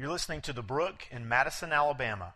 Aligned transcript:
You're 0.00 0.10
listening 0.10 0.42
to 0.42 0.52
The 0.52 0.62
Brook 0.62 1.08
in 1.10 1.28
Madison, 1.28 1.72
Alabama. 1.72 2.34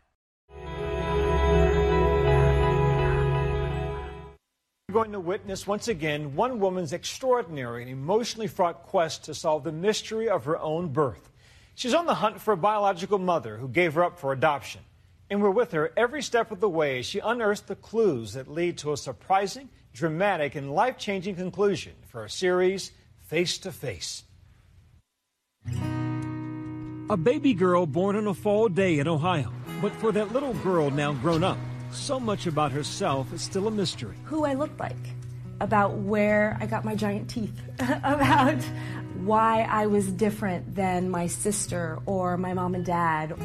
We're 4.88 4.92
going 4.92 5.12
to 5.12 5.20
witness 5.20 5.64
once 5.64 5.86
again 5.86 6.34
one 6.34 6.58
woman's 6.58 6.92
extraordinary 6.92 7.82
and 7.82 7.90
emotionally 7.92 8.48
fraught 8.48 8.82
quest 8.82 9.26
to 9.26 9.34
solve 9.34 9.62
the 9.62 9.70
mystery 9.70 10.28
of 10.28 10.44
her 10.46 10.58
own 10.58 10.88
birth. 10.88 11.30
She's 11.76 11.94
on 11.94 12.06
the 12.06 12.14
hunt 12.14 12.40
for 12.40 12.50
a 12.50 12.56
biological 12.56 13.20
mother 13.20 13.58
who 13.58 13.68
gave 13.68 13.94
her 13.94 14.02
up 14.02 14.18
for 14.18 14.32
adoption. 14.32 14.80
And 15.30 15.40
we're 15.40 15.50
with 15.50 15.70
her 15.70 15.92
every 15.96 16.22
step 16.22 16.50
of 16.50 16.58
the 16.58 16.68
way 16.68 16.98
as 16.98 17.06
she 17.06 17.20
unearths 17.20 17.60
the 17.60 17.76
clues 17.76 18.32
that 18.32 18.50
lead 18.50 18.78
to 18.78 18.92
a 18.92 18.96
surprising, 18.96 19.68
dramatic, 19.94 20.56
and 20.56 20.74
life 20.74 20.98
changing 20.98 21.36
conclusion 21.36 21.92
for 22.08 22.22
our 22.22 22.28
series, 22.28 22.90
Face 23.20 23.56
to 23.58 23.70
Face. 23.70 24.24
A 27.12 27.16
baby 27.18 27.52
girl 27.52 27.84
born 27.84 28.16
on 28.16 28.26
a 28.26 28.32
fall 28.32 28.70
day 28.70 28.98
in 28.98 29.06
Ohio. 29.06 29.52
But 29.82 29.92
for 29.96 30.12
that 30.12 30.32
little 30.32 30.54
girl 30.54 30.90
now 30.90 31.12
grown 31.12 31.44
up, 31.44 31.58
so 31.90 32.18
much 32.18 32.46
about 32.46 32.72
herself 32.72 33.34
is 33.34 33.42
still 33.42 33.68
a 33.68 33.70
mystery. 33.70 34.16
Who 34.24 34.46
I 34.46 34.54
looked 34.54 34.80
like, 34.80 34.96
about 35.60 35.98
where 35.98 36.56
I 36.58 36.64
got 36.64 36.86
my 36.86 36.94
giant 36.94 37.28
teeth, 37.28 37.60
about 37.78 38.62
why 39.16 39.64
I 39.64 39.88
was 39.88 40.10
different 40.10 40.74
than 40.74 41.10
my 41.10 41.26
sister 41.26 41.98
or 42.06 42.38
my 42.38 42.54
mom 42.54 42.74
and 42.74 42.86
dad. 42.86 43.36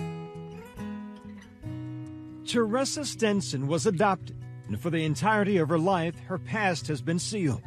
Teresa 2.46 3.04
Stenson 3.04 3.68
was 3.68 3.86
adopted, 3.86 4.38
and 4.70 4.80
for 4.80 4.92
the 4.92 5.04
entirety 5.04 5.58
of 5.58 5.68
her 5.68 5.78
life, 5.78 6.18
her 6.28 6.38
past 6.38 6.88
has 6.88 7.02
been 7.02 7.20
sealed. 7.20 7.64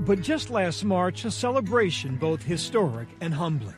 But 0.00 0.20
just 0.20 0.50
last 0.50 0.82
March, 0.82 1.24
a 1.24 1.30
celebration 1.30 2.16
both 2.16 2.42
historic 2.42 3.06
and 3.20 3.32
humbling. 3.32 3.76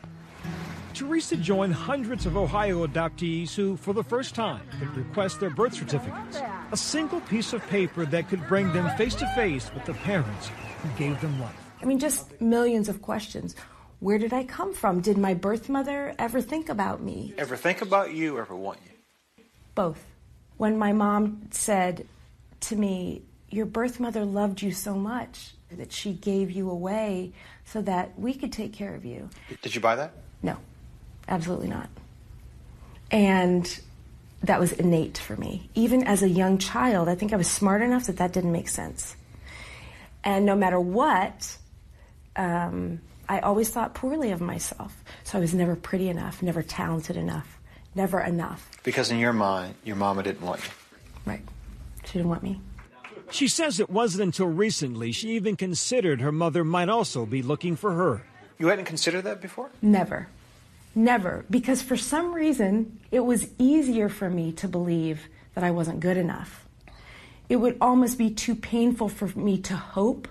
Teresa 0.99 1.37
joined 1.37 1.73
hundreds 1.73 2.25
of 2.25 2.35
Ohio 2.35 2.85
adoptees 2.85 3.55
who, 3.55 3.77
for 3.77 3.93
the 3.93 4.03
first 4.03 4.35
time, 4.35 4.61
could 4.81 4.97
request 4.97 5.39
their 5.39 5.49
birth 5.49 5.73
certificates. 5.73 6.41
A 6.73 6.75
single 6.75 7.21
piece 7.21 7.53
of 7.53 7.65
paper 7.67 8.05
that 8.07 8.27
could 8.27 8.45
bring 8.49 8.73
them 8.73 8.89
face 8.97 9.15
to 9.15 9.27
face 9.27 9.71
with 9.73 9.85
the 9.85 9.93
parents 9.93 10.51
who 10.83 10.89
gave 10.97 11.21
them 11.21 11.39
life. 11.39 11.55
I 11.81 11.85
mean, 11.85 11.99
just 11.99 12.41
millions 12.41 12.89
of 12.89 13.01
questions. 13.01 13.55
Where 14.01 14.17
did 14.17 14.33
I 14.33 14.43
come 14.43 14.73
from? 14.73 14.99
Did 14.99 15.17
my 15.17 15.33
birth 15.33 15.69
mother 15.69 16.13
ever 16.19 16.41
think 16.41 16.67
about 16.67 17.01
me? 17.01 17.33
Ever 17.37 17.55
think 17.55 17.81
about 17.81 18.11
you, 18.11 18.37
ever 18.37 18.53
want 18.53 18.79
you? 18.85 19.45
Both. 19.75 20.03
When 20.57 20.77
my 20.77 20.91
mom 20.91 21.47
said 21.51 22.07
to 22.59 22.75
me, 22.75 23.21
Your 23.49 23.65
birth 23.65 24.01
mother 24.01 24.25
loved 24.25 24.61
you 24.61 24.73
so 24.73 24.95
much 24.95 25.53
that 25.71 25.93
she 25.93 26.11
gave 26.11 26.51
you 26.51 26.69
away 26.69 27.31
so 27.63 27.81
that 27.83 28.19
we 28.19 28.33
could 28.33 28.51
take 28.51 28.73
care 28.73 28.95
of 28.95 29.05
you. 29.05 29.29
Did 29.61 29.73
you 29.73 29.79
buy 29.79 29.95
that? 29.95 30.11
No, 30.43 30.57
absolutely 31.29 31.67
not. 31.67 31.89
And 33.11 33.79
that 34.43 34.59
was 34.59 34.71
innate 34.71 35.17
for 35.17 35.35
me. 35.35 35.69
Even 35.75 36.03
as 36.03 36.23
a 36.23 36.29
young 36.29 36.57
child, 36.57 37.07
I 37.09 37.15
think 37.15 37.33
I 37.33 37.35
was 37.35 37.49
smart 37.49 37.81
enough 37.81 38.05
that 38.07 38.17
that 38.17 38.33
didn't 38.33 38.51
make 38.51 38.69
sense. 38.69 39.15
And 40.23 40.45
no 40.45 40.55
matter 40.55 40.79
what, 40.79 41.57
um, 42.35 42.99
I 43.27 43.39
always 43.39 43.69
thought 43.69 43.93
poorly 43.93 44.31
of 44.31 44.41
myself. 44.41 45.03
So 45.23 45.37
I 45.37 45.41
was 45.41 45.53
never 45.53 45.75
pretty 45.75 46.09
enough, 46.09 46.41
never 46.41 46.63
talented 46.63 47.15
enough, 47.17 47.59
never 47.95 48.19
enough. 48.19 48.69
Because 48.83 49.11
in 49.11 49.19
your 49.19 49.33
mind, 49.33 49.75
your 49.83 49.95
mama 49.95 50.23
didn't 50.23 50.41
want 50.41 50.61
you. 50.63 50.71
Right. 51.25 51.41
She 52.05 52.13
didn't 52.13 52.29
want 52.29 52.43
me. 52.43 52.59
She 53.31 53.47
says 53.47 53.79
it 53.79 53.89
wasn't 53.89 54.23
until 54.23 54.47
recently 54.47 55.11
she 55.11 55.31
even 55.31 55.55
considered 55.55 56.21
her 56.21 56.31
mother 56.31 56.63
might 56.63 56.89
also 56.89 57.25
be 57.25 57.43
looking 57.43 57.75
for 57.75 57.93
her. 57.93 58.23
You 58.57 58.67
hadn't 58.67 58.85
considered 58.85 59.23
that 59.23 59.41
before? 59.41 59.69
Never. 59.81 60.27
Never. 60.95 61.45
Because 61.49 61.81
for 61.81 61.97
some 61.97 62.33
reason, 62.33 62.99
it 63.11 63.21
was 63.21 63.47
easier 63.57 64.09
for 64.09 64.29
me 64.29 64.51
to 64.53 64.67
believe 64.67 65.27
that 65.53 65.63
I 65.63 65.71
wasn't 65.71 65.99
good 65.99 66.17
enough. 66.17 66.67
It 67.47 67.57
would 67.57 67.77
almost 67.81 68.17
be 68.17 68.29
too 68.29 68.55
painful 68.55 69.09
for 69.09 69.27
me 69.39 69.57
to 69.59 69.75
hope, 69.75 70.27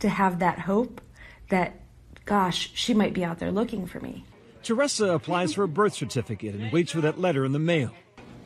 to 0.00 0.08
have 0.08 0.38
that 0.40 0.60
hope 0.60 1.00
that, 1.48 1.80
gosh, 2.24 2.70
she 2.74 2.92
might 2.92 3.14
be 3.14 3.24
out 3.24 3.38
there 3.38 3.50
looking 3.50 3.86
for 3.86 4.00
me. 4.00 4.24
Teresa 4.62 5.12
applies 5.12 5.54
for 5.54 5.62
a 5.62 5.68
birth 5.68 5.94
certificate 5.94 6.54
and 6.54 6.70
waits 6.72 6.92
for 6.92 7.00
that 7.00 7.18
letter 7.18 7.44
in 7.44 7.52
the 7.52 7.58
mail. 7.58 7.92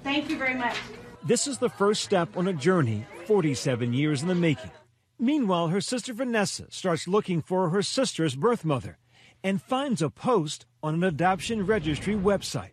Thank 0.04 0.30
you 0.30 0.38
very 0.38 0.54
much. 0.54 0.76
This 1.24 1.46
is 1.46 1.58
the 1.58 1.68
first 1.68 2.02
step 2.02 2.36
on 2.36 2.48
a 2.48 2.52
journey 2.52 3.06
47 3.26 3.92
years 3.92 4.22
in 4.22 4.28
the 4.28 4.34
making. 4.34 4.70
Meanwhile, 5.18 5.68
her 5.68 5.80
sister 5.80 6.12
Vanessa 6.12 6.66
starts 6.70 7.06
looking 7.06 7.42
for 7.42 7.70
her 7.70 7.82
sister's 7.82 8.34
birth 8.34 8.64
mother 8.64 8.98
and 9.44 9.60
finds 9.60 10.02
a 10.02 10.10
post 10.10 10.66
on 10.82 10.94
an 10.94 11.04
adoption 11.04 11.66
registry 11.66 12.14
website. 12.14 12.72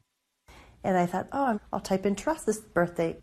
And 0.83 0.97
I 0.97 1.05
thought, 1.05 1.27
oh, 1.31 1.59
I'll 1.73 1.79
type 1.79 2.05
in 2.05 2.15
Teresa's 2.15 2.59
birth 2.59 2.95
date. 2.95 3.19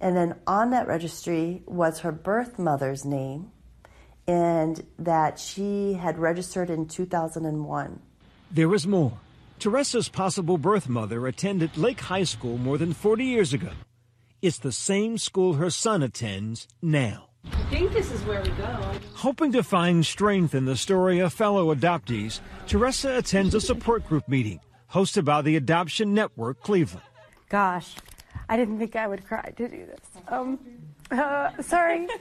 And 0.00 0.16
then 0.16 0.34
on 0.46 0.70
that 0.70 0.86
registry 0.86 1.62
was 1.66 2.00
her 2.00 2.12
birth 2.12 2.58
mother's 2.58 3.04
name 3.04 3.50
and 4.26 4.84
that 4.98 5.38
she 5.38 5.94
had 5.94 6.18
registered 6.18 6.70
in 6.70 6.86
2001. 6.86 8.00
There 8.50 8.68
was 8.68 8.86
more. 8.86 9.18
Teresa's 9.58 10.08
possible 10.08 10.58
birth 10.58 10.88
mother 10.88 11.26
attended 11.26 11.76
Lake 11.76 12.00
High 12.00 12.24
School 12.24 12.58
more 12.58 12.78
than 12.78 12.92
40 12.92 13.24
years 13.24 13.52
ago. 13.52 13.70
It's 14.40 14.58
the 14.58 14.72
same 14.72 15.18
school 15.18 15.54
her 15.54 15.70
son 15.70 16.02
attends 16.02 16.66
now. 16.80 17.31
I 17.44 17.74
think 17.74 17.92
this 17.92 18.12
is 18.12 18.22
where 18.24 18.42
we 18.42 18.50
go. 18.50 18.92
Hoping 19.14 19.52
to 19.52 19.62
find 19.62 20.04
strength 20.04 20.54
in 20.54 20.64
the 20.64 20.76
story 20.76 21.18
of 21.20 21.32
fellow 21.32 21.74
adoptees, 21.74 22.40
Teresa 22.66 23.16
attends 23.16 23.54
a 23.54 23.60
support 23.60 24.06
group 24.06 24.28
meeting 24.28 24.60
hosted 24.92 25.24
by 25.24 25.42
the 25.42 25.56
Adoption 25.56 26.14
Network 26.14 26.60
Cleveland. 26.60 27.06
Gosh, 27.48 27.96
I 28.48 28.56
didn't 28.56 28.78
think 28.78 28.94
I 28.94 29.06
would 29.06 29.26
cry 29.26 29.52
to 29.56 29.68
do 29.68 29.86
this. 29.86 30.00
Um, 30.28 30.58
uh, 31.10 31.50
sorry. 31.62 32.08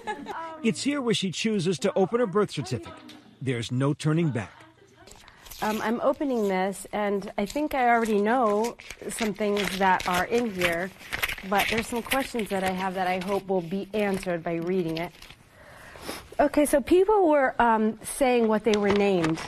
It's 0.64 0.84
here 0.84 1.02
where 1.02 1.16
she 1.16 1.32
chooses 1.32 1.80
to 1.80 1.92
open 1.96 2.20
her 2.20 2.28
birth 2.28 2.52
certificate. 2.52 2.94
There's 3.42 3.72
no 3.72 3.96
turning 3.96 4.30
back. 4.30 4.52
Um, 5.64 5.82
I'm 5.82 6.00
opening 6.02 6.48
this, 6.48 6.86
and 6.94 7.32
I 7.38 7.48
think 7.48 7.74
I 7.74 7.90
already 7.90 8.22
know 8.22 8.78
some 9.10 9.34
things 9.34 9.80
that 9.80 10.08
are 10.08 10.26
in 10.26 10.52
here, 10.54 10.92
but 11.50 11.68
there's 11.70 11.88
some 11.88 12.04
questions 12.04 12.50
that 12.50 12.64
I 12.64 12.72
have 12.72 12.96
that 12.96 13.08
I 13.08 13.20
hope 13.20 13.48
will 13.48 13.62
be 13.62 13.88
answered 13.94 14.44
by 14.44 14.56
reading 14.56 14.98
it. 14.98 15.12
Okay, 16.40 16.66
so 16.66 16.82
people 16.82 17.30
were 17.30 17.56
um, 17.62 18.00
saying 18.04 18.48
what 18.48 18.64
they 18.64 18.78
were 18.78 18.92
named. 18.92 19.40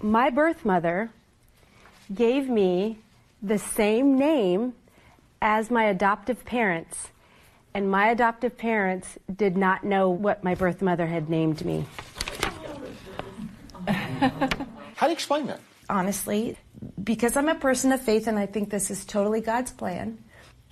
My 0.00 0.30
birth 0.30 0.64
mother 0.64 1.10
gave 2.12 2.48
me 2.48 2.98
the 3.42 3.58
same 3.58 4.18
name 4.18 4.74
as 5.40 5.70
my 5.70 5.84
adoptive 5.84 6.44
parents, 6.44 7.08
and 7.72 7.90
my 7.90 8.08
adoptive 8.08 8.58
parents 8.58 9.18
did 9.34 9.56
not 9.56 9.84
know 9.84 10.10
what 10.10 10.44
my 10.44 10.54
birth 10.54 10.82
mother 10.82 11.06
had 11.06 11.30
named 11.30 11.64
me. 11.64 11.86
How 13.86 15.06
do 15.06 15.06
you 15.06 15.12
explain 15.12 15.46
that? 15.46 15.60
honestly, 15.90 16.56
because 17.02 17.36
I'm 17.36 17.48
a 17.48 17.54
person 17.54 17.92
of 17.92 18.00
faith 18.00 18.26
and 18.26 18.38
I 18.38 18.46
think 18.46 18.70
this 18.70 18.90
is 18.90 19.04
totally 19.04 19.40
God's 19.40 19.72
plan, 19.72 20.18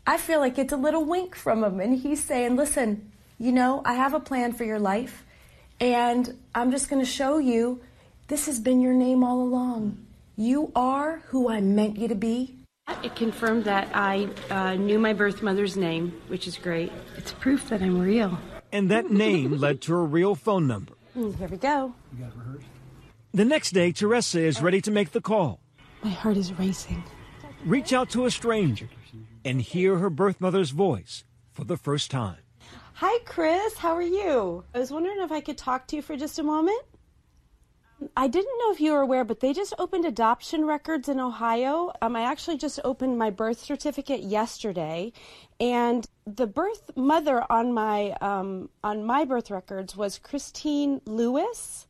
I 0.08 0.16
feel 0.16 0.40
like 0.40 0.56
it's 0.56 0.72
a 0.72 0.76
little 0.78 1.04
wink 1.04 1.34
from 1.34 1.62
him. 1.62 1.80
And 1.80 1.98
he's 1.98 2.24
saying, 2.24 2.56
listen, 2.56 3.12
you 3.38 3.52
know, 3.52 3.82
I 3.84 3.92
have 3.92 4.14
a 4.14 4.20
plan 4.20 4.54
for 4.54 4.64
your 4.64 4.78
life, 4.78 5.26
and 5.80 6.34
I'm 6.54 6.70
just 6.70 6.88
going 6.88 7.04
to 7.04 7.10
show 7.10 7.36
you 7.36 7.82
this 8.28 8.46
has 8.46 8.58
been 8.58 8.80
your 8.80 8.94
name 8.94 9.22
all 9.22 9.42
along. 9.42 9.98
You 10.34 10.72
are 10.74 11.18
who 11.26 11.50
I 11.50 11.60
meant 11.60 11.98
you 11.98 12.08
to 12.08 12.14
be. 12.14 12.54
It 13.02 13.16
confirmed 13.16 13.64
that 13.64 13.90
I 13.92 14.30
uh, 14.48 14.76
knew 14.76 14.98
my 14.98 15.12
birth 15.12 15.42
mother's 15.42 15.76
name, 15.76 16.18
which 16.28 16.46
is 16.46 16.56
great. 16.56 16.90
It's 17.18 17.32
proof 17.32 17.68
that 17.68 17.82
I'm 17.82 18.00
real. 18.00 18.38
And 18.72 18.90
that 18.90 19.10
name 19.10 19.58
led 19.58 19.82
to 19.82 19.94
a 19.94 20.02
real 20.02 20.34
phone 20.34 20.66
number. 20.66 20.94
Mm, 21.14 21.36
Here 21.36 21.48
we 21.48 21.58
go. 21.58 21.92
The 23.34 23.44
next 23.44 23.72
day, 23.72 23.92
Teresa 23.92 24.40
is 24.40 24.62
ready 24.62 24.80
to 24.80 24.90
make 24.90 25.12
the 25.12 25.20
call. 25.20 25.60
My 26.02 26.08
heart 26.08 26.38
is 26.38 26.58
racing. 26.58 27.04
Reach 27.66 27.92
out 27.92 28.08
to 28.10 28.24
a 28.24 28.30
stranger 28.30 28.88
and 29.48 29.62
hear 29.62 29.96
her 29.96 30.10
birth 30.10 30.42
mother's 30.42 30.70
voice 30.70 31.24
for 31.52 31.64
the 31.64 31.78
first 31.78 32.10
time. 32.10 32.36
Hi, 32.94 33.18
Chris. 33.24 33.78
How 33.78 33.94
are 33.94 34.02
you? 34.02 34.62
I 34.74 34.78
was 34.78 34.90
wondering 34.90 35.20
if 35.20 35.32
I 35.32 35.40
could 35.40 35.56
talk 35.56 35.86
to 35.86 35.96
you 35.96 36.02
for 36.02 36.16
just 36.16 36.38
a 36.38 36.42
moment. 36.42 36.82
I 38.14 38.28
didn't 38.28 38.58
know 38.58 38.70
if 38.70 38.80
you 38.80 38.92
were 38.92 39.00
aware, 39.00 39.24
but 39.24 39.40
they 39.40 39.54
just 39.54 39.72
opened 39.78 40.04
adoption 40.04 40.66
records 40.66 41.08
in 41.08 41.18
Ohio. 41.18 41.92
Um, 42.02 42.14
I 42.14 42.22
actually 42.22 42.58
just 42.58 42.78
opened 42.84 43.18
my 43.18 43.30
birth 43.30 43.58
certificate 43.58 44.20
yesterday, 44.20 45.14
and 45.58 46.06
the 46.26 46.46
birth 46.46 46.90
mother 46.94 47.42
on 47.50 47.72
my 47.72 48.12
um, 48.20 48.68
on 48.84 49.04
my 49.04 49.24
birth 49.24 49.50
records 49.50 49.96
was 49.96 50.18
Christine 50.18 51.00
Lewis, 51.06 51.86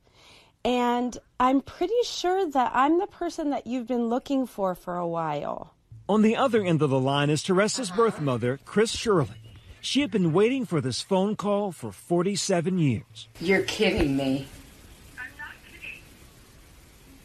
and 0.65 1.19
I'm 1.41 1.61
pretty 1.61 2.03
sure 2.05 2.49
that 2.49 2.71
I'm 2.73 3.01
the 3.01 3.09
person 3.09 3.51
that 3.51 3.67
you've 3.67 3.89
been 3.89 4.09
looking 4.09 4.47
for 4.47 4.75
for 4.75 4.97
a 4.97 5.09
while. 5.09 5.75
On 6.09 6.23
the 6.23 6.37
other 6.37 6.65
end 6.65 6.81
of 6.81 6.89
the 6.89 6.99
line 6.99 7.29
is 7.29 7.43
Teresa's 7.43 7.91
birth 7.91 8.19
mother, 8.19 8.59
Chris 8.65 8.93
Shirley. 8.93 9.37
She 9.83 10.01
had 10.01 10.11
been 10.11 10.33
waiting 10.33 10.65
for 10.65 10.81
this 10.81 11.03
phone 11.03 11.37
call 11.37 11.71
for 11.71 11.93
47 11.93 12.79
years. 12.79 13.29
You're 13.41 13.63
kidding 13.63 14.17
me. 14.17 14.47
I'm 15.19 15.27
not 15.37 15.51
kidding. 15.71 16.01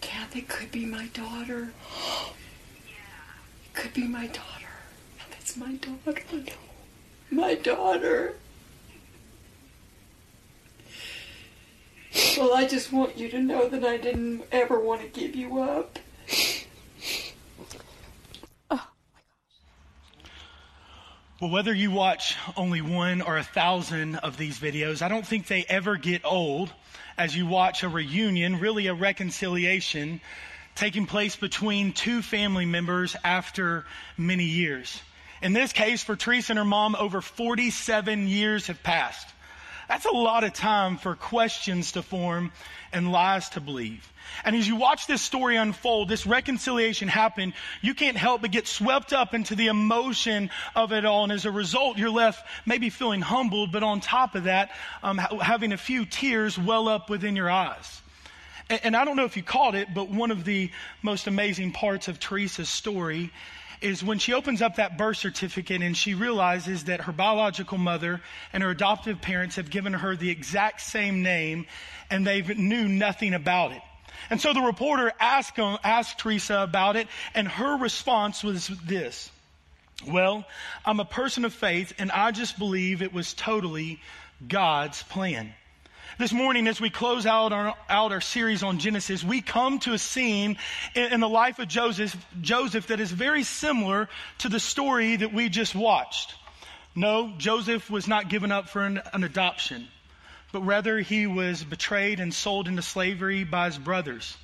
Kathy, 0.02 0.42
could 0.42 0.72
be 0.72 0.86
my 0.86 1.08
daughter. 1.14 1.72
Yeah. 2.86 2.94
It 3.66 3.74
could 3.74 3.94
be 3.94 4.06
my 4.08 4.28
daughter. 4.28 4.68
That's 5.32 5.56
my 5.56 5.74
daughter. 5.76 6.22
My 7.32 7.56
daughter. 7.56 8.36
Well, 12.38 12.54
I 12.54 12.68
just 12.68 12.92
want 12.92 13.18
you 13.18 13.30
to 13.30 13.40
know 13.40 13.70
that 13.70 13.84
I 13.84 13.98
didn't 13.98 14.44
ever 14.52 14.80
want 14.80 15.02
to 15.02 15.08
give 15.08 15.36
you 15.36 15.60
up. 15.60 16.00
Well, 21.44 21.52
whether 21.52 21.74
you 21.74 21.92
watch 21.92 22.38
only 22.56 22.80
one 22.80 23.22
or 23.22 23.38
a 23.38 23.44
thousand 23.44 24.16
of 24.16 24.38
these 24.38 24.58
videos, 24.60 25.02
I 25.02 25.10
don't 25.10 25.28
think 25.28 25.46
they 25.46 25.66
ever 25.68 25.98
get 25.98 26.24
old 26.24 26.72
as 27.18 27.36
you 27.36 27.46
watch 27.46 27.84
a 27.84 27.90
reunion, 27.90 28.62
really 28.62 28.88
a 28.88 28.94
reconciliation 28.94 30.22
taking 30.76 31.06
place 31.06 31.36
between 31.36 31.92
two 31.92 32.22
family 32.22 32.66
members 32.66 33.18
after 33.26 33.84
many 34.16 34.46
years. 34.46 35.02
In 35.42 35.52
this 35.52 35.74
case, 35.74 36.02
for 36.02 36.16
Teresa 36.16 36.54
and 36.54 36.60
her 36.60 36.64
mom, 36.64 36.96
over 36.96 37.20
47 37.20 38.30
years 38.30 38.68
have 38.68 38.82
passed. 38.82 39.28
That's 39.88 40.06
a 40.06 40.12
lot 40.12 40.44
of 40.44 40.54
time 40.54 40.98
for 40.98 41.16
questions 41.16 41.94
to 41.94 42.02
form 42.02 42.52
and 42.92 43.12
lies 43.12 43.50
to 43.50 43.62
believe. 43.62 44.12
And 44.46 44.56
as 44.56 44.68
you 44.68 44.76
watch 44.76 45.08
this 45.08 45.22
story 45.22 45.58
unfold, 45.58 46.10
this 46.10 46.26
reconciliation 46.26 47.08
happen, 47.08 47.54
you 47.82 47.94
can't 47.94 48.18
help 48.18 48.42
but 48.42 48.52
get 48.52 48.68
swept 48.68 49.14
up 49.14 49.34
into 49.34 49.56
the 49.56 49.68
emotion 49.68 50.50
of 50.76 50.94
it 50.94 51.06
all. 51.06 51.24
And 51.24 51.32
as 51.32 51.46
a 51.46 51.52
result, 51.52 51.98
you're 51.98 52.10
left 52.10 52.46
maybe 52.66 52.90
feeling 52.90 53.22
humbled, 53.22 53.72
but 53.72 53.84
on 53.84 54.00
top 54.00 54.36
of 54.36 54.46
that, 54.46 54.72
um, 55.02 55.18
having 55.18 55.74
a 55.74 55.78
few 55.78 56.06
tears 56.06 56.58
well 56.58 56.88
up 56.88 57.10
within 57.10 57.36
your 57.36 57.50
eyes. 57.50 58.02
And, 58.70 58.80
and 58.84 58.96
I 58.96 59.06
don't 59.06 59.18
know 59.18 59.26
if 59.26 59.38
you 59.38 59.44
caught 59.44 59.76
it, 59.76 59.94
but 59.94 60.10
one 60.10 60.32
of 60.32 60.46
the 60.46 60.72
most 61.02 61.28
amazing 61.28 61.74
parts 61.74 62.08
of 62.08 62.20
Teresa's 62.20 62.70
story 62.70 63.32
is 63.84 64.04
when 64.04 64.18
she 64.18 64.34
opens 64.34 64.62
up 64.62 64.78
that 64.78 64.98
birth 64.98 65.18
certificate 65.18 65.82
and 65.82 65.96
she 65.96 66.14
realizes 66.14 66.86
that 66.86 67.02
her 67.02 67.12
biological 67.12 67.78
mother 67.78 68.22
and 68.54 68.64
her 68.64 68.70
adoptive 68.70 69.22
parents 69.22 69.58
have 69.58 69.70
given 69.70 69.94
her 69.94 70.16
the 70.16 70.30
exact 70.30 70.82
same 70.82 71.22
name 71.22 71.66
and 72.10 72.26
they 72.26 72.42
knew 72.42 72.88
nothing 72.88 73.34
about 73.34 73.74
it. 73.74 73.82
And 74.30 74.40
so 74.40 74.54
the 74.54 74.62
reporter 74.62 75.12
asked, 75.20 75.60
asked 75.60 76.18
Teresa 76.20 76.60
about 76.60 76.96
it 76.96 77.08
and 77.36 77.48
her 77.48 77.78
response 77.78 78.44
was 78.44 78.70
this. 78.86 79.30
Well, 80.08 80.46
I'm 80.86 81.00
a 81.02 81.06
person 81.06 81.44
of 81.44 81.54
faith 81.54 81.94
and 82.00 82.12
I 82.12 82.32
just 82.32 82.58
believe 82.58 83.02
it 83.02 83.14
was 83.14 83.34
totally 83.34 84.00
God's 84.48 85.04
plan. 85.04 85.54
This 86.20 86.32
morning, 86.32 86.68
as 86.68 86.80
we 86.80 86.92
close 86.92 87.26
out 87.26 87.52
our, 87.54 87.74
out 87.90 88.12
our 88.12 88.22
series 88.22 88.62
on 88.62 88.78
Genesis, 88.78 89.24
we 89.24 89.42
come 89.42 89.80
to 89.80 89.94
a 89.94 89.98
scene 89.98 90.58
in, 90.94 91.14
in 91.14 91.20
the 91.22 91.28
life 91.28 91.58
of 91.58 91.68
Joseph, 91.68 92.16
Joseph 92.40 92.88
that 92.88 93.00
is 93.00 93.12
very 93.12 93.42
similar 93.42 94.08
to 94.40 94.50
the 94.50 94.60
story 94.60 95.16
that 95.16 95.34
we 95.34 95.50
just 95.50 95.74
watched. 95.74 96.36
No, 96.96 97.34
Joseph 97.40 97.90
was 97.90 98.08
not 98.08 98.30
given 98.30 98.52
up 98.52 98.70
for 98.70 98.84
an, 98.84 99.02
an 99.12 99.24
adoption, 99.24 99.88
but 100.52 100.62
rather 100.62 101.00
he 101.00 101.26
was 101.26 101.64
betrayed 101.64 102.20
and 102.20 102.32
sold 102.32 102.68
into 102.68 102.84
slavery 102.84 103.44
by 103.44 103.66
his 103.66 103.80
brothers. 103.80 104.38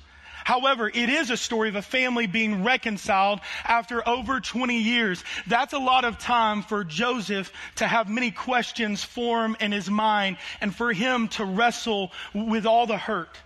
However, 0.44 0.88
it 0.88 1.08
is 1.08 1.30
a 1.30 1.36
story 1.36 1.68
of 1.68 1.76
a 1.76 1.82
family 1.82 2.26
being 2.26 2.64
reconciled 2.64 3.40
after 3.64 4.06
over 4.08 4.40
20 4.40 4.78
years. 4.78 5.22
That's 5.46 5.72
a 5.72 5.78
lot 5.78 6.04
of 6.04 6.18
time 6.18 6.62
for 6.62 6.84
Joseph 6.84 7.52
to 7.76 7.86
have 7.86 8.08
many 8.08 8.30
questions 8.30 9.04
form 9.04 9.56
in 9.60 9.72
his 9.72 9.90
mind 9.90 10.38
and 10.60 10.74
for 10.74 10.92
him 10.92 11.28
to 11.28 11.44
wrestle 11.44 12.12
with 12.34 12.66
all 12.66 12.86
the 12.86 12.98
hurt. 12.98 13.36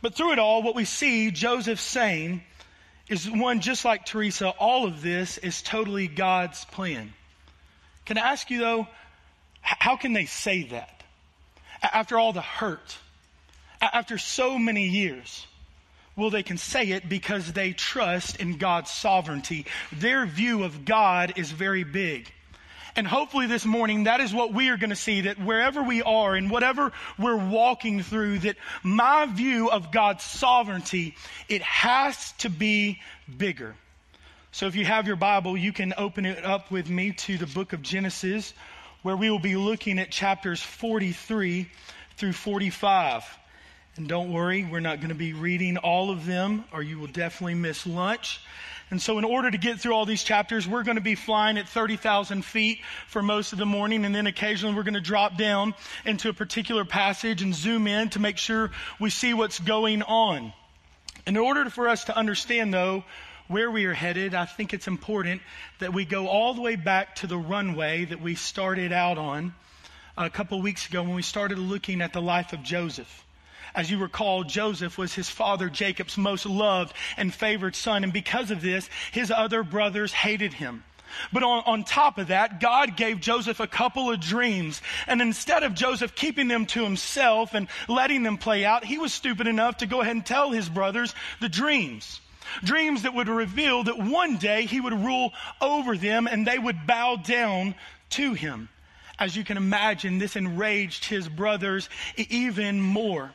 But 0.00 0.14
through 0.14 0.32
it 0.32 0.38
all, 0.38 0.62
what 0.62 0.74
we 0.74 0.84
see 0.84 1.30
Joseph 1.30 1.80
saying 1.80 2.42
is 3.08 3.30
one, 3.30 3.60
just 3.60 3.84
like 3.84 4.04
Teresa, 4.04 4.48
all 4.48 4.86
of 4.86 5.02
this 5.02 5.38
is 5.38 5.62
totally 5.62 6.08
God's 6.08 6.64
plan. 6.66 7.12
Can 8.04 8.18
I 8.18 8.32
ask 8.32 8.50
you 8.50 8.58
though, 8.58 8.88
how 9.60 9.96
can 9.96 10.12
they 10.12 10.26
say 10.26 10.64
that? 10.64 11.02
After 11.82 12.18
all 12.18 12.32
the 12.32 12.40
hurt, 12.40 12.96
after 13.80 14.18
so 14.18 14.58
many 14.58 14.88
years, 14.88 15.46
well, 16.16 16.30
they 16.30 16.42
can 16.42 16.58
say 16.58 16.90
it 16.90 17.08
because 17.08 17.52
they 17.52 17.72
trust 17.72 18.36
in 18.36 18.58
God's 18.58 18.90
sovereignty. 18.90 19.66
Their 19.92 20.26
view 20.26 20.64
of 20.64 20.84
God 20.84 21.34
is 21.36 21.50
very 21.50 21.84
big. 21.84 22.30
And 22.94 23.06
hopefully 23.06 23.46
this 23.46 23.64
morning, 23.64 24.04
that 24.04 24.20
is 24.20 24.34
what 24.34 24.52
we 24.52 24.68
are 24.68 24.76
going 24.76 24.90
to 24.90 24.96
see 24.96 25.22
that 25.22 25.42
wherever 25.42 25.82
we 25.82 26.02
are 26.02 26.34
and 26.34 26.50
whatever 26.50 26.92
we're 27.18 27.36
walking 27.36 28.02
through, 28.02 28.40
that 28.40 28.56
my 28.82 29.24
view 29.24 29.70
of 29.70 29.90
God's 29.90 30.22
sovereignty, 30.24 31.16
it 31.48 31.62
has 31.62 32.32
to 32.38 32.50
be 32.50 33.00
bigger. 33.34 33.74
So 34.50 34.66
if 34.66 34.76
you 34.76 34.84
have 34.84 35.06
your 35.06 35.16
Bible, 35.16 35.56
you 35.56 35.72
can 35.72 35.94
open 35.96 36.26
it 36.26 36.44
up 36.44 36.70
with 36.70 36.90
me 36.90 37.12
to 37.12 37.38
the 37.38 37.46
book 37.46 37.72
of 37.72 37.80
Genesis, 37.80 38.52
where 39.00 39.16
we 39.16 39.30
will 39.30 39.38
be 39.38 39.56
looking 39.56 39.98
at 39.98 40.10
chapters 40.10 40.60
43 40.60 41.70
through 42.18 42.34
45. 42.34 43.24
And 43.96 44.08
don't 44.08 44.32
worry, 44.32 44.64
we're 44.64 44.80
not 44.80 45.00
going 45.00 45.10
to 45.10 45.14
be 45.14 45.34
reading 45.34 45.76
all 45.76 46.10
of 46.10 46.24
them, 46.24 46.64
or 46.72 46.82
you 46.82 46.98
will 46.98 47.08
definitely 47.08 47.54
miss 47.54 47.86
lunch. 47.86 48.40
And 48.90 49.00
so, 49.00 49.18
in 49.18 49.24
order 49.24 49.50
to 49.50 49.58
get 49.58 49.80
through 49.80 49.92
all 49.92 50.06
these 50.06 50.22
chapters, 50.22 50.66
we're 50.66 50.82
going 50.82 50.96
to 50.96 51.02
be 51.02 51.14
flying 51.14 51.58
at 51.58 51.68
30,000 51.68 52.42
feet 52.42 52.80
for 53.06 53.22
most 53.22 53.52
of 53.52 53.58
the 53.58 53.66
morning, 53.66 54.04
and 54.06 54.14
then 54.14 54.26
occasionally 54.26 54.74
we're 54.74 54.82
going 54.82 54.94
to 54.94 55.00
drop 55.00 55.36
down 55.36 55.74
into 56.06 56.30
a 56.30 56.32
particular 56.32 56.86
passage 56.86 57.42
and 57.42 57.54
zoom 57.54 57.86
in 57.86 58.08
to 58.10 58.18
make 58.18 58.38
sure 58.38 58.70
we 58.98 59.10
see 59.10 59.34
what's 59.34 59.58
going 59.58 60.02
on. 60.02 60.54
In 61.26 61.36
order 61.36 61.68
for 61.68 61.88
us 61.88 62.04
to 62.04 62.16
understand, 62.16 62.72
though, 62.72 63.04
where 63.48 63.70
we 63.70 63.84
are 63.84 63.94
headed, 63.94 64.34
I 64.34 64.46
think 64.46 64.72
it's 64.72 64.88
important 64.88 65.42
that 65.80 65.92
we 65.92 66.06
go 66.06 66.28
all 66.28 66.54
the 66.54 66.62
way 66.62 66.76
back 66.76 67.16
to 67.16 67.26
the 67.26 67.36
runway 67.36 68.06
that 68.06 68.22
we 68.22 68.36
started 68.36 68.92
out 68.92 69.18
on 69.18 69.54
a 70.16 70.30
couple 70.30 70.60
weeks 70.62 70.88
ago 70.88 71.02
when 71.02 71.14
we 71.14 71.22
started 71.22 71.58
looking 71.58 72.00
at 72.00 72.14
the 72.14 72.22
life 72.22 72.54
of 72.54 72.62
Joseph. 72.62 73.26
As 73.74 73.90
you 73.90 73.98
recall, 73.98 74.44
Joseph 74.44 74.98
was 74.98 75.14
his 75.14 75.30
father 75.30 75.68
Jacob's 75.68 76.18
most 76.18 76.46
loved 76.46 76.94
and 77.16 77.32
favored 77.32 77.74
son. 77.74 78.04
And 78.04 78.12
because 78.12 78.50
of 78.50 78.60
this, 78.60 78.88
his 79.12 79.30
other 79.30 79.62
brothers 79.62 80.12
hated 80.12 80.52
him. 80.52 80.84
But 81.32 81.42
on, 81.42 81.62
on 81.66 81.84
top 81.84 82.18
of 82.18 82.28
that, 82.28 82.60
God 82.60 82.96
gave 82.96 83.20
Joseph 83.20 83.60
a 83.60 83.66
couple 83.66 84.10
of 84.10 84.20
dreams. 84.20 84.80
And 85.06 85.20
instead 85.20 85.62
of 85.62 85.74
Joseph 85.74 86.14
keeping 86.14 86.48
them 86.48 86.66
to 86.66 86.82
himself 86.82 87.54
and 87.54 87.68
letting 87.88 88.22
them 88.22 88.38
play 88.38 88.64
out, 88.64 88.84
he 88.84 88.98
was 88.98 89.12
stupid 89.12 89.46
enough 89.46 89.78
to 89.78 89.86
go 89.86 90.00
ahead 90.00 90.16
and 90.16 90.24
tell 90.24 90.50
his 90.50 90.68
brothers 90.68 91.14
the 91.40 91.48
dreams. 91.48 92.20
Dreams 92.64 93.02
that 93.02 93.14
would 93.14 93.28
reveal 93.28 93.84
that 93.84 93.98
one 93.98 94.36
day 94.36 94.66
he 94.66 94.80
would 94.80 94.92
rule 94.92 95.32
over 95.60 95.96
them 95.96 96.26
and 96.26 96.46
they 96.46 96.58
would 96.58 96.86
bow 96.86 97.16
down 97.16 97.74
to 98.10 98.34
him. 98.34 98.68
As 99.18 99.36
you 99.36 99.44
can 99.44 99.56
imagine, 99.56 100.18
this 100.18 100.36
enraged 100.36 101.04
his 101.04 101.28
brothers 101.28 101.88
even 102.16 102.80
more. 102.80 103.32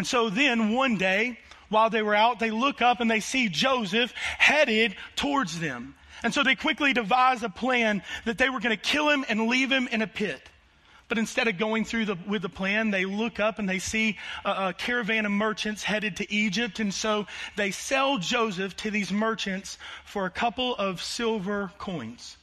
And 0.00 0.06
so 0.06 0.30
then 0.30 0.72
one 0.72 0.96
day, 0.96 1.38
while 1.68 1.90
they 1.90 2.00
were 2.00 2.14
out, 2.14 2.38
they 2.38 2.50
look 2.50 2.80
up 2.80 3.00
and 3.00 3.10
they 3.10 3.20
see 3.20 3.50
Joseph 3.50 4.14
headed 4.38 4.96
towards 5.14 5.60
them. 5.60 5.94
And 6.22 6.32
so 6.32 6.42
they 6.42 6.54
quickly 6.54 6.94
devise 6.94 7.42
a 7.42 7.50
plan 7.50 8.02
that 8.24 8.38
they 8.38 8.48
were 8.48 8.60
going 8.60 8.74
to 8.74 8.82
kill 8.82 9.10
him 9.10 9.26
and 9.28 9.46
leave 9.46 9.70
him 9.70 9.88
in 9.88 10.00
a 10.00 10.06
pit. 10.06 10.40
But 11.08 11.18
instead 11.18 11.48
of 11.48 11.58
going 11.58 11.84
through 11.84 12.06
the, 12.06 12.16
with 12.26 12.40
the 12.40 12.48
plan, 12.48 12.90
they 12.90 13.04
look 13.04 13.40
up 13.40 13.58
and 13.58 13.68
they 13.68 13.78
see 13.78 14.16
a, 14.42 14.68
a, 14.68 14.72
caravan 14.72 15.26
of 15.26 15.32
merchants 15.32 15.82
headed 15.82 16.16
to 16.16 16.32
Egypt. 16.32 16.80
And 16.80 16.94
so 16.94 17.26
they 17.56 17.70
sell 17.70 18.16
Joseph 18.16 18.74
to 18.78 18.90
these 18.90 19.12
merchants 19.12 19.76
for 20.06 20.24
a 20.24 20.30
couple 20.30 20.74
of 20.76 21.02
silver 21.02 21.72
coins. 21.76 22.38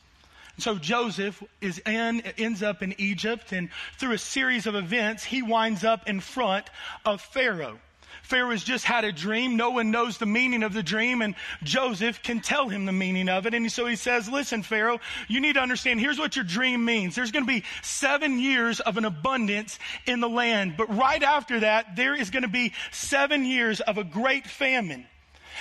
So 0.59 0.75
Joseph 0.75 1.43
is 1.61 1.79
in, 1.79 2.21
ends 2.37 2.63
up 2.63 2.81
in 2.81 2.95
Egypt, 2.97 3.51
and 3.51 3.69
through 3.97 4.13
a 4.13 4.17
series 4.17 4.65
of 4.65 4.75
events, 4.75 5.23
he 5.23 5.41
winds 5.41 5.83
up 5.83 6.09
in 6.09 6.19
front 6.19 6.67
of 7.05 7.21
Pharaoh. 7.21 7.79
Pharaoh 8.23 8.51
has 8.51 8.63
just 8.63 8.83
had 8.83 9.05
a 9.05 9.11
dream. 9.11 9.55
No 9.55 9.69
one 9.69 9.91
knows 9.91 10.17
the 10.17 10.25
meaning 10.25 10.63
of 10.63 10.73
the 10.73 10.83
dream, 10.83 11.21
and 11.21 11.35
Joseph 11.63 12.21
can 12.21 12.41
tell 12.41 12.67
him 12.67 12.85
the 12.85 12.91
meaning 12.91 13.29
of 13.29 13.45
it. 13.45 13.53
And 13.53 13.71
so 13.71 13.85
he 13.85 13.95
says, 13.95 14.27
Listen, 14.27 14.63
Pharaoh, 14.63 14.99
you 15.29 15.39
need 15.39 15.53
to 15.53 15.61
understand 15.61 16.01
here's 16.01 16.19
what 16.19 16.35
your 16.35 16.43
dream 16.43 16.83
means. 16.83 17.15
There's 17.15 17.31
going 17.31 17.45
to 17.45 17.51
be 17.51 17.63
seven 17.83 18.39
years 18.39 18.79
of 18.81 18.97
an 18.97 19.05
abundance 19.05 19.79
in 20.05 20.19
the 20.19 20.27
land, 20.27 20.75
but 20.75 20.93
right 20.93 21.23
after 21.23 21.61
that, 21.61 21.95
there 21.95 22.15
is 22.15 22.29
going 22.29 22.43
to 22.43 22.49
be 22.49 22.73
seven 22.91 23.45
years 23.45 23.79
of 23.79 23.97
a 23.97 24.03
great 24.03 24.45
famine. 24.45 25.05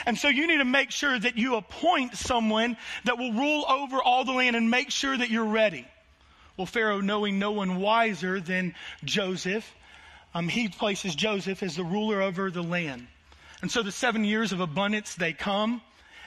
And 0.04 0.18
so 0.18 0.28
you 0.28 0.46
need 0.46 0.58
to 0.58 0.64
make 0.64 0.90
sure 0.90 1.18
that 1.18 1.38
you 1.38 1.56
appoint 1.56 2.16
someone 2.16 2.76
that 3.04 3.18
will 3.18 3.32
rule 3.32 3.64
over 3.68 4.02
all 4.02 4.24
the 4.24 4.32
land 4.32 4.56
and 4.56 4.70
make 4.70 4.90
sure 4.90 5.16
that 5.16 5.30
you're 5.30 5.44
ready. 5.44 5.86
Well, 6.56 6.66
Pharaoh, 6.66 7.00
knowing 7.00 7.38
no 7.38 7.52
one 7.52 7.76
wiser 7.76 8.40
than 8.40 8.74
Joseph, 9.04 9.74
um, 10.34 10.48
he 10.48 10.68
places 10.68 11.14
Joseph 11.14 11.62
as 11.62 11.76
the 11.76 11.84
ruler 11.84 12.20
over 12.20 12.50
the 12.50 12.62
land. 12.62 13.06
And 13.62 13.70
so 13.70 13.82
the 13.82 13.92
seven 13.92 14.24
years 14.24 14.52
of 14.52 14.60
abundance, 14.60 15.14
they 15.14 15.32
come 15.32 15.80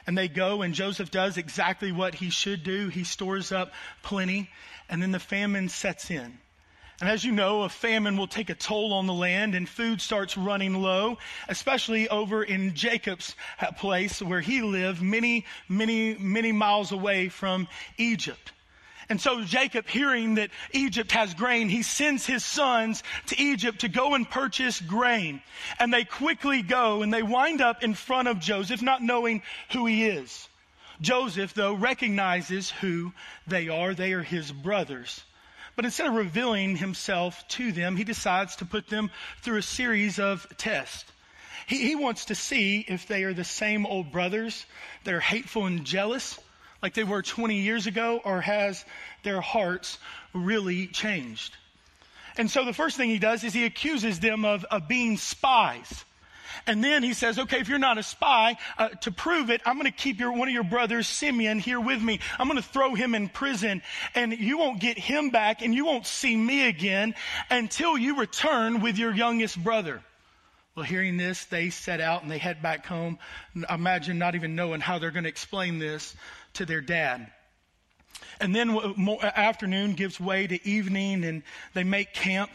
and 0.06 0.16
they 0.16 0.28
go, 0.28 0.62
and 0.62 0.74
Joseph 0.74 1.10
does 1.10 1.36
exactly 1.36 1.92
what 1.92 2.14
he 2.14 2.30
should 2.30 2.64
do. 2.64 2.88
He 2.88 3.04
stores 3.04 3.52
up 3.52 3.72
plenty, 4.02 4.50
and 4.88 5.02
then 5.02 5.12
the 5.12 5.20
famine 5.20 5.68
sets 5.68 6.10
in. 6.10 6.38
And 7.00 7.08
as 7.08 7.24
you 7.24 7.32
know, 7.32 7.62
a 7.62 7.70
famine 7.70 8.18
will 8.18 8.26
take 8.26 8.50
a 8.50 8.54
toll 8.54 8.92
on 8.92 9.06
the 9.06 9.14
land 9.14 9.54
and 9.54 9.66
food 9.66 10.02
starts 10.02 10.36
running 10.36 10.82
low, 10.82 11.16
especially 11.48 12.08
over 12.10 12.42
in 12.42 12.74
Jacob's 12.74 13.34
place 13.78 14.20
where 14.20 14.42
he 14.42 14.60
lived 14.60 15.00
many, 15.00 15.46
many, 15.66 16.14
many 16.18 16.52
miles 16.52 16.92
away 16.92 17.30
from 17.30 17.68
Egypt. 17.96 18.52
And 19.08 19.18
so 19.18 19.42
Jacob, 19.42 19.88
hearing 19.88 20.34
that 20.34 20.50
Egypt 20.72 21.10
has 21.12 21.32
grain, 21.32 21.70
he 21.70 21.82
sends 21.82 22.26
his 22.26 22.44
sons 22.44 23.02
to 23.26 23.40
Egypt 23.40 23.80
to 23.80 23.88
go 23.88 24.14
and 24.14 24.28
purchase 24.28 24.78
grain. 24.78 25.42
And 25.78 25.92
they 25.92 26.04
quickly 26.04 26.60
go 26.60 27.02
and 27.02 27.12
they 27.12 27.22
wind 27.22 27.62
up 27.62 27.82
in 27.82 27.94
front 27.94 28.28
of 28.28 28.38
Joseph, 28.38 28.82
not 28.82 29.02
knowing 29.02 29.42
who 29.72 29.86
he 29.86 30.06
is. 30.06 30.48
Joseph, 31.00 31.54
though, 31.54 31.72
recognizes 31.72 32.70
who 32.70 33.12
they 33.46 33.68
are. 33.68 33.94
They 33.94 34.12
are 34.12 34.22
his 34.22 34.52
brothers. 34.52 35.24
But 35.80 35.86
instead 35.86 36.08
of 36.08 36.12
revealing 36.12 36.76
himself 36.76 37.48
to 37.48 37.72
them, 37.72 37.96
he 37.96 38.04
decides 38.04 38.56
to 38.56 38.66
put 38.66 38.88
them 38.88 39.10
through 39.40 39.56
a 39.56 39.62
series 39.62 40.18
of 40.18 40.46
tests. 40.58 41.10
He, 41.66 41.86
he 41.86 41.96
wants 41.96 42.26
to 42.26 42.34
see 42.34 42.84
if 42.86 43.06
they 43.06 43.24
are 43.24 43.32
the 43.32 43.44
same 43.44 43.86
old 43.86 44.12
brothers 44.12 44.66
that 45.04 45.14
are 45.14 45.20
hateful 45.20 45.64
and 45.64 45.86
jealous 45.86 46.38
like 46.82 46.92
they 46.92 47.02
were 47.02 47.22
20 47.22 47.62
years 47.62 47.86
ago, 47.86 48.20
or 48.22 48.42
has 48.42 48.84
their 49.22 49.40
hearts 49.40 49.96
really 50.34 50.86
changed? 50.86 51.56
And 52.36 52.50
so 52.50 52.66
the 52.66 52.74
first 52.74 52.98
thing 52.98 53.08
he 53.08 53.18
does 53.18 53.42
is 53.42 53.54
he 53.54 53.64
accuses 53.64 54.20
them 54.20 54.44
of, 54.44 54.64
of 54.64 54.86
being 54.86 55.16
spies. 55.16 56.04
And 56.66 56.82
then 56.82 57.02
he 57.02 57.14
says, 57.14 57.38
okay, 57.38 57.60
if 57.60 57.68
you're 57.68 57.78
not 57.78 57.98
a 57.98 58.02
spy, 58.02 58.56
uh, 58.78 58.88
to 58.88 59.10
prove 59.10 59.50
it, 59.50 59.60
I'm 59.64 59.76
going 59.76 59.90
to 59.90 59.96
keep 59.96 60.18
your, 60.18 60.32
one 60.32 60.48
of 60.48 60.54
your 60.54 60.64
brothers, 60.64 61.06
Simeon, 61.06 61.58
here 61.58 61.80
with 61.80 62.02
me. 62.02 62.20
I'm 62.38 62.48
going 62.48 62.60
to 62.60 62.68
throw 62.68 62.94
him 62.94 63.14
in 63.14 63.28
prison 63.28 63.82
and 64.14 64.32
you 64.32 64.58
won't 64.58 64.80
get 64.80 64.98
him 64.98 65.30
back 65.30 65.62
and 65.62 65.74
you 65.74 65.84
won't 65.84 66.06
see 66.06 66.36
me 66.36 66.68
again 66.68 67.14
until 67.50 67.96
you 67.96 68.18
return 68.18 68.80
with 68.80 68.98
your 68.98 69.14
youngest 69.14 69.62
brother. 69.62 70.02
Well, 70.74 70.84
hearing 70.84 71.16
this, 71.16 71.44
they 71.46 71.70
set 71.70 72.00
out 72.00 72.22
and 72.22 72.30
they 72.30 72.38
head 72.38 72.62
back 72.62 72.86
home. 72.86 73.18
Imagine 73.68 74.18
not 74.18 74.34
even 74.34 74.54
knowing 74.54 74.80
how 74.80 74.98
they're 74.98 75.10
going 75.10 75.24
to 75.24 75.28
explain 75.28 75.78
this 75.78 76.14
to 76.54 76.64
their 76.64 76.80
dad. 76.80 77.30
And 78.40 78.54
then 78.54 78.70
afternoon 79.22 79.94
gives 79.94 80.20
way 80.20 80.46
to 80.46 80.66
evening 80.66 81.24
and 81.24 81.42
they 81.74 81.84
make 81.84 82.14
camp 82.14 82.50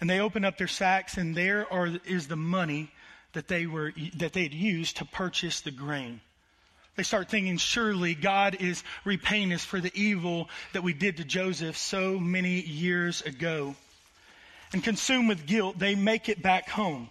and 0.00 0.08
they 0.08 0.20
open 0.20 0.44
up 0.44 0.56
their 0.58 0.68
sacks 0.68 1.16
and 1.16 1.36
there 1.36 1.70
are, 1.72 1.88
is 2.04 2.26
the 2.28 2.36
money 2.36 2.90
that 3.32 3.48
they 3.48 3.66
were, 3.66 3.92
that 4.16 4.32
they 4.32 4.42
had 4.42 4.54
used 4.54 4.98
to 4.98 5.04
purchase 5.04 5.60
the 5.60 5.70
grain. 5.70 6.20
They 6.96 7.02
start 7.02 7.30
thinking, 7.30 7.56
surely 7.56 8.14
God 8.14 8.56
is 8.60 8.82
repaying 9.04 9.52
us 9.52 9.64
for 9.64 9.80
the 9.80 9.92
evil 9.94 10.48
that 10.72 10.82
we 10.82 10.92
did 10.92 11.16
to 11.16 11.24
Joseph 11.24 11.76
so 11.76 12.18
many 12.18 12.60
years 12.60 13.22
ago. 13.22 13.74
And 14.72 14.84
consumed 14.84 15.28
with 15.28 15.46
guilt, 15.46 15.78
they 15.78 15.94
make 15.94 16.28
it 16.28 16.42
back 16.42 16.68
home. 16.68 17.08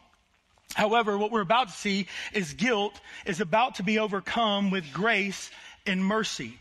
However, 0.76 1.18
what 1.18 1.32
we're 1.32 1.42
about 1.42 1.70
to 1.70 1.74
see 1.74 2.08
is 2.34 2.54
guilt 2.54 3.00
is 3.26 3.42
about 3.42 3.76
to 3.76 3.84
be 3.84 4.00
overcome 4.00 4.70
with 4.70 4.94
grace 4.94 5.50
and 5.86 6.06
mercy. 6.06 6.60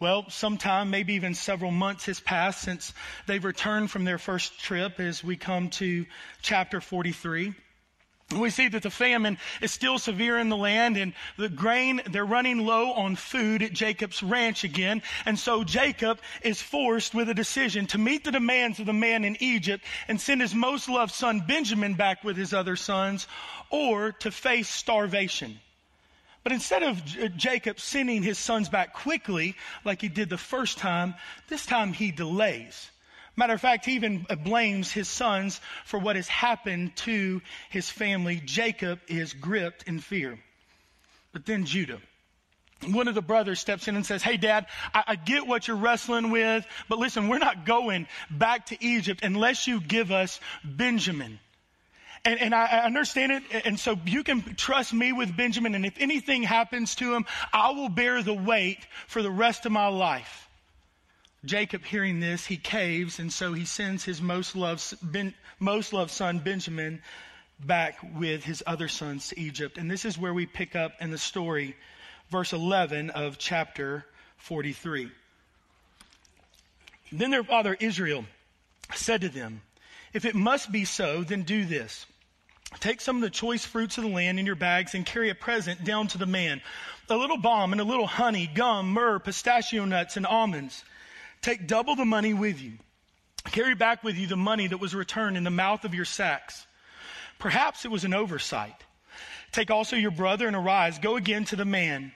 Well, 0.00 0.30
sometime, 0.30 0.88
maybe 0.88 1.14
even 1.14 1.34
several 1.34 1.70
months 1.70 2.06
has 2.06 2.20
passed 2.20 2.62
since 2.62 2.94
they've 3.26 3.44
returned 3.44 3.90
from 3.90 4.04
their 4.04 4.16
first 4.16 4.58
trip 4.58 4.98
as 4.98 5.22
we 5.22 5.36
come 5.36 5.68
to 5.70 6.06
chapter 6.40 6.80
43. 6.80 7.54
We 8.36 8.50
see 8.50 8.68
that 8.68 8.84
the 8.84 8.90
famine 8.90 9.38
is 9.60 9.72
still 9.72 9.98
severe 9.98 10.38
in 10.38 10.50
the 10.50 10.56
land 10.56 10.96
and 10.96 11.14
the 11.36 11.48
grain, 11.48 12.00
they're 12.10 12.24
running 12.24 12.64
low 12.64 12.92
on 12.92 13.16
food 13.16 13.60
at 13.60 13.72
Jacob's 13.72 14.22
ranch 14.22 14.62
again. 14.62 15.02
And 15.26 15.36
so 15.36 15.64
Jacob 15.64 16.20
is 16.42 16.62
forced 16.62 17.12
with 17.12 17.28
a 17.28 17.34
decision 17.34 17.86
to 17.88 17.98
meet 17.98 18.22
the 18.22 18.30
demands 18.30 18.78
of 18.78 18.86
the 18.86 18.92
man 18.92 19.24
in 19.24 19.36
Egypt 19.40 19.84
and 20.06 20.20
send 20.20 20.40
his 20.40 20.54
most 20.54 20.88
loved 20.88 21.12
son 21.12 21.42
Benjamin 21.46 21.94
back 21.94 22.22
with 22.22 22.36
his 22.36 22.54
other 22.54 22.76
sons 22.76 23.26
or 23.68 24.12
to 24.12 24.30
face 24.30 24.68
starvation. 24.68 25.58
But 26.44 26.52
instead 26.52 26.84
of 26.84 27.04
Jacob 27.36 27.80
sending 27.80 28.22
his 28.22 28.38
sons 28.38 28.68
back 28.68 28.94
quickly, 28.94 29.56
like 29.84 30.00
he 30.00 30.08
did 30.08 30.30
the 30.30 30.38
first 30.38 30.78
time, 30.78 31.14
this 31.48 31.66
time 31.66 31.92
he 31.92 32.12
delays. 32.12 32.90
Matter 33.36 33.54
of 33.54 33.60
fact, 33.60 33.84
he 33.84 33.92
even 33.92 34.26
blames 34.44 34.90
his 34.92 35.08
sons 35.08 35.60
for 35.84 35.98
what 35.98 36.16
has 36.16 36.28
happened 36.28 36.96
to 36.96 37.40
his 37.70 37.88
family. 37.88 38.42
Jacob 38.44 39.00
is 39.08 39.32
gripped 39.32 39.84
in 39.84 39.98
fear. 40.00 40.38
But 41.32 41.46
then 41.46 41.64
Judah. 41.64 42.00
One 42.86 43.08
of 43.08 43.14
the 43.14 43.22
brothers 43.22 43.60
steps 43.60 43.88
in 43.88 43.96
and 43.96 44.06
says, 44.06 44.22
Hey, 44.22 44.38
dad, 44.38 44.66
I, 44.94 45.04
I, 45.08 45.16
get 45.16 45.46
what 45.46 45.68
you're 45.68 45.76
wrestling 45.76 46.30
with, 46.30 46.66
but 46.88 46.98
listen, 46.98 47.28
we're 47.28 47.38
not 47.38 47.66
going 47.66 48.08
back 48.30 48.66
to 48.66 48.84
Egypt 48.84 49.20
unless 49.22 49.66
you 49.66 49.82
give 49.82 50.10
us 50.10 50.40
Benjamin. 50.64 51.38
And, 52.24 52.40
and 52.40 52.54
I, 52.54 52.66
I 52.66 52.84
understand 52.84 53.32
it. 53.32 53.42
And 53.66 53.78
so 53.78 53.98
you 54.06 54.24
can 54.24 54.54
trust 54.54 54.92
me 54.92 55.12
with 55.12 55.36
Benjamin. 55.36 55.74
And 55.74 55.84
if 55.84 55.94
anything 55.98 56.42
happens 56.42 56.94
to 56.96 57.14
him, 57.14 57.26
I 57.52 57.72
will 57.72 57.88
bear 57.88 58.22
the 58.22 58.34
weight 58.34 58.86
for 59.06 59.22
the 59.22 59.30
rest 59.30 59.66
of 59.66 59.72
my 59.72 59.88
life. 59.88 60.49
Jacob, 61.44 61.84
hearing 61.84 62.20
this, 62.20 62.44
he 62.44 62.56
caves, 62.56 63.18
and 63.18 63.32
so 63.32 63.52
he 63.52 63.64
sends 63.64 64.04
his 64.04 64.20
most 64.20 64.54
loved, 64.54 64.96
ben, 65.02 65.34
most 65.58 65.92
loved 65.92 66.10
son, 66.10 66.38
Benjamin, 66.38 67.00
back 67.64 67.98
with 68.14 68.44
his 68.44 68.62
other 68.66 68.88
sons 68.88 69.28
to 69.28 69.40
Egypt. 69.40 69.78
And 69.78 69.90
this 69.90 70.04
is 70.04 70.18
where 70.18 70.34
we 70.34 70.46
pick 70.46 70.76
up 70.76 70.92
in 71.00 71.10
the 71.10 71.18
story, 71.18 71.76
verse 72.30 72.52
11 72.52 73.10
of 73.10 73.38
chapter 73.38 74.04
43. 74.36 75.10
Then 77.12 77.30
their 77.30 77.44
father 77.44 77.76
Israel 77.80 78.24
said 78.94 79.22
to 79.22 79.28
them, 79.28 79.62
If 80.12 80.24
it 80.24 80.34
must 80.34 80.70
be 80.70 80.84
so, 80.84 81.24
then 81.24 81.42
do 81.42 81.64
this. 81.64 82.06
Take 82.78 83.00
some 83.00 83.16
of 83.16 83.22
the 83.22 83.30
choice 83.30 83.64
fruits 83.64 83.98
of 83.98 84.04
the 84.04 84.10
land 84.10 84.38
in 84.38 84.46
your 84.46 84.54
bags 84.54 84.94
and 84.94 85.04
carry 85.04 85.30
a 85.30 85.34
present 85.34 85.84
down 85.84 86.06
to 86.08 86.18
the 86.18 86.26
man. 86.26 86.60
A 87.08 87.16
little 87.16 87.38
balm 87.38 87.72
and 87.72 87.80
a 87.80 87.84
little 87.84 88.06
honey, 88.06 88.46
gum, 88.46 88.90
myrrh, 88.90 89.18
pistachio 89.18 89.84
nuts, 89.86 90.16
and 90.16 90.24
almonds. 90.24 90.84
Take 91.42 91.66
double 91.66 91.96
the 91.96 92.04
money 92.04 92.34
with 92.34 92.60
you. 92.60 92.72
Carry 93.44 93.74
back 93.74 94.04
with 94.04 94.16
you 94.16 94.26
the 94.26 94.36
money 94.36 94.66
that 94.66 94.78
was 94.78 94.94
returned 94.94 95.36
in 95.36 95.44
the 95.44 95.50
mouth 95.50 95.84
of 95.84 95.94
your 95.94 96.04
sacks. 96.04 96.66
Perhaps 97.38 97.84
it 97.84 97.90
was 97.90 98.04
an 98.04 98.12
oversight. 98.12 98.74
Take 99.52 99.70
also 99.70 99.96
your 99.96 100.10
brother 100.10 100.46
and 100.46 100.54
arise. 100.54 100.98
Go 100.98 101.16
again 101.16 101.44
to 101.46 101.56
the 101.56 101.64
man. 101.64 102.12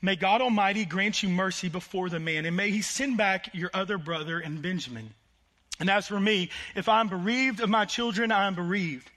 May 0.00 0.14
God 0.14 0.40
Almighty 0.40 0.84
grant 0.84 1.22
you 1.22 1.28
mercy 1.28 1.68
before 1.68 2.08
the 2.08 2.20
man, 2.20 2.46
and 2.46 2.56
may 2.56 2.70
he 2.70 2.82
send 2.82 3.16
back 3.16 3.50
your 3.52 3.70
other 3.74 3.98
brother 3.98 4.38
and 4.38 4.62
Benjamin. 4.62 5.12
And 5.80 5.90
as 5.90 6.06
for 6.06 6.20
me, 6.20 6.50
if 6.76 6.88
I 6.88 7.00
am 7.00 7.08
bereaved 7.08 7.60
of 7.60 7.68
my 7.68 7.84
children, 7.84 8.30
I 8.30 8.46
am 8.46 8.54
bereaved. 8.54 9.10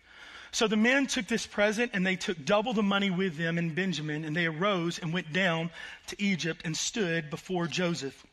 So 0.51 0.67
the 0.67 0.75
men 0.75 1.07
took 1.07 1.27
this 1.27 1.47
present 1.47 1.91
and 1.93 2.05
they 2.05 2.15
took 2.15 2.43
double 2.43 2.73
the 2.73 2.83
money 2.83 3.09
with 3.09 3.37
them 3.37 3.57
and 3.57 3.75
Benjamin, 3.75 4.25
and 4.25 4.35
they 4.35 4.47
arose 4.47 4.99
and 4.99 5.13
went 5.13 5.31
down 5.31 5.69
to 6.07 6.21
Egypt 6.21 6.61
and 6.65 6.75
stood 6.75 7.29
before 7.29 7.67
Joseph. 7.67 8.25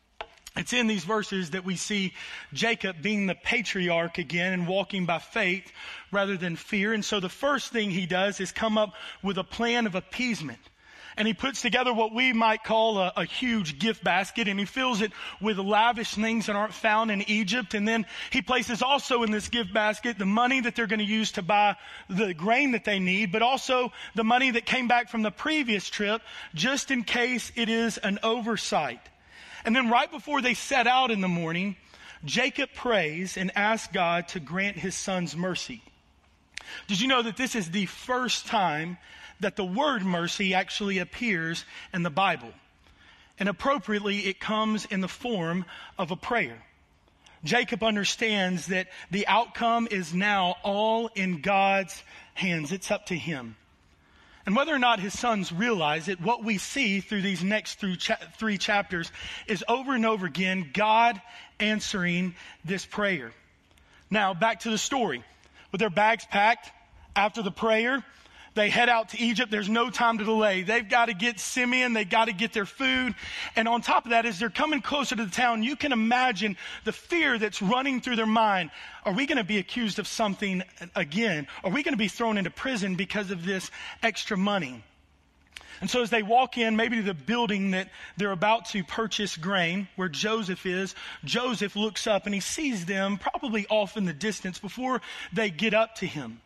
It's 0.58 0.72
in 0.72 0.88
these 0.88 1.04
verses 1.04 1.50
that 1.50 1.64
we 1.64 1.76
see 1.76 2.12
Jacob 2.52 3.00
being 3.00 3.26
the 3.26 3.36
patriarch 3.36 4.18
again 4.18 4.52
and 4.52 4.66
walking 4.66 5.06
by 5.06 5.20
faith 5.20 5.70
rather 6.10 6.36
than 6.36 6.56
fear. 6.56 6.92
And 6.92 7.04
so 7.04 7.20
the 7.20 7.28
first 7.28 7.72
thing 7.72 7.92
he 7.92 8.06
does 8.06 8.40
is 8.40 8.50
come 8.50 8.76
up 8.76 8.94
with 9.22 9.38
a 9.38 9.44
plan 9.44 9.86
of 9.86 9.94
appeasement. 9.94 10.58
And 11.16 11.28
he 11.28 11.34
puts 11.34 11.62
together 11.62 11.94
what 11.94 12.12
we 12.12 12.32
might 12.32 12.64
call 12.64 12.98
a, 12.98 13.12
a, 13.16 13.24
huge 13.24 13.78
gift 13.78 14.02
basket 14.02 14.46
and 14.48 14.58
he 14.58 14.64
fills 14.64 15.00
it 15.00 15.12
with 15.40 15.58
lavish 15.58 16.14
things 16.14 16.46
that 16.46 16.56
aren't 16.56 16.74
found 16.74 17.12
in 17.12 17.22
Egypt. 17.28 17.74
And 17.74 17.86
then 17.86 18.04
he 18.30 18.42
places 18.42 18.82
also 18.82 19.22
in 19.22 19.30
this 19.30 19.48
gift 19.48 19.72
basket 19.72 20.18
the 20.18 20.26
money 20.26 20.60
that 20.60 20.74
they're 20.74 20.86
going 20.88 20.98
to 20.98 21.04
use 21.04 21.32
to 21.32 21.42
buy 21.42 21.76
the 22.08 22.34
grain 22.34 22.72
that 22.72 22.84
they 22.84 22.98
need, 22.98 23.30
but 23.30 23.42
also 23.42 23.92
the 24.16 24.24
money 24.24 24.50
that 24.52 24.66
came 24.66 24.88
back 24.88 25.08
from 25.08 25.22
the 25.22 25.30
previous 25.30 25.88
trip 25.88 26.20
just 26.54 26.90
in 26.90 27.04
case 27.04 27.52
it 27.54 27.68
is 27.68 27.98
an 27.98 28.18
oversight. 28.24 29.00
And 29.68 29.76
then 29.76 29.90
right 29.90 30.10
before 30.10 30.40
they 30.40 30.54
set 30.54 30.86
out 30.86 31.10
in 31.10 31.20
the 31.20 31.28
morning, 31.28 31.76
Jacob 32.24 32.70
prays 32.74 33.36
and 33.36 33.54
asks 33.54 33.92
God 33.92 34.26
to 34.28 34.40
grant 34.40 34.78
his 34.78 34.94
son's 34.94 35.36
mercy. 35.36 35.82
Did 36.86 37.02
you 37.02 37.06
know 37.06 37.20
that 37.20 37.36
this 37.36 37.54
is 37.54 37.70
the 37.70 37.84
first 37.84 38.46
time 38.46 38.96
that 39.40 39.56
the 39.56 39.66
word 39.66 40.06
mercy 40.06 40.54
actually 40.54 41.00
appears 41.00 41.66
in 41.92 42.02
the 42.02 42.08
Bible? 42.08 42.48
And 43.38 43.46
appropriately, 43.46 44.20
it 44.20 44.40
comes 44.40 44.86
in 44.86 45.02
the 45.02 45.06
form 45.06 45.66
of 45.98 46.12
a 46.12 46.16
prayer. 46.16 46.64
Jacob 47.44 47.82
understands 47.82 48.68
that 48.68 48.88
the 49.10 49.26
outcome 49.26 49.86
is 49.90 50.14
now 50.14 50.56
all 50.62 51.10
in 51.14 51.42
God's 51.42 52.02
hands. 52.32 52.72
It's 52.72 52.90
up 52.90 53.04
to 53.08 53.14
him. 53.14 53.54
And 54.48 54.56
whether 54.56 54.74
or 54.74 54.78
not 54.78 54.98
his 54.98 55.12
sons 55.12 55.52
realize 55.52 56.08
it, 56.08 56.22
what 56.22 56.42
we 56.42 56.56
see 56.56 57.00
through 57.00 57.20
these 57.20 57.44
next 57.44 57.84
three 58.38 58.56
chapters 58.56 59.12
is 59.46 59.62
over 59.68 59.94
and 59.94 60.06
over 60.06 60.24
again 60.24 60.70
God 60.72 61.20
answering 61.60 62.34
this 62.64 62.86
prayer. 62.86 63.32
Now, 64.08 64.32
back 64.32 64.60
to 64.60 64.70
the 64.70 64.78
story. 64.78 65.22
With 65.70 65.80
their 65.80 65.90
bags 65.90 66.24
packed 66.24 66.72
after 67.14 67.42
the 67.42 67.50
prayer, 67.50 68.02
They 68.58 68.70
head 68.70 68.88
out 68.88 69.10
to 69.10 69.20
Egypt. 69.20 69.52
There's 69.52 69.68
no 69.68 69.88
time 69.88 70.18
to 70.18 70.24
delay. 70.24 70.62
They've 70.62 70.88
got 70.88 71.06
to 71.06 71.14
get 71.14 71.38
Simeon. 71.38 71.92
They've 71.92 72.10
got 72.10 72.24
to 72.24 72.32
get 72.32 72.52
their 72.52 72.66
food. 72.66 73.14
And 73.54 73.68
on 73.68 73.82
top 73.82 74.04
of 74.04 74.10
that, 74.10 74.26
as 74.26 74.40
they're 74.40 74.50
coming 74.50 74.82
closer 74.82 75.14
to 75.14 75.24
the 75.24 75.30
town, 75.30 75.62
you 75.62 75.76
can 75.76 75.92
imagine 75.92 76.56
the 76.82 76.90
fear 76.90 77.38
that's 77.38 77.62
running 77.62 78.00
through 78.00 78.16
their 78.16 78.26
mind. 78.26 78.72
Are 79.04 79.12
we 79.12 79.26
going 79.26 79.38
to 79.38 79.44
be 79.44 79.58
accused 79.58 80.00
of 80.00 80.08
something 80.08 80.64
again? 80.96 81.46
Are 81.62 81.70
we 81.70 81.84
going 81.84 81.92
to 81.92 81.98
be 81.98 82.08
thrown 82.08 82.36
into 82.36 82.50
prison 82.50 82.96
because 82.96 83.30
of 83.30 83.46
this 83.46 83.70
extra 84.02 84.36
money? 84.36 84.82
And 85.80 85.88
so 85.88 86.02
as 86.02 86.10
they 86.10 86.24
walk 86.24 86.58
in, 86.58 86.74
maybe 86.74 86.96
to 86.96 87.02
the 87.02 87.14
building 87.14 87.70
that 87.70 87.88
they're 88.16 88.32
about 88.32 88.64
to 88.70 88.82
purchase 88.82 89.36
grain, 89.36 89.86
where 89.94 90.08
Joseph 90.08 90.66
is, 90.66 90.96
Joseph 91.24 91.76
looks 91.76 92.08
up 92.08 92.26
and 92.26 92.34
he 92.34 92.40
sees 92.40 92.86
them 92.86 93.18
probably 93.18 93.68
off 93.68 93.96
in 93.96 94.04
the 94.04 94.12
distance 94.12 94.58
before 94.58 95.00
they 95.32 95.48
get 95.48 95.74
up 95.74 95.94
to 95.96 96.06
him. 96.06 96.40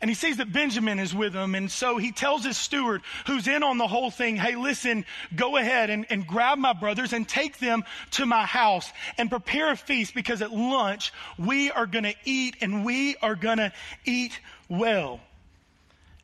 And 0.00 0.10
he 0.10 0.14
sees 0.14 0.38
that 0.38 0.52
Benjamin 0.52 0.98
is 0.98 1.14
with 1.14 1.34
him. 1.34 1.54
And 1.54 1.70
so 1.70 1.96
he 1.98 2.12
tells 2.12 2.44
his 2.44 2.56
steward, 2.56 3.02
who's 3.26 3.46
in 3.46 3.62
on 3.62 3.78
the 3.78 3.86
whole 3.86 4.10
thing, 4.10 4.36
hey, 4.36 4.56
listen, 4.56 5.04
go 5.34 5.56
ahead 5.56 5.90
and, 5.90 6.06
and 6.10 6.26
grab 6.26 6.58
my 6.58 6.72
brothers 6.72 7.12
and 7.12 7.28
take 7.28 7.58
them 7.58 7.84
to 8.12 8.26
my 8.26 8.44
house 8.44 8.90
and 9.18 9.30
prepare 9.30 9.70
a 9.70 9.76
feast 9.76 10.14
because 10.14 10.42
at 10.42 10.52
lunch 10.52 11.12
we 11.38 11.70
are 11.70 11.86
going 11.86 12.04
to 12.04 12.14
eat 12.24 12.56
and 12.60 12.84
we 12.84 13.16
are 13.22 13.36
going 13.36 13.58
to 13.58 13.72
eat 14.04 14.38
well. 14.68 15.20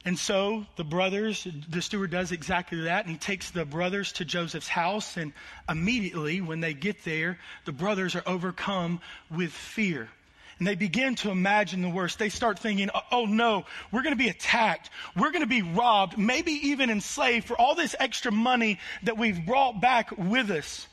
And 0.04 0.18
so 0.18 0.64
the 0.76 0.84
brothers, 0.84 1.46
the 1.68 1.82
steward 1.82 2.10
does 2.10 2.32
exactly 2.32 2.82
that, 2.82 3.04
and 3.04 3.12
he 3.12 3.18
takes 3.18 3.50
the 3.50 3.66
brothers 3.66 4.12
to 4.12 4.24
Joseph's 4.24 4.66
house, 4.66 5.18
and 5.18 5.34
immediately 5.68 6.40
when 6.40 6.60
they 6.60 6.72
get 6.72 7.04
there, 7.04 7.38
the 7.66 7.72
brothers 7.72 8.14
are 8.14 8.22
overcome 8.26 9.00
with 9.30 9.52
fear 9.52 10.08
and 10.60 10.68
they 10.68 10.74
begin 10.74 11.14
to 11.16 11.30
imagine 11.30 11.80
the 11.80 11.88
worst. 11.88 12.18
They 12.18 12.28
start 12.28 12.58
thinking, 12.58 12.90
oh, 12.94 13.00
oh 13.10 13.24
no, 13.24 13.64
we're 13.90 14.02
going 14.02 14.14
to 14.14 14.22
be 14.22 14.28
attacked. 14.28 14.90
We're 15.16 15.30
going 15.30 15.42
to 15.42 15.48
be 15.48 15.62
robbed, 15.62 16.18
maybe 16.18 16.52
even 16.68 16.90
enslaved 16.90 17.46
for 17.46 17.58
all 17.58 17.74
this 17.74 17.96
extra 17.98 18.30
money 18.30 18.78
that 19.04 19.16
we've 19.16 19.44
brought 19.46 19.80
back 19.80 20.16
with 20.18 20.50
us. 20.50 20.86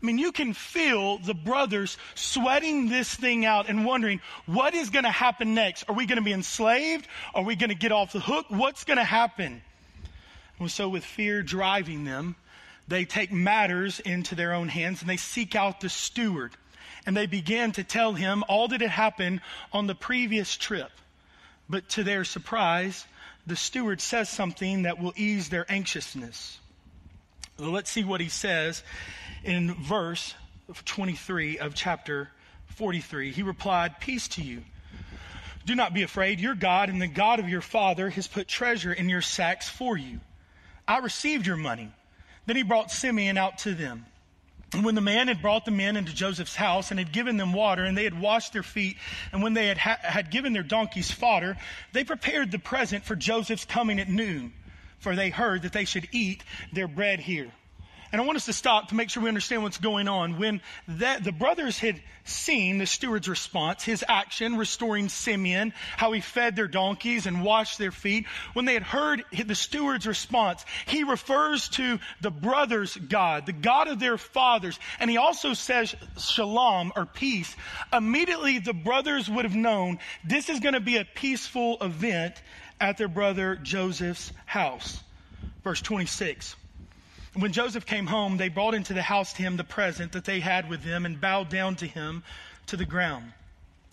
I 0.00 0.06
mean, 0.06 0.18
you 0.18 0.30
can 0.30 0.52
feel 0.52 1.16
the 1.18 1.32
brothers 1.32 1.96
sweating 2.14 2.90
this 2.90 3.12
thing 3.12 3.46
out 3.46 3.70
and 3.70 3.86
wondering, 3.86 4.20
what 4.44 4.74
is 4.74 4.90
going 4.90 5.06
to 5.06 5.10
happen 5.10 5.54
next? 5.54 5.84
Are 5.88 5.94
we 5.94 6.04
going 6.04 6.18
to 6.18 6.22
be 6.22 6.34
enslaved? 6.34 7.08
Are 7.34 7.42
we 7.42 7.56
going 7.56 7.70
to 7.70 7.76
get 7.76 7.92
off 7.92 8.12
the 8.12 8.20
hook? 8.20 8.46
What's 8.50 8.84
going 8.84 8.98
to 8.98 9.04
happen? 9.04 9.62
And 10.60 10.70
so, 10.70 10.88
with 10.88 11.04
fear 11.04 11.42
driving 11.42 12.04
them, 12.04 12.36
they 12.88 13.06
take 13.06 13.32
matters 13.32 14.00
into 14.00 14.34
their 14.34 14.52
own 14.52 14.68
hands 14.68 15.00
and 15.00 15.08
they 15.08 15.16
seek 15.16 15.56
out 15.56 15.80
the 15.80 15.88
steward 15.88 16.52
and 17.06 17.16
they 17.16 17.26
began 17.26 17.72
to 17.72 17.84
tell 17.84 18.12
him 18.12 18.44
all 18.48 18.68
that 18.68 18.80
had 18.80 18.90
happened 18.90 19.40
on 19.72 19.86
the 19.86 19.94
previous 19.94 20.56
trip. 20.56 20.90
But 21.68 21.88
to 21.90 22.04
their 22.04 22.24
surprise, 22.24 23.04
the 23.46 23.56
steward 23.56 24.00
says 24.00 24.28
something 24.28 24.82
that 24.82 24.98
will 24.98 25.12
ease 25.16 25.48
their 25.48 25.70
anxiousness. 25.70 26.58
Well, 27.58 27.70
let's 27.70 27.90
see 27.90 28.04
what 28.04 28.20
he 28.20 28.28
says 28.28 28.82
in 29.42 29.74
verse 29.74 30.34
23 30.84 31.58
of 31.58 31.74
chapter 31.74 32.30
43. 32.76 33.32
He 33.32 33.42
replied, 33.42 34.00
Peace 34.00 34.28
to 34.28 34.42
you. 34.42 34.62
Do 35.66 35.74
not 35.74 35.92
be 35.92 36.02
afraid. 36.02 36.40
Your 36.40 36.54
God 36.54 36.88
and 36.88 37.00
the 37.00 37.06
God 37.08 37.40
of 37.40 37.48
your 37.48 37.60
father 37.60 38.08
has 38.10 38.26
put 38.26 38.48
treasure 38.48 38.92
in 38.92 39.08
your 39.08 39.20
sacks 39.20 39.68
for 39.68 39.96
you. 39.96 40.20
I 40.86 40.98
received 40.98 41.46
your 41.46 41.56
money. 41.56 41.92
Then 42.46 42.56
he 42.56 42.62
brought 42.62 42.90
Simeon 42.90 43.36
out 43.36 43.58
to 43.58 43.74
them. 43.74 44.06
And 44.72 44.84
when 44.84 44.94
the 44.94 45.00
man 45.00 45.28
had 45.28 45.40
brought 45.40 45.64
the 45.64 45.70
men 45.70 45.96
into 45.96 46.14
Joseph's 46.14 46.54
house 46.54 46.90
and 46.90 47.00
had 47.00 47.12
given 47.12 47.38
them 47.38 47.52
water, 47.52 47.84
and 47.84 47.96
they 47.96 48.04
had 48.04 48.18
washed 48.18 48.52
their 48.52 48.62
feet, 48.62 48.98
and 49.32 49.42
when 49.42 49.54
they 49.54 49.68
had, 49.68 49.78
ha- 49.78 49.98
had 50.02 50.30
given 50.30 50.52
their 50.52 50.62
donkeys 50.62 51.10
fodder, 51.10 51.56
they 51.92 52.04
prepared 52.04 52.50
the 52.50 52.58
present 52.58 53.04
for 53.04 53.16
Joseph's 53.16 53.64
coming 53.64 53.98
at 53.98 54.08
noon, 54.08 54.52
for 54.98 55.16
they 55.16 55.30
heard 55.30 55.62
that 55.62 55.72
they 55.72 55.86
should 55.86 56.08
eat 56.12 56.44
their 56.72 56.88
bread 56.88 57.20
here. 57.20 57.50
And 58.10 58.20
I 58.20 58.24
want 58.24 58.36
us 58.36 58.46
to 58.46 58.52
stop 58.52 58.88
to 58.88 58.94
make 58.94 59.10
sure 59.10 59.22
we 59.22 59.28
understand 59.28 59.62
what's 59.62 59.78
going 59.78 60.08
on. 60.08 60.38
When 60.38 60.62
that, 60.88 61.24
the 61.24 61.32
brothers 61.32 61.78
had 61.78 62.00
seen 62.24 62.78
the 62.78 62.86
steward's 62.86 63.28
response, 63.28 63.82
his 63.82 64.04
action 64.08 64.56
restoring 64.56 65.08
Simeon, 65.08 65.72
how 65.96 66.12
he 66.12 66.20
fed 66.20 66.56
their 66.56 66.68
donkeys 66.68 67.26
and 67.26 67.44
washed 67.44 67.78
their 67.78 67.90
feet, 67.90 68.26
when 68.54 68.64
they 68.64 68.74
had 68.74 68.82
heard 68.82 69.24
the 69.32 69.54
steward's 69.54 70.06
response, 70.06 70.64
he 70.86 71.04
refers 71.04 71.68
to 71.70 71.98
the 72.20 72.30
brothers' 72.30 72.96
God, 72.96 73.46
the 73.46 73.52
God 73.52 73.88
of 73.88 74.00
their 74.00 74.18
fathers, 74.18 74.78
and 75.00 75.10
he 75.10 75.16
also 75.16 75.52
says 75.52 75.94
shalom 76.18 76.92
or 76.96 77.06
peace. 77.06 77.54
Immediately 77.92 78.60
the 78.60 78.74
brothers 78.74 79.28
would 79.28 79.44
have 79.44 79.56
known 79.56 79.98
this 80.24 80.48
is 80.48 80.60
going 80.60 80.74
to 80.74 80.80
be 80.80 80.96
a 80.96 81.04
peaceful 81.04 81.78
event 81.80 82.40
at 82.80 82.96
their 82.96 83.08
brother 83.08 83.56
Joseph's 83.56 84.32
house. 84.46 85.00
Verse 85.62 85.82
26. 85.82 86.56
When 87.38 87.52
Joseph 87.52 87.86
came 87.86 88.08
home, 88.08 88.36
they 88.36 88.48
brought 88.48 88.74
into 88.74 88.94
the 88.94 89.02
house 89.02 89.32
to 89.34 89.42
him 89.42 89.56
the 89.56 89.62
present 89.62 90.10
that 90.10 90.24
they 90.24 90.40
had 90.40 90.68
with 90.68 90.82
them 90.82 91.06
and 91.06 91.20
bowed 91.20 91.48
down 91.48 91.76
to 91.76 91.86
him 91.86 92.24
to 92.66 92.76
the 92.76 92.84
ground. 92.84 93.32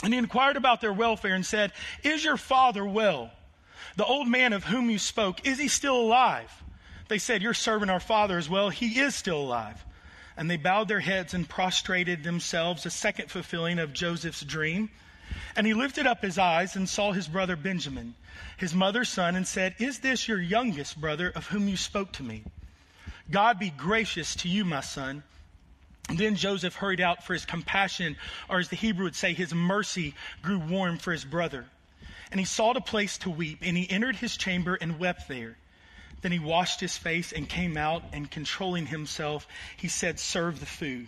And 0.01 0.11
he 0.11 0.17
inquired 0.17 0.57
about 0.57 0.81
their 0.81 0.91
welfare 0.91 1.35
and 1.35 1.45
said, 1.45 1.71
Is 2.01 2.23
your 2.23 2.37
father 2.37 2.83
well? 2.83 3.29
The 3.97 4.05
old 4.05 4.27
man 4.27 4.51
of 4.51 4.63
whom 4.63 4.89
you 4.89 4.97
spoke, 4.97 5.45
is 5.45 5.59
he 5.59 5.67
still 5.67 5.95
alive? 5.95 6.51
They 7.07 7.19
said, 7.19 7.43
Your 7.43 7.53
servant, 7.53 7.91
our 7.91 7.99
father, 7.99 8.39
is 8.39 8.49
well. 8.49 8.69
He 8.69 8.99
is 8.99 9.13
still 9.13 9.41
alive. 9.41 9.85
And 10.35 10.49
they 10.49 10.57
bowed 10.57 10.87
their 10.87 10.99
heads 10.99 11.35
and 11.35 11.47
prostrated 11.47 12.23
themselves, 12.23 12.87
a 12.87 12.89
second 12.89 13.29
fulfilling 13.29 13.77
of 13.77 13.93
Joseph's 13.93 14.41
dream. 14.41 14.89
And 15.55 15.67
he 15.67 15.75
lifted 15.75 16.07
up 16.07 16.23
his 16.23 16.39
eyes 16.39 16.75
and 16.75 16.89
saw 16.89 17.11
his 17.11 17.27
brother 17.27 17.55
Benjamin, 17.55 18.15
his 18.57 18.73
mother's 18.73 19.09
son, 19.09 19.35
and 19.35 19.47
said, 19.47 19.75
Is 19.77 19.99
this 19.99 20.27
your 20.27 20.41
youngest 20.41 20.99
brother 20.99 21.29
of 21.29 21.45
whom 21.45 21.67
you 21.67 21.77
spoke 21.77 22.11
to 22.13 22.23
me? 22.23 22.43
God 23.31 23.59
be 23.59 23.69
gracious 23.71 24.35
to 24.37 24.49
you, 24.49 24.65
my 24.65 24.81
son. 24.81 25.23
And 26.09 26.17
then 26.17 26.35
Joseph 26.35 26.75
hurried 26.75 27.01
out 27.01 27.23
for 27.23 27.33
his 27.33 27.45
compassion, 27.45 28.17
or 28.47 28.59
as 28.59 28.69
the 28.69 28.75
Hebrew 28.75 29.05
would 29.05 29.15
say, 29.15 29.33
his 29.33 29.53
mercy 29.53 30.13
grew 30.43 30.59
warm 30.59 30.99
for 30.99 31.11
his 31.11 31.25
brother. 31.25 31.65
And 32.31 32.39
he 32.39 32.45
sought 32.45 32.77
a 32.77 32.81
place 32.81 33.17
to 33.19 33.29
weep, 33.29 33.59
and 33.61 33.75
he 33.75 33.89
entered 33.89 34.15
his 34.15 34.37
chamber 34.37 34.75
and 34.75 34.99
wept 34.99 35.27
there. 35.27 35.57
Then 36.21 36.31
he 36.31 36.39
washed 36.39 36.79
his 36.79 36.97
face 36.97 37.31
and 37.31 37.49
came 37.49 37.77
out, 37.77 38.03
and 38.13 38.29
controlling 38.29 38.85
himself, 38.85 39.47
he 39.77 39.87
said, 39.87 40.19
Serve 40.19 40.59
the 40.59 40.65
food. 40.65 41.07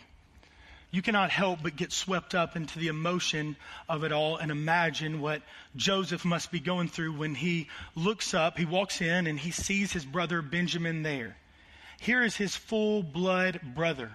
You 0.89 1.01
cannot 1.01 1.29
help 1.29 1.59
but 1.61 1.75
get 1.75 1.91
swept 1.91 2.33
up 2.33 2.55
into 2.55 2.79
the 2.79 2.87
emotion 2.87 3.57
of 3.89 4.03
it 4.03 4.11
all 4.11 4.37
and 4.37 4.51
imagine 4.51 5.19
what 5.19 5.41
Joseph 5.75 6.23
must 6.23 6.49
be 6.49 6.59
going 6.59 6.87
through 6.87 7.13
when 7.13 7.35
he 7.35 7.67
looks 7.93 8.33
up, 8.33 8.57
he 8.57 8.65
walks 8.65 9.01
in, 9.01 9.27
and 9.27 9.37
he 9.37 9.51
sees 9.51 9.91
his 9.91 10.05
brother 10.05 10.41
Benjamin 10.41 11.03
there. 11.03 11.35
Here 11.99 12.23
is 12.23 12.35
his 12.35 12.55
full 12.55 13.03
blood 13.03 13.59
brother 13.75 14.11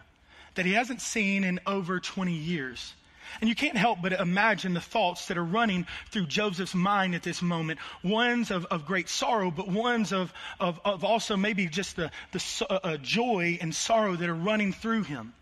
that 0.54 0.66
he 0.66 0.72
hasn't 0.72 1.00
seen 1.00 1.44
in 1.44 1.60
over 1.66 2.00
20 2.00 2.32
years. 2.32 2.94
And 3.40 3.48
you 3.48 3.54
can't 3.54 3.76
help 3.76 4.00
but 4.02 4.12
imagine 4.12 4.74
the 4.74 4.80
thoughts 4.80 5.28
that 5.28 5.38
are 5.38 5.44
running 5.44 5.86
through 6.10 6.26
Joseph's 6.26 6.74
mind 6.74 7.14
at 7.14 7.22
this 7.22 7.40
moment. 7.40 7.80
Ones 8.02 8.50
of, 8.50 8.66
of 8.66 8.84
great 8.86 9.08
sorrow, 9.08 9.50
but 9.50 9.68
ones 9.68 10.12
of, 10.12 10.32
of, 10.60 10.80
of 10.84 11.02
also 11.02 11.36
maybe 11.36 11.66
just 11.66 11.96
the, 11.96 12.10
the 12.32 12.66
uh, 12.68 12.74
uh, 12.82 12.96
joy 12.98 13.58
and 13.60 13.74
sorrow 13.74 14.16
that 14.16 14.28
are 14.28 14.34
running 14.34 14.72
through 14.72 15.04
him. 15.04 15.32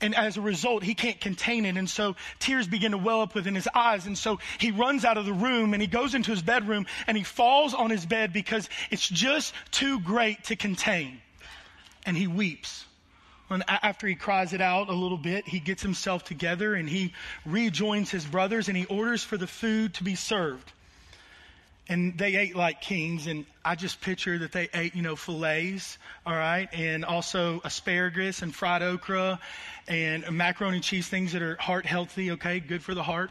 And 0.00 0.14
as 0.14 0.36
a 0.36 0.40
result, 0.40 0.84
he 0.84 0.94
can't 0.94 1.20
contain 1.20 1.66
it. 1.66 1.76
And 1.76 1.90
so 1.90 2.14
tears 2.38 2.68
begin 2.68 2.92
to 2.92 2.98
well 2.98 3.20
up 3.20 3.34
within 3.34 3.56
his 3.56 3.68
eyes. 3.74 4.06
And 4.06 4.16
so 4.16 4.38
he 4.58 4.70
runs 4.70 5.04
out 5.04 5.18
of 5.18 5.26
the 5.26 5.32
room 5.32 5.74
and 5.74 5.82
he 5.82 5.88
goes 5.88 6.14
into 6.14 6.30
his 6.30 6.40
bedroom 6.40 6.86
and 7.06 7.16
he 7.16 7.24
falls 7.24 7.74
on 7.74 7.90
his 7.90 8.06
bed 8.06 8.32
because 8.32 8.68
it's 8.90 9.08
just 9.08 9.52
too 9.72 10.00
great 10.00 10.44
to 10.44 10.56
contain 10.56 11.20
and 12.08 12.16
he 12.16 12.26
weeps. 12.26 12.86
And 13.50 13.62
after 13.68 14.06
he 14.06 14.14
cries 14.14 14.52
it 14.52 14.60
out 14.60 14.88
a 14.88 14.94
little 14.94 15.18
bit, 15.18 15.46
he 15.46 15.60
gets 15.60 15.82
himself 15.82 16.24
together 16.24 16.74
and 16.74 16.88
he 16.88 17.12
rejoins 17.46 18.10
his 18.10 18.24
brothers 18.24 18.68
and 18.68 18.76
he 18.76 18.86
orders 18.86 19.22
for 19.22 19.36
the 19.36 19.46
food 19.46 19.94
to 19.94 20.04
be 20.04 20.14
served. 20.14 20.72
And 21.90 22.18
they 22.18 22.36
ate 22.36 22.54
like 22.54 22.82
kings, 22.82 23.26
and 23.26 23.46
I 23.64 23.74
just 23.74 24.02
picture 24.02 24.38
that 24.40 24.52
they 24.52 24.68
ate, 24.74 24.94
you 24.94 25.00
know, 25.00 25.16
fillets, 25.16 25.96
all 26.26 26.34
right, 26.34 26.68
and 26.74 27.02
also 27.02 27.62
asparagus 27.64 28.42
and 28.42 28.54
fried 28.54 28.82
okra 28.82 29.40
and 29.86 30.30
macaroni 30.30 30.76
and 30.76 30.84
cheese, 30.84 31.08
things 31.08 31.32
that 31.32 31.40
are 31.40 31.56
heart 31.56 31.86
healthy, 31.86 32.32
okay, 32.32 32.60
good 32.60 32.82
for 32.82 32.92
the 32.92 33.02
heart. 33.02 33.30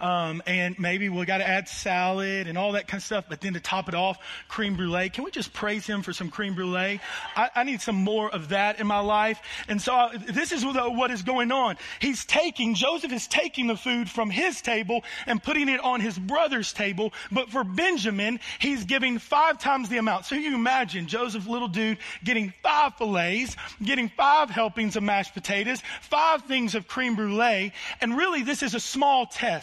Um, 0.00 0.42
and 0.46 0.78
maybe 0.78 1.08
we 1.08 1.26
got 1.26 1.38
to 1.38 1.48
add 1.48 1.68
salad 1.68 2.46
and 2.46 2.56
all 2.56 2.72
that 2.72 2.88
kind 2.88 3.00
of 3.00 3.04
stuff. 3.04 3.26
But 3.28 3.40
then 3.40 3.54
to 3.54 3.60
top 3.60 3.88
it 3.88 3.94
off, 3.94 4.18
cream 4.48 4.76
brulee. 4.76 5.10
Can 5.10 5.24
we 5.24 5.30
just 5.30 5.52
praise 5.52 5.86
him 5.86 6.02
for 6.02 6.12
some 6.12 6.30
cream 6.30 6.54
brulee? 6.54 7.00
I, 7.36 7.50
I 7.54 7.64
need 7.64 7.82
some 7.82 7.96
more 7.96 8.30
of 8.30 8.48
that 8.48 8.80
in 8.80 8.86
my 8.86 9.00
life. 9.00 9.40
And 9.68 9.80
so 9.80 9.92
I, 9.92 10.16
this 10.16 10.52
is 10.52 10.64
what 10.64 11.10
is 11.10 11.22
going 11.22 11.52
on. 11.52 11.76
He's 12.00 12.24
taking, 12.24 12.74
Joseph 12.74 13.12
is 13.12 13.26
taking 13.26 13.66
the 13.66 13.76
food 13.76 14.08
from 14.08 14.30
his 14.30 14.62
table 14.62 15.04
and 15.26 15.42
putting 15.42 15.68
it 15.68 15.80
on 15.80 16.00
his 16.00 16.18
brother's 16.18 16.72
table. 16.72 17.12
But 17.30 17.50
for 17.50 17.62
Benjamin, 17.62 18.40
he's 18.58 18.84
giving 18.84 19.18
five 19.18 19.58
times 19.58 19.88
the 19.88 19.98
amount. 19.98 20.24
So 20.24 20.34
you 20.34 20.54
imagine 20.54 21.06
Joseph, 21.08 21.46
little 21.46 21.68
dude, 21.68 21.98
getting 22.24 22.54
five 22.62 22.94
fillets, 22.96 23.56
getting 23.82 24.08
five 24.08 24.48
helpings 24.48 24.96
of 24.96 25.02
mashed 25.02 25.34
potatoes, 25.34 25.82
five 26.02 26.42
things 26.42 26.74
of 26.74 26.88
cream 26.88 27.16
brulee. 27.16 27.72
And 28.00 28.16
really, 28.16 28.42
this 28.42 28.62
is 28.62 28.74
a 28.74 28.80
small 28.80 29.26
test 29.26 29.59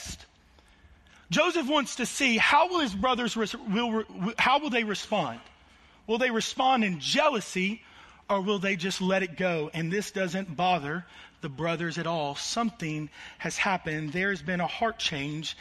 Joseph 1.29 1.67
wants 1.67 1.97
to 1.97 2.05
see 2.05 2.37
how 2.37 2.69
will 2.69 2.79
his 2.79 2.93
brothers 2.93 3.35
will, 3.35 4.03
how 4.37 4.59
will 4.59 4.69
they 4.69 4.83
respond? 4.83 5.39
Will 6.05 6.17
they 6.17 6.31
respond 6.31 6.83
in 6.85 6.99
jealousy 6.99 7.81
or 8.29 8.41
will 8.41 8.59
they 8.59 8.75
just 8.75 9.01
let 9.01 9.23
it 9.23 9.35
go? 9.35 9.69
And 9.73 9.91
this 9.91 10.11
doesn't 10.11 10.55
bother 10.55 11.05
the 11.41 11.49
brothers 11.49 11.97
at 11.97 12.07
all. 12.07 12.35
Something 12.35 13.09
has 13.37 13.57
happened. 13.57 14.13
There's 14.13 14.41
been 14.41 14.61
a 14.61 14.67
heart 14.67 14.99
change 14.99 15.57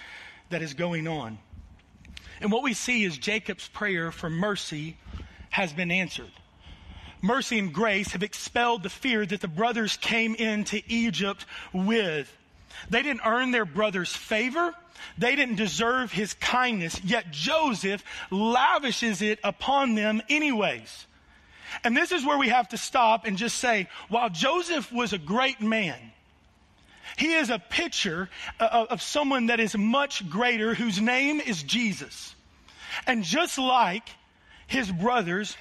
that 0.51 0.63
is 0.63 0.75
going 0.75 1.09
on. 1.09 1.39
And 2.41 2.53
what 2.53 2.63
we 2.63 2.75
see 2.75 3.05
is 3.05 3.19
Jacob's 3.19 3.69
prayer 3.69 4.13
for 4.13 4.31
mercy 4.31 4.97
has 5.51 5.73
been 5.73 5.91
answered. 5.91 6.31
Mercy 7.23 7.59
and 7.59 7.73
grace 7.73 8.13
have 8.13 8.23
expelled 8.23 8.83
the 8.83 8.91
fear 8.91 9.27
that 9.27 9.41
the 9.41 9.49
brothers 9.49 9.97
came 9.97 10.35
into 10.35 10.81
Egypt 10.87 11.45
with. 11.73 12.33
They 12.91 13.03
didn't 13.03 13.23
earn 13.25 13.51
their 13.51 13.65
brother's 13.65 14.15
favor. 14.15 14.75
They 15.19 15.37
didn't 15.37 15.57
deserve 15.57 16.13
his 16.13 16.35
kindness, 16.35 17.01
yet 17.05 17.31
Joseph 17.31 18.03
lavishes 18.31 19.23
it 19.23 19.39
upon 19.45 19.95
them 19.95 20.23
anyways. 20.29 21.07
And 21.85 21.97
this 21.97 22.13
is 22.13 22.25
where 22.25 22.39
we 22.39 22.49
have 22.49 22.69
to 22.71 22.77
stop 22.77 23.27
and 23.27 23.37
just 23.37 23.59
say, 23.59 23.89
while 24.09 24.31
Joseph 24.31 24.91
was 24.93 25.13
a 25.13 25.19
great 25.19 25.61
man, 25.61 25.99
he 27.19 27.35
is 27.35 27.51
a 27.51 27.59
picture 27.59 28.29
of 28.59 29.03
someone 29.03 29.47
that 29.47 29.61
is 29.61 29.77
much 29.77 30.29
greater, 30.29 30.75
whose 30.75 31.01
name 31.01 31.41
is 31.41 31.63
Jesus. 31.63 32.35
And 33.07 33.23
just 33.25 33.59
like 33.59 34.09
his 34.67 34.91
brothers, 34.91 35.57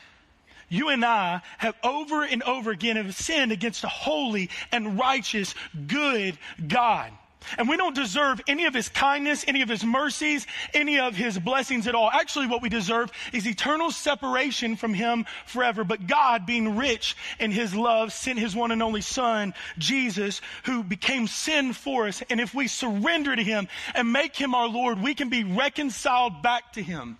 you 0.70 0.90
and 0.90 1.04
I 1.06 1.42
have 1.58 1.76
over 1.84 2.24
and 2.24 2.44
over 2.44 2.72
again 2.72 2.96
have 2.96 3.16
sinned 3.16 3.52
against 3.52 3.84
a 3.84 3.90
holy 3.90 4.50
and 4.72 4.98
righteous, 5.00 5.56
good 5.88 6.38
God. 6.68 7.12
And 7.58 7.70
we 7.70 7.78
don't 7.78 7.96
deserve 7.96 8.42
any 8.48 8.66
of 8.66 8.74
his 8.74 8.90
kindness, 8.90 9.46
any 9.48 9.62
of 9.62 9.70
his 9.70 9.84
mercies, 9.84 10.48
any 10.74 11.00
of 11.00 11.16
his 11.16 11.38
blessings 11.38 11.88
at 11.88 11.96
all. 11.96 12.10
Actually, 12.10 12.48
what 12.48 12.62
we 12.62 12.70
deserve 12.70 13.12
is 13.34 13.48
eternal 13.48 13.92
separation 13.92 14.76
from 14.76 14.94
him 14.94 15.26
forever. 15.46 15.84
But 15.84 16.08
God, 16.08 16.46
being 16.46 16.76
rich 16.76 17.16
in 17.40 17.52
his 17.52 17.76
love, 17.76 18.12
sent 18.14 18.40
his 18.40 18.56
one 18.56 18.72
and 18.72 18.82
only 18.82 19.02
son, 19.02 19.54
Jesus, 19.78 20.42
who 20.64 20.84
became 20.84 21.28
sin 21.28 21.74
for 21.74 22.08
us. 22.08 22.24
And 22.30 22.40
if 22.40 22.54
we 22.54 22.68
surrender 22.68 23.36
to 23.36 23.44
him 23.44 23.68
and 23.94 24.12
make 24.12 24.36
him 24.36 24.56
our 24.56 24.68
Lord, 24.68 25.02
we 25.02 25.14
can 25.14 25.30
be 25.30 25.44
reconciled 25.44 26.42
back 26.42 26.74
to 26.74 26.84
him. 26.84 27.18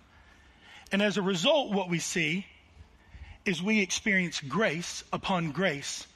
And 0.92 1.02
as 1.02 1.16
a 1.16 1.22
result, 1.22 1.72
what 1.72 1.88
we 1.88 1.98
see 1.98 2.46
is 3.46 3.62
we 3.62 3.80
experience 3.80 4.40
grace 4.40 5.04
upon 5.12 5.52
grace. 5.52 6.06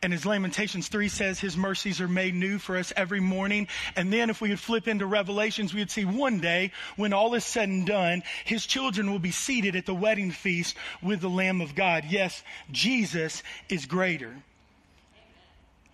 And 0.00 0.14
as 0.14 0.24
Lamentations 0.24 0.86
3 0.88 1.08
says, 1.08 1.40
his 1.40 1.56
mercies 1.56 2.00
are 2.00 2.08
made 2.08 2.34
new 2.34 2.58
for 2.58 2.76
us 2.76 2.92
every 2.96 3.18
morning. 3.18 3.66
And 3.96 4.12
then 4.12 4.30
if 4.30 4.40
we 4.40 4.50
would 4.50 4.60
flip 4.60 4.86
into 4.86 5.06
Revelations, 5.06 5.74
we 5.74 5.80
would 5.80 5.90
see 5.90 6.04
one 6.04 6.38
day 6.38 6.70
when 6.96 7.12
all 7.12 7.34
is 7.34 7.44
said 7.44 7.68
and 7.68 7.84
done, 7.84 8.22
his 8.44 8.64
children 8.64 9.10
will 9.10 9.18
be 9.18 9.32
seated 9.32 9.74
at 9.74 9.86
the 9.86 9.94
wedding 9.94 10.30
feast 10.30 10.76
with 11.02 11.20
the 11.20 11.28
Lamb 11.28 11.60
of 11.60 11.74
God. 11.74 12.04
Yes, 12.08 12.44
Jesus 12.70 13.42
is 13.68 13.86
greater. 13.86 14.32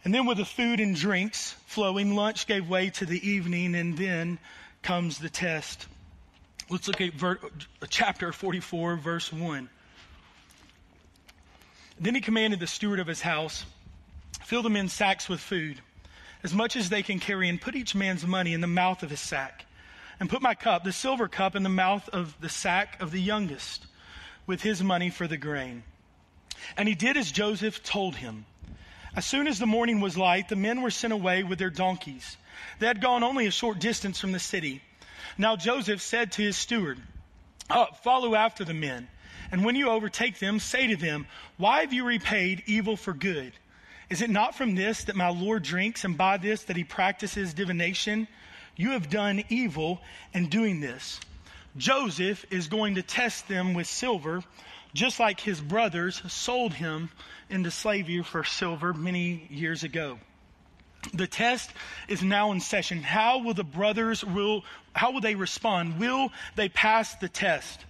And 0.04 0.12
then 0.12 0.26
with 0.26 0.36
the 0.36 0.44
food 0.44 0.80
and 0.80 0.94
drinks 0.94 1.54
flowing, 1.66 2.14
lunch 2.14 2.46
gave 2.46 2.68
way 2.68 2.90
to 2.90 3.06
the 3.06 3.26
evening, 3.26 3.74
and 3.74 3.96
then 3.96 4.38
comes 4.82 5.18
the 5.18 5.30
test. 5.30 5.86
Let's 6.68 6.88
look 6.88 7.00
at 7.00 7.14
ver- 7.14 7.40
chapter 7.88 8.32
44, 8.32 8.96
verse 8.96 9.32
1. 9.32 9.70
Then 12.04 12.14
he 12.14 12.20
commanded 12.20 12.60
the 12.60 12.66
steward 12.66 13.00
of 13.00 13.06
his 13.06 13.22
house, 13.22 13.64
Fill 14.42 14.62
the 14.62 14.68
men's 14.68 14.92
sacks 14.92 15.26
with 15.26 15.40
food, 15.40 15.80
as 16.42 16.52
much 16.52 16.76
as 16.76 16.90
they 16.90 17.02
can 17.02 17.18
carry, 17.18 17.48
and 17.48 17.58
put 17.58 17.74
each 17.74 17.94
man's 17.94 18.26
money 18.26 18.52
in 18.52 18.60
the 18.60 18.66
mouth 18.66 19.02
of 19.02 19.08
his 19.08 19.20
sack. 19.20 19.64
And 20.20 20.28
put 20.28 20.42
my 20.42 20.54
cup, 20.54 20.84
the 20.84 20.92
silver 20.92 21.28
cup, 21.28 21.56
in 21.56 21.62
the 21.62 21.70
mouth 21.70 22.06
of 22.10 22.38
the 22.42 22.50
sack 22.50 23.00
of 23.00 23.10
the 23.10 23.22
youngest, 23.22 23.86
with 24.46 24.60
his 24.60 24.82
money 24.82 25.08
for 25.08 25.26
the 25.26 25.38
grain. 25.38 25.82
And 26.76 26.86
he 26.86 26.94
did 26.94 27.16
as 27.16 27.32
Joseph 27.32 27.82
told 27.82 28.16
him. 28.16 28.44
As 29.16 29.24
soon 29.24 29.46
as 29.46 29.58
the 29.58 29.64
morning 29.64 30.00
was 30.00 30.18
light, 30.18 30.50
the 30.50 30.56
men 30.56 30.82
were 30.82 30.90
sent 30.90 31.14
away 31.14 31.42
with 31.42 31.58
their 31.58 31.70
donkeys. 31.70 32.36
They 32.80 32.86
had 32.86 33.00
gone 33.00 33.22
only 33.22 33.46
a 33.46 33.50
short 33.50 33.78
distance 33.78 34.20
from 34.20 34.32
the 34.32 34.38
city. 34.38 34.82
Now 35.38 35.56
Joseph 35.56 36.02
said 36.02 36.32
to 36.32 36.42
his 36.42 36.58
steward, 36.58 37.00
follow 38.02 38.34
after 38.34 38.62
the 38.62 38.74
men. 38.74 39.08
And 39.50 39.64
when 39.64 39.76
you 39.76 39.88
overtake 39.88 40.38
them, 40.38 40.58
say 40.58 40.86
to 40.88 40.96
them, 40.96 41.26
Why 41.56 41.80
have 41.80 41.92
you 41.92 42.04
repaid 42.04 42.62
evil 42.66 42.96
for 42.96 43.12
good? 43.12 43.52
Is 44.10 44.22
it 44.22 44.30
not 44.30 44.54
from 44.54 44.74
this 44.74 45.04
that 45.04 45.16
my 45.16 45.28
Lord 45.28 45.62
drinks, 45.62 46.04
and 46.04 46.16
by 46.16 46.36
this 46.36 46.64
that 46.64 46.76
he 46.76 46.84
practices 46.84 47.54
divination? 47.54 48.28
You 48.76 48.90
have 48.90 49.08
done 49.08 49.44
evil 49.48 50.00
in 50.32 50.48
doing 50.48 50.80
this. 50.80 51.20
Joseph 51.76 52.44
is 52.50 52.68
going 52.68 52.96
to 52.96 53.02
test 53.02 53.48
them 53.48 53.74
with 53.74 53.86
silver, 53.86 54.42
just 54.92 55.18
like 55.18 55.40
his 55.40 55.60
brothers 55.60 56.22
sold 56.32 56.74
him 56.74 57.10
into 57.50 57.70
slavery 57.70 58.22
for 58.22 58.44
silver 58.44 58.92
many 58.92 59.46
years 59.50 59.82
ago. 59.82 60.18
The 61.12 61.26
test 61.26 61.70
is 62.08 62.22
now 62.22 62.52
in 62.52 62.60
session. 62.60 63.02
How 63.02 63.38
will 63.38 63.54
the 63.54 63.64
brothers 63.64 64.24
will, 64.24 64.64
how 64.94 65.12
will 65.12 65.20
they 65.20 65.34
respond? 65.34 65.98
Will 65.98 66.30
they 66.56 66.68
pass 66.68 67.14
the 67.16 67.28
test? 67.28 67.84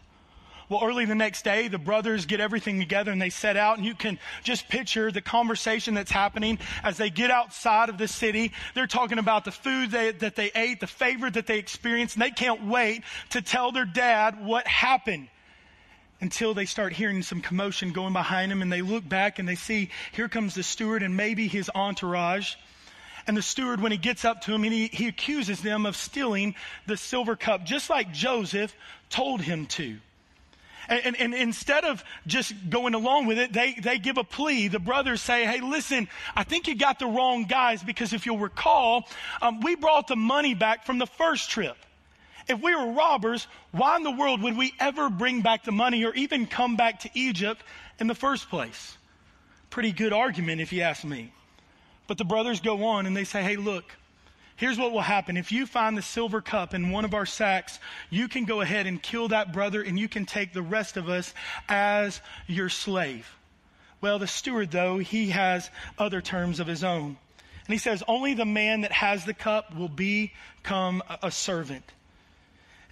Well, 0.69 0.81
early 0.83 1.05
the 1.05 1.15
next 1.15 1.45
day, 1.45 1.69
the 1.69 1.79
brothers 1.79 2.25
get 2.27 2.41
everything 2.41 2.79
together 2.79 3.13
and 3.13 3.21
they 3.21 3.31
set 3.31 3.57
out, 3.57 3.77
and 3.77 3.87
you 3.87 3.95
can 3.95 4.19
just 4.43 4.69
picture 4.69 5.13
the 5.13 5.21
conversation 5.21 5.95
that's 5.95 6.11
happening 6.11 6.59
as 6.83 6.97
they 6.97 7.11
get 7.11 7.31
outside 7.31 7.91
of 7.91 7.99
the 7.99 8.09
city. 8.09 8.53
They're 8.75 8.87
talking 8.87 9.19
about 9.19 9.45
the 9.45 9.53
food 9.53 9.91
they, 9.91 10.13
that 10.13 10.37
they 10.37 10.51
ate, 10.55 10.81
the 10.81 10.87
favor 10.87 11.31
that 11.31 11.47
they 11.47 11.59
experienced, 11.59 12.17
and 12.17 12.23
they 12.23 12.31
can't 12.31 12.67
wait 12.67 13.03
to 13.31 13.43
tell 13.43 13.73
their 13.73 13.85
dad 13.85 14.45
what 14.45 14.67
happened 14.67 15.29
until 16.21 16.55
they 16.55 16.65
start 16.65 16.95
hearing 16.95 17.23
some 17.23 17.43
commotion 17.43 17.93
going 17.93 18.15
behind 18.15 18.51
them, 18.51 18.63
and 18.63 18.73
they 18.73 18.81
look 18.81 19.07
back 19.07 19.39
and 19.39 19.47
they 19.47 19.57
see 19.57 19.91
here 20.13 20.29
comes 20.29 20.55
the 20.55 20.63
steward 20.63 21.03
and 21.03 21.17
maybe 21.17 21.47
his 21.47 21.71
entourage. 21.75 22.55
And 23.27 23.37
the 23.37 23.43
steward, 23.43 23.81
when 23.81 23.93
he 23.93 23.99
gets 23.99 24.25
up 24.25 24.43
to 24.43 24.55
him, 24.55 24.63
he, 24.63 24.89
he 24.89 25.09
accuses 25.09 25.61
them 25.61 25.85
of 25.87 25.97
stealing 25.97 26.55
the 26.87 26.97
silver 26.97 27.37
cup, 27.37 27.65
just 27.65 27.91
like 27.91 28.13
Joseph 28.13 28.75
told 29.11 29.43
him 29.43 29.67
to. 29.67 29.99
And, 30.89 31.07
and, 31.07 31.17
and, 31.17 31.35
instead 31.35 31.85
of 31.85 32.05
just 32.27 32.53
going 32.69 32.95
along 32.95 33.27
with 33.27 33.39
it, 33.39 33.53
they, 33.53 33.75
they 33.75 33.99
give 33.99 34.19
a 34.19 34.25
plea. 34.25 34.69
The 34.69 34.79
brothers 34.79 35.23
say, 35.23 35.45
Hey, 35.45 35.61
listen, 35.61 36.09
I 36.35 36.45
think 36.45 36.69
you 36.69 36.77
got 36.77 36.99
the 36.99 37.07
wrong 37.07 37.45
guys 37.45 37.83
because 37.83 38.13
if 38.13 38.27
you'll 38.27 38.39
recall, 38.39 39.09
um, 39.41 39.61
we 39.61 39.77
brought 39.77 40.09
the 40.09 40.17
money 40.17 40.55
back 40.55 40.85
from 40.85 40.99
the 40.99 41.07
first 41.07 41.51
trip. 41.51 41.77
If 42.49 42.61
we 42.61 42.75
were 42.75 42.93
robbers, 42.93 43.47
why 43.73 43.97
in 43.97 44.03
the 44.03 44.11
world 44.11 44.43
would 44.43 44.57
we 44.57 44.75
ever 44.79 45.09
bring 45.09 45.41
back 45.41 45.65
the 45.65 45.73
money 45.73 46.05
or 46.05 46.13
even 46.15 46.47
come 46.47 46.77
back 46.77 47.01
to 47.01 47.11
Egypt 47.15 47.63
in 47.99 48.07
the 48.07 48.15
first 48.15 48.51
place? 48.51 48.99
Pretty 49.71 49.93
good 49.93 50.13
argument, 50.13 50.61
if 50.61 50.73
you 50.73 50.83
ask 50.83 51.05
me. 51.05 51.33
But 52.07 52.19
the 52.19 52.25
brothers 52.25 52.61
go 52.61 52.85
on 52.85 53.07
and 53.07 53.17
they 53.17 53.25
say, 53.25 53.43
hey, 53.43 53.57
look, 53.57 53.85
here's 54.57 54.79
what 54.79 54.93
will 54.93 55.01
happen. 55.01 55.37
If 55.37 55.53
you 55.53 55.67
find 55.67 55.97
the 55.97 56.03
silver 56.03 56.41
cup 56.41 56.75
in 56.75 56.91
one 56.91 57.05
of 57.05 57.15
our 57.15 57.27
sacks, 57.27 57.79
you 58.11 58.29
can 58.29 58.45
go 58.45 58.61
ahead 58.61 58.87
and 58.87 59.03
kill 59.03 59.29
that 59.29 59.53
brother 59.53 59.83
and 59.83 59.99
you 59.99 60.09
can 60.09 60.27
take 60.27 60.53
the 60.53 60.63
rest 60.63 60.97
of 60.97 61.09
us 61.09 61.35
as 61.69 62.21
your 62.47 62.69
slave. 62.69 63.29
Well, 64.01 64.19
the 64.19 64.27
steward, 64.27 64.71
though, 64.71 64.99
he 64.99 65.31
has 65.31 65.71
other 65.99 66.21
terms 66.21 66.61
of 66.61 66.67
his 66.67 66.85
own. 66.85 67.17
And 67.67 67.73
he 67.73 67.79
says, 67.79 68.03
only 68.07 68.35
the 68.35 68.45
man 68.45 68.83
that 68.83 68.93
has 68.93 69.25
the 69.25 69.33
cup 69.33 69.75
will 69.75 69.89
become 69.89 71.03
a 71.23 71.31
servant. 71.31 71.91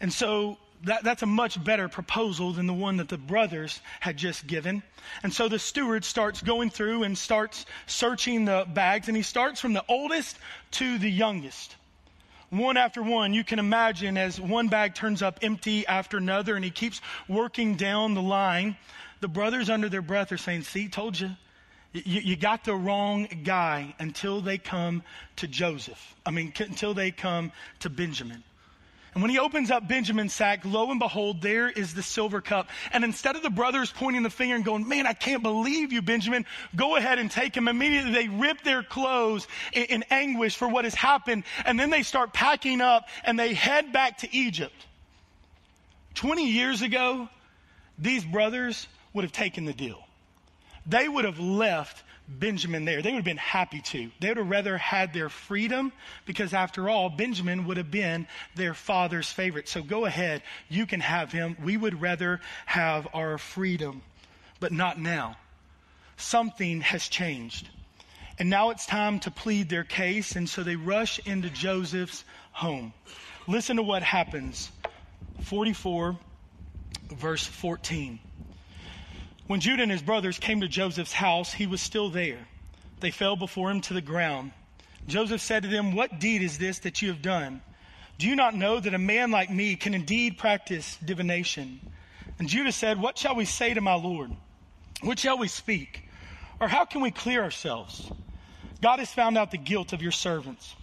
And 0.01 0.12
so 0.12 0.57
that, 0.84 1.04
that's 1.04 1.22
a 1.22 1.26
much 1.26 1.62
better 1.62 1.88
proposal 1.88 2.52
than 2.52 2.66
the 2.66 2.72
one 2.74 2.96
that 2.96 3.08
the 3.08 3.18
brothers 3.18 3.80
had 4.00 4.16
just 4.16 4.46
given. 4.46 4.82
And 5.22 5.32
so 5.32 5.48
the 5.48 5.58
steward 5.58 6.04
starts 6.04 6.42
going 6.42 6.70
through 6.70 7.04
and 7.04 7.16
starts 7.16 7.66
searching 7.86 8.44
the 8.44 8.66
bags, 8.72 9.08
and 9.08 9.16
he 9.16 9.22
starts 9.22 9.60
from 9.60 9.72
the 9.72 9.84
oldest 9.88 10.38
to 10.72 10.98
the 10.98 11.10
youngest. 11.10 11.76
One 12.50 12.76
after 12.76 13.02
one, 13.02 13.32
you 13.32 13.44
can 13.44 13.58
imagine 13.58 14.18
as 14.18 14.40
one 14.40 14.68
bag 14.68 14.94
turns 14.94 15.22
up 15.22 15.38
empty 15.42 15.86
after 15.86 16.18
another, 16.18 16.54
and 16.54 16.64
he 16.64 16.70
keeps 16.70 17.00
working 17.26 17.76
down 17.76 18.14
the 18.14 18.22
line. 18.22 18.76
The 19.20 19.28
brothers, 19.28 19.70
under 19.70 19.88
their 19.88 20.02
breath, 20.02 20.32
are 20.32 20.36
saying, 20.36 20.62
See, 20.62 20.88
told 20.88 21.18
you. 21.18 21.30
You, 21.92 22.20
you 22.20 22.36
got 22.36 22.64
the 22.64 22.74
wrong 22.74 23.28
guy 23.44 23.94
until 23.98 24.40
they 24.40 24.56
come 24.56 25.02
to 25.36 25.46
Joseph. 25.46 26.14
I 26.24 26.30
mean, 26.30 26.52
until 26.58 26.94
they 26.94 27.10
come 27.10 27.52
to 27.80 27.90
Benjamin. 27.90 28.42
And 29.14 29.22
when 29.22 29.31
he 29.31 29.38
opens 29.38 29.70
up 29.70 29.87
Benjamin's 29.87 30.33
sack, 30.33 30.64
lo 30.64 30.90
and 30.90 30.98
behold, 30.98 31.42
there 31.42 31.68
is 31.68 31.92
the 31.92 32.03
silver 32.03 32.40
cup. 32.40 32.68
And 32.92 33.05
instead 33.05 33.37
of 33.37 33.42
the 33.42 33.51
brothers 33.51 33.92
pointing 33.92 34.22
the 34.22 34.31
finger 34.31 34.55
and 34.55 34.64
going, 34.64 34.88
man, 34.88 35.07
I 35.07 35.12
can't 35.12 35.42
believe 35.42 35.92
you, 35.92 36.01
Benjamin, 36.01 36.46
go 36.75 36.96
ahead 36.96 37.18
and 37.18 37.31
take 37.31 37.55
him. 37.55 37.68
Immediately 37.68 38.12
they 38.12 38.29
rip 38.29 38.62
their 38.62 38.83
clothes 38.83 39.46
in, 39.75 39.85
in 39.85 40.05
anguish 40.11 40.57
for 40.57 40.66
what 40.66 40.85
has 40.85 40.94
happened. 40.94 41.44
And 41.66 41.79
then 41.79 41.90
they 41.90 42.03
start 42.03 42.33
packing 42.33 42.81
up 42.81 43.07
and 43.25 43.38
they 43.38 43.53
head 43.53 43.92
back 43.92 44.18
to 44.18 44.35
Egypt. 44.35 44.87
20 46.14 46.51
years 46.51 46.81
ago, 46.81 47.29
these 47.98 48.25
brothers 48.25 48.87
would 49.12 49.25
have 49.25 49.33
taken 49.33 49.66
the 49.66 49.75
deal. 49.75 50.03
They 50.87 51.07
would 51.07 51.27
have 51.27 51.38
left 51.38 52.03
Benjamin 52.28 52.85
there. 52.85 53.02
They 53.02 53.11
would 53.11 53.16
have 53.16 53.24
been 53.24 53.37
happy 53.37 53.80
to. 53.80 54.11
They 54.20 54.28
would 54.28 54.37
have 54.38 54.50
rather 54.50 54.78
had 54.78 55.12
their 55.12 55.28
freedom 55.28 55.92
because, 56.24 56.54
after 56.54 56.88
all, 56.88 57.11
Benjamin 57.11 57.66
would 57.66 57.76
have 57.76 57.90
been 57.90 58.26
their 58.54 58.74
father's 58.74 59.30
favorite. 59.30 59.68
So 59.68 59.82
go 59.82 60.04
ahead, 60.04 60.42
you 60.68 60.87
can 60.87 61.00
have 61.00 61.32
him. 61.32 61.56
We 61.62 61.76
would 61.76 62.00
rather 62.00 62.40
have 62.66 63.08
our 63.12 63.38
freedom, 63.38 64.02
but 64.61 64.72
not 64.72 64.98
now. 64.98 65.37
Something 66.16 66.80
has 66.82 67.08
changed. 67.08 67.68
And 68.38 68.48
now 68.48 68.70
it's 68.70 68.87
time 68.87 69.20
to 69.20 69.30
plead 69.30 69.68
their 69.68 69.85
case, 69.85 70.37
and 70.37 70.48
so 70.48 70.62
they 70.62 70.76
rush 70.76 71.18
into 71.26 71.50
Joseph's 71.50 72.24
home. 72.52 72.92
Listen 73.46 73.76
to 73.76 73.82
what 73.82 74.02
happens. 74.02 74.70
44, 75.42 76.16
verse 77.11 77.44
14. 77.44 78.18
When 79.46 79.61
Judah 79.61 79.83
and 79.83 79.90
his 79.90 80.02
brothers 80.02 80.38
came 80.38 80.61
to 80.61 80.68
Joseph's 80.68 81.12
house, 81.12 81.52
he 81.52 81.66
was 81.66 81.81
still 81.81 82.11
there. 82.11 82.46
They 83.00 83.11
fell 83.11 83.37
before 83.37 83.70
him 83.70 83.81
to 83.83 83.94
the 83.94 84.00
ground. 84.00 84.52
Joseph 85.09 85.40
said 85.40 85.64
to 85.64 85.68
them, 85.68 85.94
What 85.94 86.20
deed 86.20 86.42
is 86.42 86.59
this 86.59 86.81
that 86.81 87.02
you 87.02 87.09
have 87.09 87.22
done? 87.22 87.61
Do 88.18 88.28
you 88.28 88.37
not 88.37 88.55
know 88.55 88.78
that 88.78 88.94
a 88.94 88.98
man 88.98 89.31
like 89.31 89.50
me 89.50 89.74
can 89.74 89.94
indeed 89.94 90.38
practice 90.38 90.96
divination? 91.05 91.81
And 92.38 92.48
Judah 92.48 92.72
said, 92.72 93.00
What 93.00 93.18
shall 93.18 93.35
we 93.35 93.44
say 93.44 93.74
to 93.74 93.81
my 93.81 93.94
Lord? 93.94 94.31
What 95.02 95.18
shall 95.18 95.38
we 95.38 95.48
speak? 95.48 96.09
Or 96.61 96.68
how 96.68 96.85
can 96.85 97.00
we 97.00 97.11
clear 97.11 97.42
ourselves? 97.42 98.11
God 98.81 99.00
has 99.00 99.12
found 99.12 99.37
out 99.37 99.50
the 99.50 99.59
guilt 99.59 99.92
of 99.92 100.02
your 100.02 100.12
servants. 100.12 100.76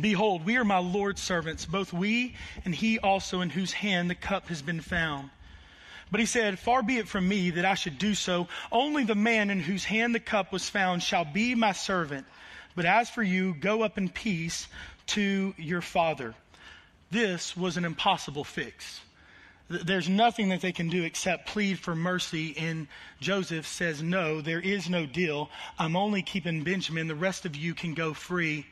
Behold, 0.00 0.46
we 0.46 0.56
are 0.56 0.64
my 0.64 0.78
Lord's 0.78 1.20
servants, 1.20 1.66
both 1.66 1.92
we 1.92 2.36
and 2.64 2.72
he 2.72 3.00
also 3.00 3.40
in 3.40 3.50
whose 3.50 3.72
hand 3.72 4.08
the 4.08 4.14
cup 4.14 4.46
has 4.46 4.62
been 4.62 4.80
found. 4.80 5.30
But 6.10 6.20
he 6.20 6.26
said, 6.26 6.58
Far 6.58 6.82
be 6.82 6.98
it 6.98 7.08
from 7.08 7.28
me 7.28 7.50
that 7.50 7.64
I 7.64 7.74
should 7.74 7.98
do 7.98 8.14
so. 8.14 8.48
Only 8.72 9.04
the 9.04 9.14
man 9.14 9.50
in 9.50 9.60
whose 9.60 9.84
hand 9.84 10.14
the 10.14 10.20
cup 10.20 10.52
was 10.52 10.68
found 10.68 11.02
shall 11.02 11.24
be 11.24 11.54
my 11.54 11.72
servant. 11.72 12.26
But 12.74 12.84
as 12.84 13.10
for 13.10 13.22
you, 13.22 13.54
go 13.54 13.82
up 13.82 13.98
in 13.98 14.08
peace 14.08 14.66
to 15.08 15.54
your 15.56 15.80
father. 15.80 16.34
This 17.10 17.56
was 17.56 17.76
an 17.76 17.84
impossible 17.84 18.44
fix. 18.44 19.00
There's 19.68 20.08
nothing 20.08 20.48
that 20.48 20.62
they 20.62 20.72
can 20.72 20.88
do 20.88 21.04
except 21.04 21.46
plead 21.46 21.78
for 21.78 21.94
mercy. 21.94 22.56
And 22.56 22.88
Joseph 23.20 23.66
says, 23.66 24.02
No, 24.02 24.40
there 24.40 24.60
is 24.60 24.90
no 24.90 25.06
deal. 25.06 25.48
I'm 25.78 25.94
only 25.94 26.22
keeping 26.22 26.64
Benjamin. 26.64 27.06
The 27.06 27.14
rest 27.14 27.46
of 27.46 27.54
you 27.54 27.74
can 27.74 27.94
go 27.94 28.14
free. 28.14 28.66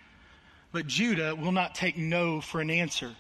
But 0.72 0.88
Judah 0.88 1.36
will 1.36 1.52
not 1.52 1.76
take 1.76 1.96
no 1.96 2.40
for 2.40 2.60
an 2.60 2.70
answer. 2.70 3.14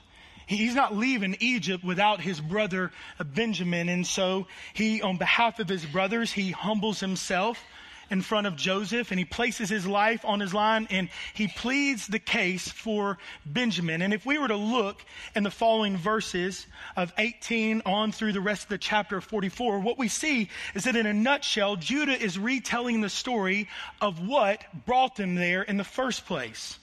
He's 0.48 0.74
not 0.74 0.96
leaving 0.96 1.36
Egypt 1.40 1.84
without 1.84 2.22
his 2.22 2.40
brother 2.40 2.90
Benjamin. 3.22 3.90
And 3.90 4.06
so 4.06 4.46
he, 4.72 5.02
on 5.02 5.18
behalf 5.18 5.60
of 5.60 5.68
his 5.68 5.84
brothers, 5.84 6.32
he 6.32 6.52
humbles 6.52 7.00
himself 7.00 7.62
in 8.10 8.22
front 8.22 8.46
of 8.46 8.56
Joseph 8.56 9.10
and 9.10 9.18
he 9.18 9.26
places 9.26 9.68
his 9.68 9.86
life 9.86 10.24
on 10.24 10.40
his 10.40 10.54
line 10.54 10.88
and 10.90 11.10
he 11.34 11.48
pleads 11.48 12.06
the 12.06 12.18
case 12.18 12.66
for 12.66 13.18
Benjamin. 13.44 14.00
And 14.00 14.14
if 14.14 14.24
we 14.24 14.38
were 14.38 14.48
to 14.48 14.56
look 14.56 15.04
in 15.34 15.42
the 15.42 15.50
following 15.50 15.98
verses 15.98 16.66
of 16.96 17.12
18 17.18 17.82
on 17.84 18.10
through 18.10 18.32
the 18.32 18.40
rest 18.40 18.62
of 18.62 18.68
the 18.70 18.78
chapter 18.78 19.18
of 19.18 19.24
44, 19.24 19.80
what 19.80 19.98
we 19.98 20.08
see 20.08 20.48
is 20.74 20.84
that 20.84 20.96
in 20.96 21.04
a 21.04 21.12
nutshell, 21.12 21.76
Judah 21.76 22.18
is 22.18 22.38
retelling 22.38 23.02
the 23.02 23.10
story 23.10 23.68
of 24.00 24.26
what 24.26 24.64
brought 24.86 25.16
them 25.16 25.34
there 25.34 25.60
in 25.60 25.76
the 25.76 25.84
first 25.84 26.24
place. 26.24 26.78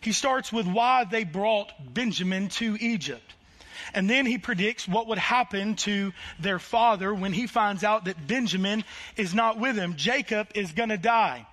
He 0.00 0.12
starts 0.12 0.52
with 0.52 0.66
why 0.66 1.04
they 1.04 1.24
brought 1.24 1.72
Benjamin 1.92 2.48
to 2.50 2.76
Egypt. 2.80 3.34
And 3.94 4.08
then 4.08 4.26
he 4.26 4.38
predicts 4.38 4.86
what 4.86 5.08
would 5.08 5.18
happen 5.18 5.74
to 5.76 6.12
their 6.38 6.58
father 6.58 7.12
when 7.12 7.32
he 7.32 7.46
finds 7.46 7.82
out 7.82 8.04
that 8.04 8.26
Benjamin 8.26 8.84
is 9.16 9.34
not 9.34 9.58
with 9.58 9.76
him. 9.76 9.96
Jacob 9.96 10.48
is 10.54 10.72
going 10.72 10.90
to 10.90 10.98
die. 10.98 11.46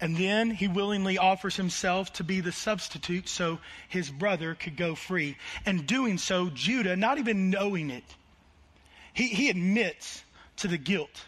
And 0.00 0.16
then 0.16 0.50
he 0.50 0.68
willingly 0.68 1.18
offers 1.18 1.56
himself 1.56 2.12
to 2.14 2.24
be 2.24 2.40
the 2.40 2.52
substitute 2.52 3.28
so 3.28 3.58
his 3.88 4.10
brother 4.10 4.54
could 4.54 4.76
go 4.76 4.94
free. 4.94 5.36
And 5.66 5.86
doing 5.86 6.16
so, 6.16 6.48
Judah, 6.48 6.96
not 6.96 7.18
even 7.18 7.50
knowing 7.50 7.90
it, 7.90 8.04
he, 9.12 9.28
he 9.28 9.50
admits 9.50 10.22
to 10.56 10.68
the 10.68 10.78
guilt 10.78 11.24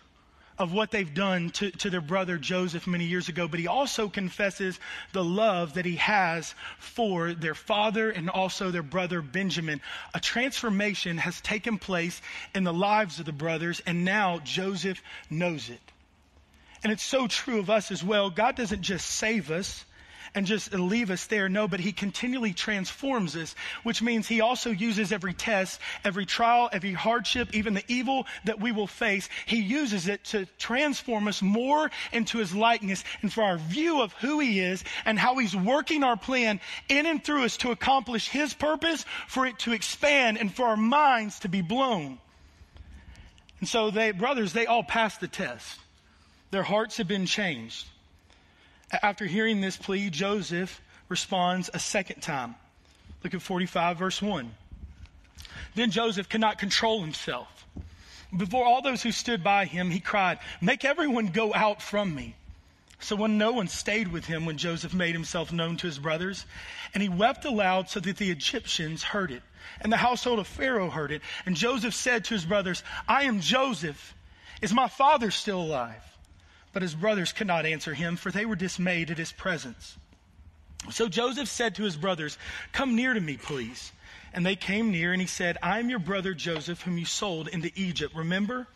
of 0.62 0.72
what 0.72 0.92
they've 0.92 1.12
done 1.12 1.50
to, 1.50 1.72
to 1.72 1.90
their 1.90 2.00
brother 2.00 2.38
Joseph 2.38 2.86
many 2.86 3.04
years 3.04 3.28
ago, 3.28 3.48
but 3.48 3.58
he 3.58 3.66
also 3.66 4.08
confesses 4.08 4.78
the 5.12 5.24
love 5.24 5.74
that 5.74 5.84
he 5.84 5.96
has 5.96 6.54
for 6.78 7.34
their 7.34 7.56
father 7.56 8.10
and 8.10 8.30
also 8.30 8.70
their 8.70 8.84
brother 8.84 9.20
Benjamin. 9.20 9.80
A 10.14 10.20
transformation 10.20 11.18
has 11.18 11.40
taken 11.40 11.78
place 11.78 12.22
in 12.54 12.62
the 12.62 12.72
lives 12.72 13.18
of 13.18 13.26
the 13.26 13.32
brothers, 13.32 13.82
and 13.86 14.04
now 14.04 14.38
Joseph 14.44 15.02
knows 15.28 15.68
it. 15.68 15.80
And 16.84 16.92
it's 16.92 17.02
so 17.02 17.26
true 17.26 17.58
of 17.58 17.68
us 17.68 17.90
as 17.90 18.04
well. 18.04 18.30
God 18.30 18.54
doesn't 18.54 18.82
just 18.82 19.06
save 19.06 19.50
us 19.50 19.84
and 20.34 20.46
just 20.46 20.72
leave 20.72 21.10
us 21.10 21.26
there. 21.26 21.48
No, 21.48 21.68
but 21.68 21.80
he 21.80 21.92
continually 21.92 22.52
transforms 22.52 23.36
us, 23.36 23.54
which 23.82 24.00
means 24.00 24.26
he 24.26 24.40
also 24.40 24.70
uses 24.70 25.12
every 25.12 25.34
test, 25.34 25.80
every 26.04 26.24
trial, 26.24 26.70
every 26.72 26.92
hardship, 26.92 27.48
even 27.54 27.74
the 27.74 27.84
evil 27.88 28.26
that 28.44 28.60
we 28.60 28.72
will 28.72 28.86
face. 28.86 29.28
He 29.46 29.60
uses 29.60 30.08
it 30.08 30.24
to 30.24 30.46
transform 30.58 31.28
us 31.28 31.42
more 31.42 31.90
into 32.12 32.38
his 32.38 32.54
likeness 32.54 33.04
and 33.20 33.32
for 33.32 33.42
our 33.42 33.58
view 33.58 34.00
of 34.00 34.12
who 34.14 34.40
he 34.40 34.60
is 34.60 34.84
and 35.04 35.18
how 35.18 35.36
he's 35.38 35.54
working 35.54 36.02
our 36.02 36.16
plan 36.16 36.60
in 36.88 37.06
and 37.06 37.22
through 37.22 37.44
us 37.44 37.58
to 37.58 37.70
accomplish 37.70 38.28
his 38.28 38.54
purpose, 38.54 39.04
for 39.28 39.46
it 39.46 39.58
to 39.60 39.72
expand 39.72 40.38
and 40.38 40.54
for 40.54 40.66
our 40.66 40.76
minds 40.76 41.40
to 41.40 41.48
be 41.48 41.60
blown. 41.60 42.18
And 43.60 43.68
so 43.68 43.90
they, 43.90 44.10
brothers, 44.12 44.52
they 44.52 44.66
all 44.66 44.82
passed 44.82 45.20
the 45.20 45.28
test. 45.28 45.78
Their 46.50 46.62
hearts 46.62 46.96
have 46.96 47.08
been 47.08 47.26
changed. 47.26 47.86
After 49.00 49.24
hearing 49.24 49.60
this 49.60 49.76
plea, 49.76 50.10
Joseph 50.10 50.82
responds 51.08 51.70
a 51.72 51.78
second 51.78 52.20
time. 52.20 52.56
Look 53.24 53.34
at 53.34 53.42
45, 53.42 53.96
verse 53.96 54.20
1. 54.20 54.52
Then 55.74 55.90
Joseph 55.90 56.28
could 56.28 56.40
not 56.40 56.58
control 56.58 57.00
himself. 57.00 57.66
Before 58.36 58.64
all 58.64 58.82
those 58.82 59.02
who 59.02 59.12
stood 59.12 59.44
by 59.44 59.64
him, 59.64 59.90
he 59.90 60.00
cried, 60.00 60.38
Make 60.60 60.84
everyone 60.84 61.28
go 61.28 61.54
out 61.54 61.80
from 61.80 62.14
me. 62.14 62.34
So 62.98 63.16
when 63.16 63.36
no 63.36 63.52
one 63.52 63.68
stayed 63.68 64.08
with 64.08 64.26
him 64.26 64.46
when 64.46 64.58
Joseph 64.58 64.94
made 64.94 65.14
himself 65.14 65.52
known 65.52 65.76
to 65.78 65.86
his 65.86 65.98
brothers, 65.98 66.46
and 66.94 67.02
he 67.02 67.08
wept 67.08 67.44
aloud 67.44 67.88
so 67.88 68.00
that 68.00 68.16
the 68.16 68.30
Egyptians 68.30 69.02
heard 69.02 69.30
it, 69.30 69.42
and 69.80 69.92
the 69.92 69.96
household 69.96 70.38
of 70.38 70.46
Pharaoh 70.46 70.90
heard 70.90 71.10
it. 71.10 71.22
And 71.44 71.56
Joseph 71.56 71.94
said 71.94 72.24
to 72.24 72.34
his 72.34 72.44
brothers, 72.44 72.82
I 73.08 73.24
am 73.24 73.40
Joseph. 73.40 74.14
Is 74.60 74.72
my 74.72 74.88
father 74.88 75.30
still 75.30 75.60
alive? 75.60 76.11
But 76.72 76.82
his 76.82 76.94
brothers 76.94 77.32
could 77.32 77.46
not 77.46 77.66
answer 77.66 77.94
him, 77.94 78.16
for 78.16 78.30
they 78.30 78.46
were 78.46 78.56
dismayed 78.56 79.10
at 79.10 79.18
his 79.18 79.32
presence. 79.32 79.96
So 80.90 81.08
Joseph 81.08 81.48
said 81.48 81.74
to 81.76 81.84
his 81.84 81.96
brothers, 81.96 82.38
Come 82.72 82.96
near 82.96 83.14
to 83.14 83.20
me, 83.20 83.36
please. 83.36 83.92
And 84.32 84.44
they 84.44 84.56
came 84.56 84.90
near, 84.90 85.12
and 85.12 85.20
he 85.20 85.28
said, 85.28 85.58
I 85.62 85.78
am 85.78 85.90
your 85.90 85.98
brother 85.98 86.34
Joseph, 86.34 86.82
whom 86.82 86.98
you 86.98 87.04
sold 87.04 87.48
into 87.48 87.70
Egypt. 87.74 88.14
Remember? 88.14 88.66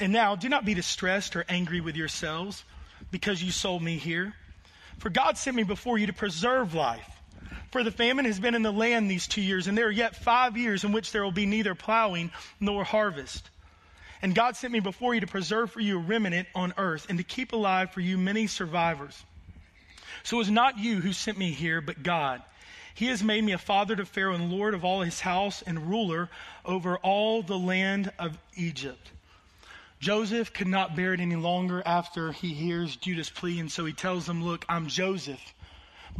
And 0.00 0.12
now 0.12 0.34
do 0.34 0.48
not 0.48 0.64
be 0.64 0.74
distressed 0.74 1.36
or 1.36 1.44
angry 1.48 1.80
with 1.80 1.96
yourselves 1.96 2.64
because 3.10 3.42
you 3.42 3.52
sold 3.52 3.82
me 3.82 3.96
here. 3.96 4.34
For 4.98 5.10
God 5.10 5.38
sent 5.38 5.56
me 5.56 5.62
before 5.62 5.98
you 5.98 6.06
to 6.06 6.12
preserve 6.12 6.74
life. 6.74 7.20
For 7.70 7.84
the 7.84 7.90
famine 7.90 8.24
has 8.24 8.40
been 8.40 8.54
in 8.54 8.62
the 8.62 8.72
land 8.72 9.10
these 9.10 9.28
two 9.28 9.40
years, 9.40 9.66
and 9.66 9.78
there 9.78 9.86
are 9.86 9.92
yet 9.92 10.16
five 10.16 10.56
years 10.56 10.82
in 10.82 10.92
which 10.92 11.12
there 11.12 11.22
will 11.22 11.30
be 11.30 11.46
neither 11.46 11.74
plowing 11.74 12.32
nor 12.58 12.82
harvest. 12.82 13.48
And 14.22 14.34
God 14.34 14.56
sent 14.56 14.72
me 14.72 14.80
before 14.80 15.14
you 15.14 15.20
to 15.20 15.26
preserve 15.26 15.70
for 15.70 15.80
you 15.80 15.96
a 15.96 16.02
remnant 16.02 16.48
on 16.54 16.74
earth 16.76 17.06
and 17.08 17.18
to 17.18 17.24
keep 17.24 17.52
alive 17.52 17.92
for 17.92 18.00
you 18.00 18.18
many 18.18 18.46
survivors. 18.46 19.24
So 20.22 20.36
it 20.36 20.38
was 20.38 20.50
not 20.50 20.78
you 20.78 21.00
who 21.00 21.12
sent 21.12 21.38
me 21.38 21.52
here, 21.52 21.80
but 21.80 22.02
God. 22.02 22.42
He 22.94 23.06
has 23.06 23.22
made 23.22 23.42
me 23.42 23.52
a 23.52 23.58
father 23.58 23.96
to 23.96 24.04
Pharaoh 24.04 24.34
and 24.34 24.52
lord 24.52 24.74
of 24.74 24.84
all 24.84 25.00
his 25.00 25.20
house 25.20 25.62
and 25.62 25.88
ruler 25.88 26.28
over 26.64 26.98
all 26.98 27.42
the 27.42 27.58
land 27.58 28.12
of 28.18 28.36
Egypt. 28.54 29.10
Joseph 30.00 30.52
could 30.52 30.66
not 30.66 30.96
bear 30.96 31.14
it 31.14 31.20
any 31.20 31.36
longer 31.36 31.82
after 31.84 32.32
he 32.32 32.52
hears 32.52 32.96
Judah's 32.96 33.30
plea, 33.30 33.60
and 33.60 33.70
so 33.70 33.84
he 33.84 33.92
tells 33.92 34.26
them, 34.26 34.42
Look, 34.42 34.64
I'm 34.68 34.88
Joseph. 34.88 35.40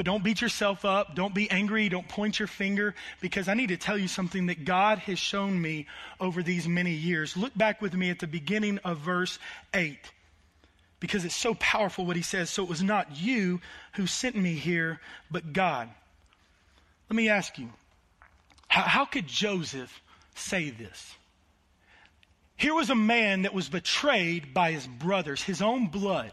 But 0.01 0.07
don't 0.07 0.25
beat 0.25 0.41
yourself 0.41 0.87
up. 0.87 1.15
Don't 1.15 1.35
be 1.35 1.51
angry. 1.51 1.91
Don't 1.91 2.09
point 2.09 2.39
your 2.39 2.49
finger 2.49 2.95
because 3.21 3.49
I 3.49 3.53
need 3.53 3.67
to 3.67 3.77
tell 3.77 3.99
you 3.99 4.09
something 4.09 4.47
that 4.47 4.65
God 4.65 4.99
has 5.01 5.19
shown 5.19 5.61
me 5.61 5.89
over 6.19 6.43
these 6.43 6.67
many 6.67 6.93
years. 6.93 7.37
Look 7.37 7.55
back 7.55 7.83
with 7.83 7.93
me 7.93 8.09
at 8.09 8.19
the 8.19 8.27
beginning 8.27 8.79
of 8.79 8.97
verse 8.97 9.39
8 9.75 9.99
because 11.01 11.27
it's 11.27 11.37
so 11.37 11.53
powerful 11.53 12.07
what 12.07 12.17
he 12.17 12.23
says. 12.23 12.49
So 12.49 12.63
it 12.63 12.69
was 12.71 12.83
not 12.83 13.15
you 13.15 13.61
who 13.93 14.07
sent 14.07 14.37
me 14.37 14.55
here, 14.55 15.01
but 15.31 15.53
God. 15.53 15.91
Let 17.11 17.15
me 17.15 17.29
ask 17.29 17.59
you 17.59 17.69
how, 18.69 18.85
how 18.85 19.05
could 19.05 19.27
Joseph 19.27 20.01
say 20.35 20.71
this? 20.71 21.15
Here 22.57 22.73
was 22.73 22.89
a 22.89 22.95
man 22.95 23.43
that 23.43 23.53
was 23.53 23.69
betrayed 23.69 24.55
by 24.55 24.73
his 24.73 24.87
brothers, 24.87 25.43
his 25.43 25.61
own 25.61 25.89
blood 25.89 26.33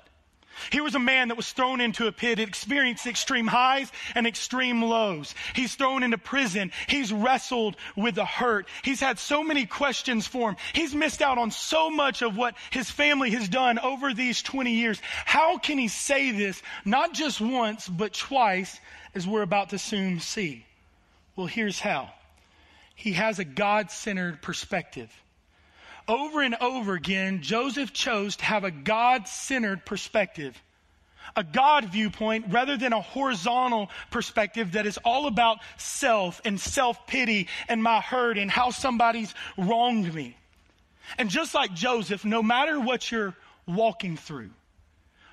He 0.71 0.81
was 0.81 0.95
a 0.95 0.99
man 0.99 1.27
that 1.29 1.37
was 1.37 1.51
thrown 1.51 1.81
into 1.81 2.07
a 2.07 2.11
pit, 2.11 2.39
it 2.39 2.47
experienced 2.47 3.07
extreme 3.07 3.47
highs 3.47 3.91
and 4.15 4.27
extreme 4.27 4.81
lows. 4.81 5.33
He's 5.53 5.75
thrown 5.75 6.03
into 6.03 6.17
prison. 6.17 6.71
He's 6.87 7.13
wrestled 7.13 7.75
with 7.95 8.15
the 8.15 8.25
hurt. 8.25 8.67
He's 8.83 8.99
had 8.99 9.19
so 9.19 9.43
many 9.43 9.65
questions 9.65 10.27
for 10.27 10.49
him. 10.49 10.57
He's 10.73 10.95
missed 10.95 11.21
out 11.21 11.37
on 11.37 11.51
so 11.51 11.89
much 11.89 12.21
of 12.21 12.37
what 12.37 12.55
his 12.69 12.89
family 12.89 13.31
has 13.31 13.49
done 13.49 13.79
over 13.79 14.13
these 14.13 14.41
20 14.41 14.71
years. 14.71 15.01
How 15.25 15.57
can 15.57 15.77
he 15.77 15.87
say 15.87 16.31
this 16.31 16.61
not 16.85 17.13
just 17.13 17.41
once, 17.41 17.87
but 17.87 18.13
twice, 18.13 18.79
as 19.15 19.27
we're 19.27 19.41
about 19.41 19.69
to 19.69 19.79
soon 19.79 20.19
see? 20.19 20.65
Well, 21.35 21.47
here's 21.47 21.79
how. 21.79 22.11
He 22.95 23.13
has 23.13 23.39
a 23.39 23.45
God 23.45 23.91
centered 23.91 24.41
perspective 24.41 25.11
over 26.07 26.41
and 26.41 26.55
over 26.55 26.93
again, 26.93 27.41
Joseph 27.41 27.93
chose 27.93 28.35
to 28.37 28.45
have 28.45 28.63
a 28.63 28.71
God 28.71 29.27
centered 29.27 29.85
perspective, 29.85 30.61
a 31.35 31.43
God 31.43 31.85
viewpoint 31.85 32.45
rather 32.49 32.77
than 32.77 32.93
a 32.93 33.01
horizontal 33.01 33.89
perspective 34.11 34.73
that 34.73 34.85
is 34.85 34.97
all 35.03 35.27
about 35.27 35.59
self 35.77 36.41
and 36.45 36.59
self 36.59 37.05
pity 37.07 37.47
and 37.67 37.83
my 37.83 37.99
hurt 37.99 38.37
and 38.37 38.49
how 38.49 38.71
somebody's 38.71 39.33
wronged 39.57 40.13
me. 40.13 40.35
And 41.17 41.29
just 41.29 41.53
like 41.53 41.73
Joseph, 41.73 42.25
no 42.25 42.41
matter 42.41 42.79
what 42.79 43.11
you're 43.11 43.35
walking 43.65 44.17
through, 44.17 44.49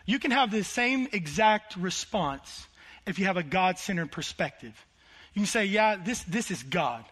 you 0.07 0.19
can 0.19 0.31
have 0.31 0.51
the 0.51 0.65
same 0.65 1.09
exact 1.13 1.77
response 1.77 2.67
if 3.07 3.19
you 3.19 3.27
have 3.27 3.37
a 3.37 3.43
God 3.43 3.79
centered 3.79 4.13
perspective. 4.13 4.75
You 5.33 5.41
can 5.41 5.47
say, 5.47 5.67
Yeah, 5.67 5.97
this, 5.97 6.23
this 6.25 6.51
is 6.51 6.63
God 6.63 7.05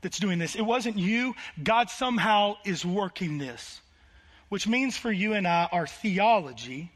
that's 0.00 0.18
doing 0.18 0.38
this. 0.38 0.54
It 0.54 0.62
wasn't 0.62 0.98
you. 0.98 1.34
God 1.62 1.90
somehow 1.90 2.56
is 2.64 2.84
working 2.84 3.38
this. 3.38 3.80
Which 4.48 4.66
means 4.66 4.96
for 4.96 5.12
you 5.12 5.34
and 5.34 5.46
I, 5.46 5.68
our 5.70 5.86
theology 5.86 6.90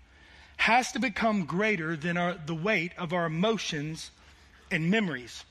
has 0.57 0.93
to 0.93 0.99
become 0.99 1.45
greater 1.45 1.97
than 1.97 2.17
our, 2.17 2.35
the 2.35 2.55
weight 2.55 2.93
of 2.99 3.12
our 3.12 3.27
emotions 3.27 4.11
and 4.71 4.90
memories. 4.90 5.45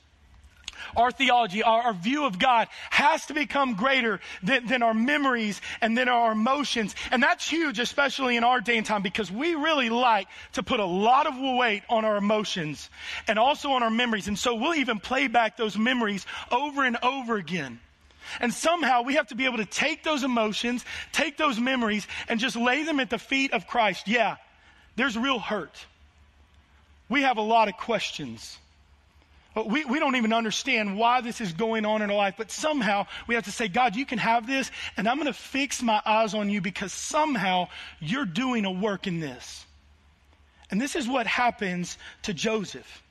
Our 0.96 1.10
theology, 1.10 1.62
our, 1.62 1.82
our, 1.82 1.94
view 1.94 2.24
of 2.24 2.38
God 2.38 2.68
has 2.90 3.26
to 3.26 3.34
become 3.34 3.74
greater 3.74 4.20
than, 4.42 4.66
than 4.66 4.82
our 4.82 4.94
memories 4.94 5.60
and 5.80 5.96
than 5.96 6.08
our 6.08 6.32
emotions. 6.32 6.94
And 7.10 7.22
that's 7.22 7.48
huge, 7.48 7.78
especially 7.78 8.36
in 8.36 8.44
our 8.44 8.60
day 8.60 8.76
and 8.76 8.86
time, 8.86 9.02
because 9.02 9.30
we 9.30 9.54
really 9.54 9.90
like 9.90 10.28
to 10.52 10.62
put 10.62 10.80
a 10.80 10.84
lot 10.84 11.26
of 11.26 11.34
weight 11.38 11.82
on 11.88 12.04
our 12.04 12.16
emotions 12.16 12.90
and 13.26 13.38
also 13.38 13.70
on 13.70 13.82
our 13.82 13.90
memories. 13.90 14.28
And 14.28 14.38
so 14.38 14.54
we'll 14.54 14.74
even 14.74 15.00
play 15.00 15.28
back 15.28 15.56
those 15.56 15.76
memories 15.78 16.26
over 16.50 16.84
and 16.84 16.96
over 17.02 17.36
again. 17.36 17.80
And 18.40 18.52
somehow 18.52 19.02
we 19.02 19.14
have 19.14 19.28
to 19.28 19.34
be 19.34 19.44
able 19.44 19.58
to 19.58 19.66
take 19.66 20.02
those 20.02 20.22
emotions, 20.22 20.84
take 21.12 21.36
those 21.36 21.60
memories, 21.60 22.06
and 22.28 22.40
just 22.40 22.56
lay 22.56 22.82
them 22.82 23.00
at 23.00 23.10
the 23.10 23.18
feet 23.18 23.52
of 23.52 23.66
Christ. 23.66 24.08
Yeah, 24.08 24.36
there's 24.96 25.16
real 25.16 25.38
hurt. 25.38 25.86
We 27.08 27.22
have 27.22 27.36
a 27.36 27.42
lot 27.42 27.68
of 27.68 27.76
questions. 27.76 28.58
We, 29.54 29.84
we 29.84 30.00
don't 30.00 30.16
even 30.16 30.32
understand 30.32 30.98
why 30.98 31.20
this 31.20 31.40
is 31.40 31.52
going 31.52 31.86
on 31.86 32.02
in 32.02 32.10
our 32.10 32.16
life, 32.16 32.34
but 32.36 32.50
somehow 32.50 33.06
we 33.28 33.36
have 33.36 33.44
to 33.44 33.52
say, 33.52 33.68
God, 33.68 33.94
you 33.94 34.04
can 34.04 34.18
have 34.18 34.46
this, 34.46 34.70
and 34.96 35.08
I'm 35.08 35.16
going 35.16 35.26
to 35.26 35.32
fix 35.32 35.80
my 35.80 36.02
eyes 36.04 36.34
on 36.34 36.50
you 36.50 36.60
because 36.60 36.92
somehow 36.92 37.68
you're 38.00 38.24
doing 38.24 38.64
a 38.64 38.72
work 38.72 39.06
in 39.06 39.20
this. 39.20 39.64
And 40.70 40.80
this 40.80 40.96
is 40.96 41.06
what 41.06 41.28
happens 41.28 41.98
to 42.22 42.34
Joseph. 42.34 43.02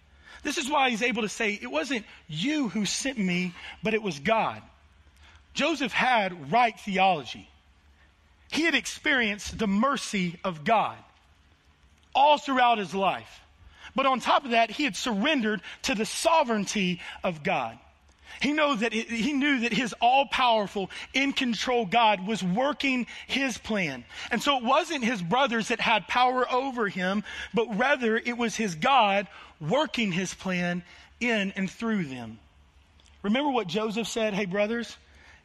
This 0.43 0.57
is 0.57 0.69
why 0.69 0.89
he's 0.89 1.01
able 1.01 1.21
to 1.21 1.29
say, 1.29 1.57
It 1.61 1.71
wasn't 1.71 2.05
you 2.27 2.67
who 2.67 2.85
sent 2.85 3.17
me, 3.17 3.53
but 3.81 3.93
it 3.93 4.03
was 4.03 4.19
God. 4.19 4.61
Joseph 5.53 5.93
had 5.93 6.51
right 6.51 6.77
theology. 6.77 7.47
He 8.51 8.63
had 8.63 8.75
experienced 8.75 9.57
the 9.57 9.67
mercy 9.67 10.39
of 10.43 10.63
God 10.63 10.97
all 12.13 12.37
throughout 12.37 12.79
his 12.79 12.93
life. 12.93 13.42
But 13.95 14.05
on 14.05 14.19
top 14.19 14.45
of 14.45 14.51
that, 14.51 14.71
he 14.71 14.83
had 14.83 14.95
surrendered 14.95 15.61
to 15.83 15.95
the 15.95 16.05
sovereignty 16.05 17.01
of 17.23 17.43
God. 17.43 17.77
He, 18.41 18.51
know 18.51 18.75
that 18.75 18.93
he 18.93 19.33
knew 19.33 19.61
that 19.61 19.73
his 19.73 19.93
all 20.01 20.25
powerful, 20.25 20.89
in 21.13 21.33
control 21.33 21.85
God 21.85 22.25
was 22.25 22.43
working 22.43 23.05
his 23.27 23.57
plan. 23.57 24.03
And 24.31 24.41
so 24.41 24.57
it 24.57 24.63
wasn't 24.63 25.03
his 25.03 25.21
brothers 25.21 25.67
that 25.67 25.79
had 25.79 26.07
power 26.07 26.51
over 26.51 26.87
him, 26.87 27.23
but 27.53 27.77
rather 27.77 28.17
it 28.17 28.37
was 28.37 28.55
his 28.55 28.75
God 28.75 29.27
working 29.61 30.11
his 30.11 30.33
plan 30.33 30.83
in 31.19 31.53
and 31.55 31.69
through 31.69 32.05
them. 32.05 32.39
Remember 33.21 33.51
what 33.51 33.67
Joseph 33.67 34.07
said? 34.07 34.33
Hey, 34.33 34.45
brothers, 34.45 34.97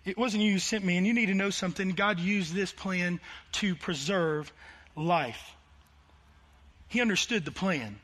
it 0.04 0.18
wasn't 0.18 0.42
you 0.42 0.52
who 0.52 0.58
sent 0.58 0.84
me, 0.84 0.96
and 0.96 1.06
you 1.06 1.12
need 1.12 1.26
to 1.26 1.34
know 1.34 1.50
something. 1.50 1.90
God 1.90 2.18
used 2.18 2.54
this 2.54 2.72
plan 2.72 3.20
to 3.52 3.74
preserve 3.74 4.52
life. 4.96 5.54
He 6.88 7.00
understood 7.00 7.44
the 7.44 7.52
plan. 7.52 8.00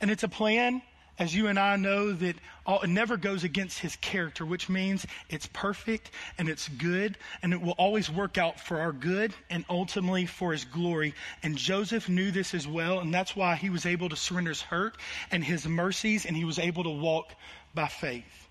And 0.00 0.10
it's 0.10 0.22
a 0.22 0.28
plan, 0.28 0.82
as 1.18 1.34
you 1.34 1.48
and 1.48 1.58
I 1.58 1.76
know, 1.76 2.12
that 2.12 2.36
all, 2.64 2.80
it 2.82 2.88
never 2.88 3.16
goes 3.16 3.42
against 3.42 3.80
his 3.80 3.96
character, 3.96 4.46
which 4.46 4.68
means 4.68 5.06
it's 5.28 5.48
perfect 5.48 6.10
and 6.38 6.48
it's 6.48 6.68
good 6.68 7.16
and 7.42 7.52
it 7.52 7.60
will 7.60 7.72
always 7.72 8.08
work 8.08 8.38
out 8.38 8.60
for 8.60 8.78
our 8.78 8.92
good 8.92 9.32
and 9.50 9.64
ultimately 9.68 10.26
for 10.26 10.52
his 10.52 10.64
glory. 10.64 11.14
And 11.42 11.56
Joseph 11.56 12.08
knew 12.08 12.30
this 12.30 12.54
as 12.54 12.68
well, 12.68 13.00
and 13.00 13.12
that's 13.12 13.34
why 13.34 13.56
he 13.56 13.70
was 13.70 13.86
able 13.86 14.08
to 14.08 14.16
surrender 14.16 14.50
his 14.50 14.62
hurt 14.62 14.96
and 15.30 15.42
his 15.42 15.66
mercies, 15.66 16.26
and 16.26 16.36
he 16.36 16.44
was 16.44 16.58
able 16.58 16.84
to 16.84 16.90
walk 16.90 17.32
by 17.74 17.88
faith. 17.88 18.48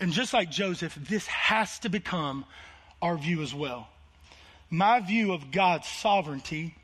And 0.00 0.12
just 0.12 0.32
like 0.32 0.50
Joseph, 0.50 0.94
this 0.94 1.26
has 1.26 1.78
to 1.80 1.88
become 1.88 2.46
our 3.02 3.16
view 3.16 3.42
as 3.42 3.54
well. 3.54 3.88
My 4.70 5.00
view 5.00 5.32
of 5.32 5.50
God's 5.50 5.86
sovereignty 5.86 6.74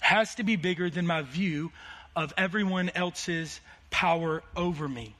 has 0.00 0.34
to 0.34 0.42
be 0.42 0.56
bigger 0.56 0.90
than 0.90 1.06
my 1.06 1.22
view 1.22 1.70
of 2.16 2.32
everyone 2.36 2.90
else's 2.94 3.60
power 3.90 4.42
over 4.56 4.88
me. 4.88 5.14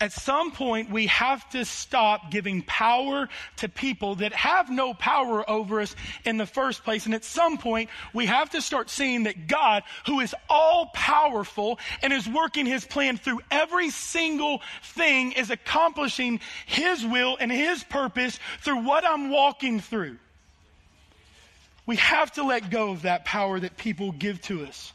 At 0.00 0.12
some 0.12 0.50
point, 0.50 0.90
we 0.90 1.06
have 1.06 1.48
to 1.50 1.64
stop 1.64 2.30
giving 2.30 2.62
power 2.62 3.28
to 3.58 3.68
people 3.68 4.16
that 4.16 4.32
have 4.32 4.68
no 4.68 4.92
power 4.92 5.48
over 5.48 5.80
us 5.80 5.94
in 6.24 6.36
the 6.36 6.46
first 6.46 6.84
place. 6.84 7.06
And 7.06 7.14
at 7.14 7.24
some 7.24 7.58
point, 7.58 7.90
we 8.12 8.26
have 8.26 8.50
to 8.50 8.60
start 8.60 8.90
seeing 8.90 9.22
that 9.22 9.46
God, 9.46 9.84
who 10.06 10.20
is 10.20 10.34
all 10.48 10.90
powerful 10.92 11.78
and 12.02 12.12
is 12.12 12.28
working 12.28 12.66
his 12.66 12.84
plan 12.84 13.16
through 13.16 13.40
every 13.50 13.90
single 13.90 14.62
thing, 14.82 15.32
is 15.32 15.50
accomplishing 15.50 16.40
his 16.66 17.04
will 17.06 17.36
and 17.38 17.50
his 17.52 17.84
purpose 17.84 18.38
through 18.62 18.84
what 18.84 19.06
I'm 19.06 19.30
walking 19.30 19.80
through. 19.80 20.18
We 21.86 21.96
have 21.96 22.32
to 22.32 22.42
let 22.42 22.70
go 22.70 22.90
of 22.90 23.02
that 23.02 23.24
power 23.24 23.60
that 23.60 23.76
people 23.76 24.10
give 24.12 24.40
to 24.42 24.66
us. 24.66 24.92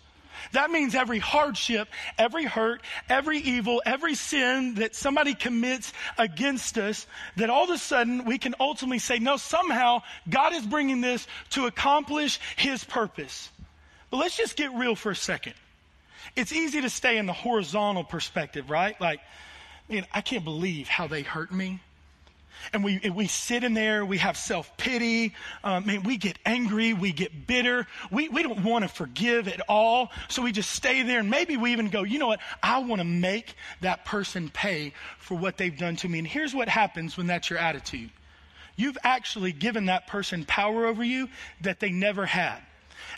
That 0.52 0.72
means 0.72 0.96
every 0.96 1.20
hardship, 1.20 1.88
every 2.18 2.46
hurt, 2.46 2.82
every 3.10 3.40
evil, 3.40 3.82
every 3.86 4.16
sin 4.16 4.76
that 4.76 4.96
somebody 4.96 5.34
commits 5.34 5.94
against 6.18 6.78
us, 6.78 7.08
that 7.38 7.50
all 7.50 7.66
of 7.66 7.70
a 7.70 7.78
sudden 7.78 8.26
we 8.26 8.38
can 8.38 8.56
ultimately 8.60 9.00
say, 9.00 9.20
no, 9.20 9.38
somehow 9.38 10.02
God 10.30 10.54
is 10.54 10.66
bringing 10.66 11.02
this 11.02 11.28
to 11.52 11.66
accomplish 11.66 12.40
his 12.58 12.84
purpose. 12.84 13.50
But 14.10 14.18
let's 14.18 14.38
just 14.38 14.56
get 14.56 14.74
real 14.74 14.96
for 14.96 15.12
a 15.12 15.16
second. 15.16 15.54
It's 16.36 16.52
easy 16.52 16.82
to 16.82 16.90
stay 16.90 17.18
in 17.18 17.26
the 17.26 17.34
horizontal 17.34 18.04
perspective, 18.04 18.70
right? 18.70 19.00
Like, 19.00 19.20
man, 19.88 20.06
I 20.14 20.22
can't 20.22 20.44
believe 20.44 20.88
how 20.88 21.08
they 21.08 21.22
hurt 21.22 21.52
me 21.52 21.80
and 22.74 22.84
we, 22.84 23.00
we 23.10 23.28
sit 23.28 23.64
in 23.64 23.74
there, 23.74 24.06
we 24.06 24.18
have 24.18 24.38
self 24.38 24.76
pity, 24.78 25.34
um, 25.64 25.86
man, 25.86 26.04
we 26.04 26.18
get 26.18 26.38
angry, 26.46 26.94
we 26.94 27.12
get 27.12 27.48
bitter, 27.48 27.88
we, 28.12 28.30
we 28.30 28.44
don't 28.44 28.64
want 28.64 28.84
to 28.84 28.90
forgive 28.90 29.48
at 29.48 29.62
all, 29.68 30.12
so 30.28 30.42
we 30.42 30.52
just 30.52 30.72
stay 30.72 31.04
there, 31.04 31.20
and 31.20 31.30
maybe 31.30 31.58
we 31.58 31.72
even 31.72 31.90
go, 31.90 32.04
you 32.04 32.20
know 32.20 32.28
what, 32.28 32.40
I 32.62 32.80
want 32.80 33.00
to 33.00 33.06
make 33.06 33.56
that 33.82 34.06
person 34.06 34.50
pay 34.50 34.94
for 35.18 35.38
what 35.38 35.58
they've 35.58 35.78
done 35.78 35.96
to 35.98 36.10
me. 36.10 36.20
And 36.20 36.28
here's 36.28 36.54
what 36.54 36.70
happens 36.70 37.18
when 37.18 37.28
that's 37.28 37.50
your 37.50 37.60
attitude 37.60 38.10
you've 38.76 38.98
actually 39.04 39.52
given 39.52 39.88
that 39.88 40.08
person 40.08 40.46
power 40.46 40.86
over 40.86 41.04
you 41.04 41.28
that 41.60 41.82
they 41.82 41.90
never 41.90 42.26
had. 42.26 42.60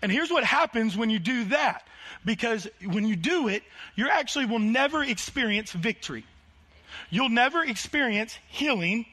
And 0.02 0.12
here's 0.12 0.32
what 0.32 0.44
happens 0.44 0.98
when 0.98 1.12
you 1.12 1.20
do 1.20 1.46
that. 1.46 1.86
Because 2.26 2.68
when 2.84 3.06
you 3.06 3.16
do 3.16 3.48
it, 3.48 3.64
you 3.96 4.10
actually 4.10 4.46
will 4.46 4.60
never 4.60 5.04
experience 5.04 5.72
victory. 5.72 6.26
You'll 7.10 7.30
never 7.30 7.64
experience 7.64 8.38
healing 8.50 9.06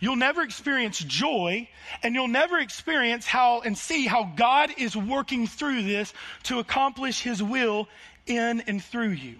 You'll 0.00 0.16
never 0.16 0.42
experience 0.42 0.98
joy 0.98 1.68
and 2.02 2.14
you'll 2.14 2.28
never 2.28 2.58
experience 2.58 3.26
how 3.26 3.60
and 3.60 3.76
see 3.76 4.06
how 4.06 4.24
God 4.36 4.70
is 4.76 4.96
working 4.96 5.46
through 5.46 5.82
this 5.82 6.12
to 6.44 6.58
accomplish 6.58 7.22
his 7.22 7.42
will 7.42 7.88
in 8.26 8.62
and 8.66 8.82
through 8.82 9.10
you. 9.10 9.36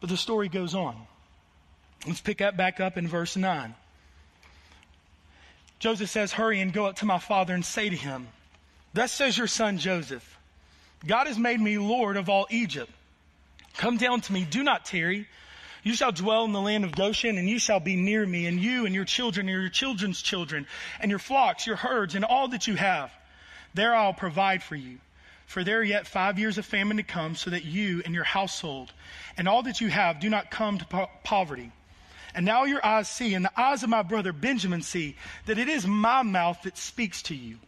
But 0.00 0.10
the 0.10 0.16
story 0.16 0.48
goes 0.48 0.74
on. 0.74 0.96
Let's 2.06 2.20
pick 2.20 2.40
up 2.40 2.56
back 2.56 2.80
up 2.80 2.98
in 2.98 3.06
verse 3.06 3.36
9. 3.36 3.74
Joseph 5.78 6.10
says, 6.10 6.32
Hurry 6.32 6.60
and 6.60 6.72
go 6.72 6.86
up 6.86 6.96
to 6.96 7.04
my 7.04 7.18
father 7.18 7.54
and 7.54 7.64
say 7.64 7.88
to 7.88 7.96
him, 7.96 8.28
Thus 8.94 9.12
says 9.12 9.38
your 9.38 9.46
son 9.46 9.78
Joseph, 9.78 10.38
God 11.06 11.26
has 11.26 11.38
made 11.38 11.60
me 11.60 11.78
Lord 11.78 12.16
of 12.16 12.28
all 12.28 12.46
Egypt. 12.50 12.90
Come 13.76 13.96
down 13.96 14.20
to 14.22 14.32
me, 14.32 14.44
do 14.44 14.62
not 14.62 14.84
tarry. 14.84 15.26
You 15.82 15.94
shall 15.94 16.12
dwell 16.12 16.44
in 16.44 16.52
the 16.52 16.60
land 16.60 16.84
of 16.84 16.94
Goshen, 16.94 17.38
and 17.38 17.48
you 17.48 17.58
shall 17.58 17.80
be 17.80 17.96
near 17.96 18.24
me, 18.24 18.46
and 18.46 18.60
you 18.60 18.86
and 18.86 18.94
your 18.94 19.04
children 19.04 19.48
and 19.48 19.60
your 19.60 19.68
children's 19.68 20.22
children, 20.22 20.66
and 21.00 21.10
your 21.10 21.18
flocks, 21.18 21.66
your 21.66 21.76
herds, 21.76 22.14
and 22.14 22.24
all 22.24 22.48
that 22.48 22.66
you 22.66 22.76
have. 22.76 23.10
There 23.74 23.94
I'll 23.94 24.12
provide 24.12 24.62
for 24.62 24.76
you. 24.76 24.98
For 25.46 25.64
there 25.64 25.80
are 25.80 25.84
yet 25.84 26.06
five 26.06 26.38
years 26.38 26.56
of 26.56 26.64
famine 26.64 26.96
to 26.96 27.02
come, 27.02 27.36
so 27.36 27.50
that 27.50 27.64
you 27.64 28.00
and 28.04 28.14
your 28.14 28.24
household 28.24 28.92
and 29.36 29.48
all 29.48 29.62
that 29.64 29.80
you 29.80 29.88
have 29.88 30.20
do 30.20 30.30
not 30.30 30.50
come 30.50 30.78
to 30.78 30.84
po- 30.86 31.10
poverty. 31.24 31.72
And 32.34 32.46
now 32.46 32.64
your 32.64 32.84
eyes 32.84 33.08
see, 33.08 33.34
and 33.34 33.44
the 33.44 33.60
eyes 33.60 33.82
of 33.82 33.90
my 33.90 34.02
brother 34.02 34.32
Benjamin 34.32 34.82
see, 34.82 35.16
that 35.46 35.58
it 35.58 35.68
is 35.68 35.86
my 35.86 36.22
mouth 36.22 36.62
that 36.62 36.78
speaks 36.78 37.22
to 37.24 37.34
you. 37.34 37.58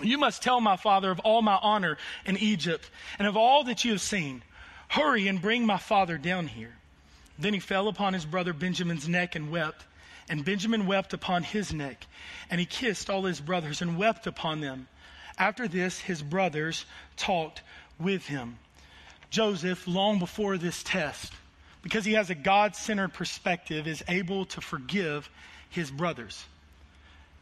You 0.00 0.18
must 0.18 0.42
tell 0.42 0.60
my 0.60 0.76
father 0.76 1.10
of 1.10 1.18
all 1.20 1.42
my 1.42 1.58
honor 1.60 1.98
in 2.24 2.36
Egypt, 2.36 2.88
and 3.18 3.26
of 3.26 3.36
all 3.36 3.64
that 3.64 3.84
you 3.84 3.92
have 3.92 4.00
seen. 4.00 4.42
Hurry 4.86 5.26
and 5.26 5.42
bring 5.42 5.66
my 5.66 5.78
father 5.78 6.18
down 6.18 6.46
here. 6.46 6.77
Then 7.38 7.54
he 7.54 7.60
fell 7.60 7.88
upon 7.88 8.14
his 8.14 8.24
brother 8.24 8.52
Benjamin's 8.52 9.08
neck 9.08 9.36
and 9.36 9.50
wept. 9.50 9.84
And 10.28 10.44
Benjamin 10.44 10.86
wept 10.86 11.14
upon 11.14 11.42
his 11.42 11.72
neck. 11.72 12.06
And 12.50 12.60
he 12.60 12.66
kissed 12.66 13.08
all 13.08 13.22
his 13.22 13.40
brothers 13.40 13.80
and 13.80 13.96
wept 13.96 14.26
upon 14.26 14.60
them. 14.60 14.88
After 15.38 15.68
this, 15.68 15.98
his 16.00 16.20
brothers 16.20 16.84
talked 17.16 17.62
with 17.98 18.26
him. 18.26 18.58
Joseph, 19.30 19.86
long 19.86 20.18
before 20.18 20.58
this 20.58 20.82
test, 20.82 21.32
because 21.82 22.04
he 22.04 22.14
has 22.14 22.30
a 22.30 22.34
God 22.34 22.74
centered 22.74 23.14
perspective, 23.14 23.86
is 23.86 24.02
able 24.08 24.46
to 24.46 24.60
forgive 24.60 25.30
his 25.70 25.90
brothers. 25.90 26.44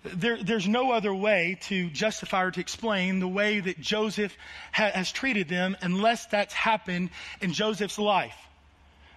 There, 0.05 0.41
there's 0.41 0.69
no 0.69 0.93
other 0.93 1.15
way 1.15 1.59
to 1.63 1.91
justify 1.91 2.45
or 2.45 2.51
to 2.53 2.61
explain 2.61 3.19
the 3.19 3.29
way 3.29 3.61
that 3.61 3.81
Joseph 3.81 4.37
ha- 4.73 4.93
has 4.95 5.11
treated 5.11 5.49
them 5.49 5.77
unless 5.81 6.27
that's 6.27 6.55
happened 6.55 7.11
in 7.41 7.53
Joseph's 7.53 7.99
life. 7.99 8.37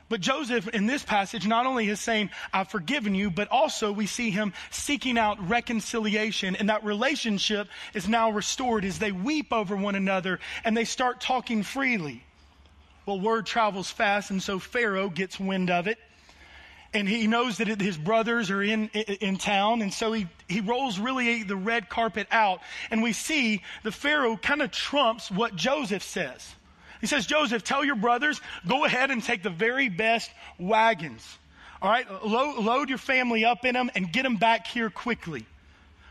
But 0.09 0.21
Joseph 0.21 0.67
in 0.69 0.87
this 0.87 1.03
passage 1.03 1.45
not 1.45 1.67
only 1.67 1.87
is 1.87 1.99
saying, 1.99 2.31
I've 2.51 2.69
forgiven 2.69 3.13
you, 3.13 3.29
but 3.29 3.47
also 3.49 3.91
we 3.91 4.07
see 4.07 4.31
him 4.31 4.53
seeking 4.71 5.17
out 5.19 5.47
reconciliation 5.47 6.55
and 6.55 6.69
that 6.69 6.83
relationship 6.83 7.67
is 7.93 8.07
now 8.07 8.31
restored 8.31 8.85
as 8.85 8.97
they 8.97 9.11
weep 9.11 9.53
over 9.53 9.75
one 9.75 9.95
another 9.95 10.39
and 10.65 10.75
they 10.75 10.85
start 10.85 11.21
talking 11.21 11.61
freely. 11.61 12.23
Well, 13.05 13.19
word 13.19 13.45
travels 13.45 13.91
fast 13.91 14.31
and 14.31 14.41
so 14.41 14.57
Pharaoh 14.57 15.09
gets 15.09 15.39
wind 15.39 15.69
of 15.69 15.87
it 15.87 15.99
and 16.93 17.07
he 17.07 17.27
knows 17.27 17.57
that 17.57 17.79
his 17.79 17.97
brothers 17.97 18.49
are 18.49 18.63
in, 18.63 18.87
in 18.87 19.37
town, 19.37 19.83
and 19.83 19.93
so 19.93 20.11
he, 20.11 20.27
he 20.47 20.59
rolls 20.59 20.97
really 20.97 21.43
the 21.43 21.55
red 21.55 21.87
carpet 21.87 22.27
out, 22.31 22.61
and 22.89 23.03
we 23.03 23.13
see 23.13 23.61
the 23.83 23.91
Pharaoh 23.91 24.37
kind 24.37 24.61
of 24.61 24.71
trumps 24.71 25.29
what 25.29 25.55
Joseph 25.55 26.01
says. 26.01 26.55
He 27.01 27.07
says, 27.07 27.25
Joseph, 27.25 27.63
tell 27.63 27.83
your 27.85 27.95
brothers, 27.95 28.41
go 28.67 28.85
ahead 28.85 29.11
and 29.11 29.23
take 29.23 29.43
the 29.43 29.49
very 29.49 29.89
best 29.89 30.31
wagons. 30.57 31.37
All 31.81 31.89
right, 31.89 32.05
load, 32.25 32.57
load 32.57 32.89
your 32.89 32.97
family 32.97 33.45
up 33.45 33.63
in 33.63 33.73
them 33.73 33.89
and 33.95 34.11
get 34.11 34.23
them 34.23 34.35
back 34.35 34.67
here 34.67 34.89
quickly. 34.89 35.45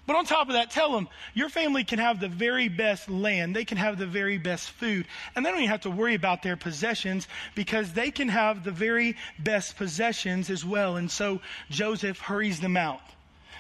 But 0.07 0.17
on 0.17 0.25
top 0.25 0.49
of 0.49 0.55
that, 0.55 0.71
tell 0.71 0.93
them 0.93 1.07
your 1.35 1.51
family 1.51 1.85
can 1.85 1.99
have 1.99 2.19
the 2.19 2.29
very 2.29 2.69
best 2.69 3.11
land. 3.11 3.55
They 3.55 3.67
can 3.67 3.77
have 3.77 3.99
the 3.99 4.07
very 4.07 4.39
best 4.39 4.71
food. 4.71 5.07
And 5.37 5.45
they 5.45 5.51
don't 5.51 5.59
even 5.59 5.69
have 5.69 5.83
to 5.83 5.91
worry 5.91 6.15
about 6.15 6.43
their 6.43 6.57
possessions 6.57 7.29
because 7.55 7.93
they 7.93 8.11
can 8.11 8.31
have 8.31 8.65
the 8.65 8.71
very 8.71 9.17
best 9.39 9.77
possessions 9.77 10.49
as 10.49 10.65
well. 10.65 10.97
And 10.97 11.11
so 11.11 11.43
Joseph 11.69 12.19
hurries 12.21 12.59
them 12.59 12.79
out. 12.79 13.03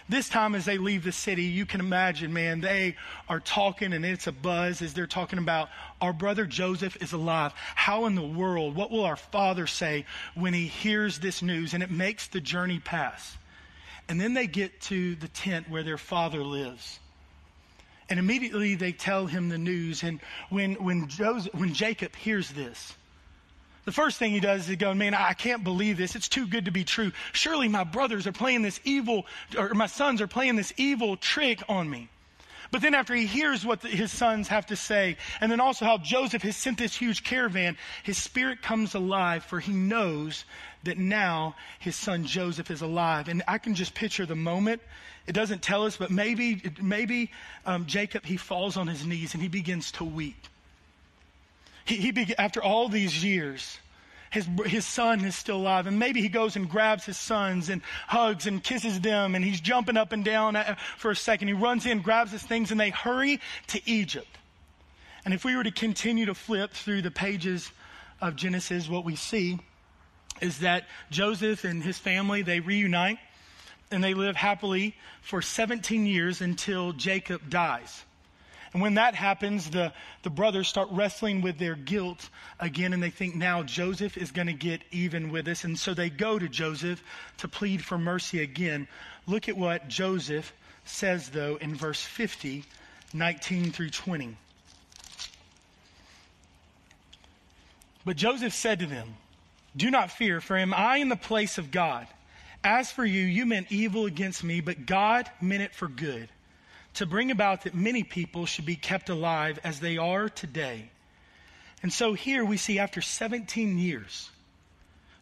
This 0.08 0.30
time, 0.30 0.54
as 0.54 0.64
they 0.64 0.78
leave 0.78 1.04
the 1.04 1.12
city, 1.12 1.44
you 1.44 1.66
can 1.66 1.80
imagine, 1.80 2.32
man, 2.32 2.60
they 2.60 2.96
are 3.28 3.40
talking 3.40 3.92
and 3.92 4.06
it's 4.06 4.26
a 4.26 4.32
buzz 4.32 4.80
as 4.80 4.94
they're 4.94 5.06
talking 5.06 5.38
about 5.38 5.68
our 6.00 6.14
brother 6.14 6.46
Joseph 6.46 6.96
is 7.02 7.12
alive. 7.12 7.52
How 7.74 8.06
in 8.06 8.14
the 8.14 8.22
world, 8.22 8.74
what 8.74 8.90
will 8.90 9.04
our 9.04 9.16
father 9.16 9.66
say 9.66 10.06
when 10.34 10.54
he 10.54 10.66
hears 10.66 11.18
this 11.18 11.42
news? 11.42 11.74
And 11.74 11.82
it 11.82 11.90
makes 11.90 12.28
the 12.28 12.40
journey 12.40 12.78
pass. 12.78 13.36
And 14.08 14.18
then 14.18 14.32
they 14.32 14.46
get 14.46 14.80
to 14.82 15.14
the 15.16 15.28
tent 15.28 15.68
where 15.68 15.82
their 15.82 15.98
father 15.98 16.42
lives. 16.42 16.98
And 18.08 18.18
immediately 18.18 18.74
they 18.74 18.92
tell 18.92 19.26
him 19.26 19.50
the 19.50 19.58
news. 19.58 20.02
And 20.02 20.20
when, 20.48 20.74
when, 20.76 21.08
Joseph, 21.08 21.54
when 21.54 21.74
Jacob 21.74 22.16
hears 22.16 22.50
this, 22.50 22.94
the 23.88 23.92
first 23.92 24.18
thing 24.18 24.32
he 24.32 24.40
does 24.40 24.68
is 24.68 24.76
go, 24.76 24.92
man, 24.92 25.14
I 25.14 25.32
can't 25.32 25.64
believe 25.64 25.96
this. 25.96 26.14
It's 26.14 26.28
too 26.28 26.46
good 26.46 26.66
to 26.66 26.70
be 26.70 26.84
true. 26.84 27.10
Surely 27.32 27.68
my 27.68 27.84
brothers 27.84 28.26
are 28.26 28.32
playing 28.32 28.60
this 28.60 28.78
evil, 28.84 29.24
or 29.56 29.72
my 29.72 29.86
sons 29.86 30.20
are 30.20 30.26
playing 30.26 30.56
this 30.56 30.74
evil 30.76 31.16
trick 31.16 31.62
on 31.70 31.88
me. 31.88 32.10
But 32.70 32.82
then 32.82 32.92
after 32.92 33.14
he 33.14 33.24
hears 33.24 33.64
what 33.64 33.80
the, 33.80 33.88
his 33.88 34.12
sons 34.12 34.48
have 34.48 34.66
to 34.66 34.76
say, 34.76 35.16
and 35.40 35.50
then 35.50 35.58
also 35.58 35.86
how 35.86 35.96
Joseph 35.96 36.42
has 36.42 36.54
sent 36.54 36.76
this 36.76 36.94
huge 36.94 37.24
caravan, 37.24 37.78
his 38.02 38.18
spirit 38.18 38.60
comes 38.60 38.94
alive 38.94 39.42
for 39.42 39.58
he 39.58 39.72
knows 39.72 40.44
that 40.82 40.98
now 40.98 41.56
his 41.78 41.96
son 41.96 42.26
Joseph 42.26 42.70
is 42.70 42.82
alive. 42.82 43.28
And 43.28 43.42
I 43.48 43.56
can 43.56 43.74
just 43.74 43.94
picture 43.94 44.26
the 44.26 44.36
moment. 44.36 44.82
It 45.26 45.32
doesn't 45.32 45.62
tell 45.62 45.86
us, 45.86 45.96
but 45.96 46.10
maybe, 46.10 46.60
maybe 46.78 47.30
um, 47.64 47.86
Jacob, 47.86 48.26
he 48.26 48.36
falls 48.36 48.76
on 48.76 48.86
his 48.86 49.06
knees 49.06 49.32
and 49.32 49.42
he 49.42 49.48
begins 49.48 49.92
to 49.92 50.04
weep. 50.04 50.46
He, 51.88 51.96
he 51.96 52.34
after 52.36 52.62
all 52.62 52.88
these 52.88 53.24
years, 53.24 53.78
his, 54.30 54.46
his 54.66 54.86
son 54.86 55.24
is 55.24 55.34
still 55.34 55.56
alive. 55.56 55.86
And 55.86 55.98
maybe 55.98 56.20
he 56.20 56.28
goes 56.28 56.54
and 56.54 56.68
grabs 56.68 57.06
his 57.06 57.16
sons 57.16 57.70
and 57.70 57.80
hugs 58.06 58.46
and 58.46 58.62
kisses 58.62 59.00
them. 59.00 59.34
And 59.34 59.44
he's 59.44 59.60
jumping 59.60 59.96
up 59.96 60.12
and 60.12 60.24
down 60.24 60.56
for 60.98 61.10
a 61.10 61.16
second. 61.16 61.48
He 61.48 61.54
runs 61.54 61.86
in, 61.86 62.02
grabs 62.02 62.32
his 62.32 62.42
things, 62.42 62.70
and 62.70 62.78
they 62.78 62.90
hurry 62.90 63.40
to 63.68 63.80
Egypt. 63.90 64.28
And 65.24 65.32
if 65.32 65.44
we 65.44 65.56
were 65.56 65.64
to 65.64 65.70
continue 65.70 66.26
to 66.26 66.34
flip 66.34 66.72
through 66.72 67.02
the 67.02 67.10
pages 67.10 67.70
of 68.20 68.36
Genesis, 68.36 68.88
what 68.88 69.04
we 69.04 69.16
see 69.16 69.58
is 70.40 70.58
that 70.58 70.86
Joseph 71.10 71.64
and 71.64 71.82
his 71.82 71.98
family, 71.98 72.42
they 72.42 72.60
reunite 72.60 73.18
and 73.90 74.04
they 74.04 74.12
live 74.12 74.36
happily 74.36 74.94
for 75.22 75.40
17 75.40 76.04
years 76.04 76.42
until 76.42 76.92
Jacob 76.92 77.48
dies. 77.48 78.04
And 78.72 78.82
when 78.82 78.94
that 78.94 79.14
happens, 79.14 79.70
the, 79.70 79.92
the 80.22 80.30
brothers 80.30 80.68
start 80.68 80.88
wrestling 80.90 81.40
with 81.40 81.58
their 81.58 81.74
guilt 81.74 82.28
again, 82.60 82.92
and 82.92 83.02
they 83.02 83.10
think 83.10 83.34
now 83.34 83.62
Joseph 83.62 84.16
is 84.16 84.30
going 84.30 84.46
to 84.46 84.52
get 84.52 84.82
even 84.90 85.30
with 85.30 85.48
us. 85.48 85.64
And 85.64 85.78
so 85.78 85.94
they 85.94 86.10
go 86.10 86.38
to 86.38 86.48
Joseph 86.48 87.02
to 87.38 87.48
plead 87.48 87.82
for 87.84 87.96
mercy 87.96 88.42
again. 88.42 88.86
Look 89.26 89.48
at 89.48 89.56
what 89.56 89.88
Joseph 89.88 90.52
says, 90.84 91.30
though, 91.30 91.56
in 91.56 91.74
verse 91.74 92.02
50, 92.02 92.64
19 93.14 93.72
through 93.72 93.90
20. 93.90 94.36
But 98.04 98.16
Joseph 98.16 98.54
said 98.54 98.80
to 98.80 98.86
them, 98.86 99.16
Do 99.76 99.90
not 99.90 100.10
fear, 100.10 100.40
for 100.40 100.56
am 100.56 100.74
I 100.74 100.98
in 100.98 101.08
the 101.08 101.16
place 101.16 101.58
of 101.58 101.70
God? 101.70 102.06
As 102.62 102.90
for 102.90 103.04
you, 103.04 103.22
you 103.22 103.46
meant 103.46 103.68
evil 103.70 104.04
against 104.04 104.44
me, 104.44 104.60
but 104.60 104.84
God 104.84 105.30
meant 105.40 105.62
it 105.62 105.74
for 105.74 105.88
good 105.88 106.28
to 106.98 107.06
bring 107.06 107.30
about 107.30 107.62
that 107.62 107.74
many 107.76 108.02
people 108.02 108.44
should 108.44 108.66
be 108.66 108.74
kept 108.74 109.08
alive 109.08 109.60
as 109.62 109.78
they 109.78 109.98
are 109.98 110.28
today. 110.28 110.90
And 111.80 111.92
so 111.92 112.12
here 112.12 112.44
we 112.44 112.56
see 112.56 112.80
after 112.80 113.00
17 113.00 113.78
years, 113.78 114.30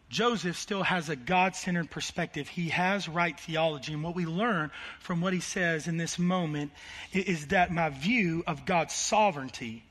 Joseph 0.09 0.57
still 0.57 0.81
has 0.81 1.09
a 1.09 1.15
God 1.15 1.55
centered 1.55 1.91
perspective. 1.91 2.47
He 2.47 2.69
has 2.69 3.07
right 3.07 3.39
theology. 3.39 3.93
And 3.93 4.03
what 4.03 4.15
we 4.15 4.25
learn 4.25 4.71
from 4.99 5.21
what 5.21 5.33
he 5.33 5.39
says 5.39 5.87
in 5.87 5.97
this 5.97 6.17
moment 6.17 6.71
is 7.13 7.47
that 7.47 7.71
my 7.71 7.89
view 7.89 8.43
of 8.47 8.65
God's 8.65 8.95
sovereignty 8.95 9.83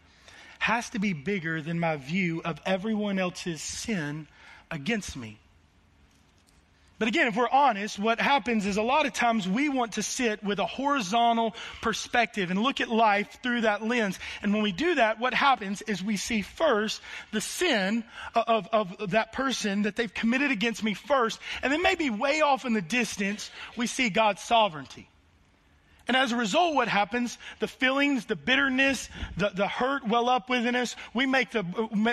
has 0.58 0.90
to 0.90 0.98
be 0.98 1.12
bigger 1.12 1.62
than 1.62 1.78
my 1.78 1.96
view 1.96 2.42
of 2.44 2.60
everyone 2.66 3.20
else's 3.20 3.62
sin 3.62 4.26
against 4.72 5.16
me. 5.16 5.38
But 6.98 7.08
again, 7.08 7.26
if 7.26 7.36
we're 7.36 7.48
honest, 7.48 7.98
what 7.98 8.18
happens 8.18 8.64
is 8.64 8.78
a 8.78 8.82
lot 8.82 9.04
of 9.04 9.12
times 9.12 9.46
we 9.46 9.68
want 9.68 9.92
to 9.92 10.02
sit 10.02 10.42
with 10.42 10.58
a 10.58 10.66
horizontal 10.66 11.54
perspective 11.82 12.50
and 12.50 12.62
look 12.62 12.80
at 12.80 12.88
life 12.88 13.38
through 13.42 13.62
that 13.62 13.82
lens. 13.82 14.18
And 14.42 14.54
when 14.54 14.62
we 14.62 14.72
do 14.72 14.94
that, 14.94 15.20
what 15.20 15.34
happens 15.34 15.82
is 15.82 16.02
we 16.02 16.16
see 16.16 16.40
first 16.40 17.02
the 17.32 17.42
sin 17.42 18.02
of, 18.34 18.68
of, 18.72 19.10
that 19.10 19.32
person 19.32 19.82
that 19.82 19.96
they've 19.96 20.12
committed 20.12 20.50
against 20.50 20.82
me 20.82 20.94
first. 20.94 21.38
And 21.62 21.70
then 21.70 21.82
maybe 21.82 22.08
way 22.08 22.40
off 22.40 22.64
in 22.64 22.72
the 22.72 22.82
distance, 22.82 23.50
we 23.76 23.86
see 23.86 24.08
God's 24.08 24.42
sovereignty. 24.42 25.10
And 26.08 26.16
as 26.16 26.30
a 26.30 26.36
result, 26.36 26.74
what 26.74 26.88
happens? 26.88 27.36
The 27.58 27.66
feelings, 27.66 28.26
the 28.26 28.36
bitterness, 28.36 29.08
the, 29.36 29.50
the 29.50 29.66
hurt 29.66 30.06
well 30.06 30.28
up 30.28 30.48
within 30.48 30.76
us. 30.76 30.94
We 31.14 31.26
make, 31.26 31.50
the, 31.50 31.64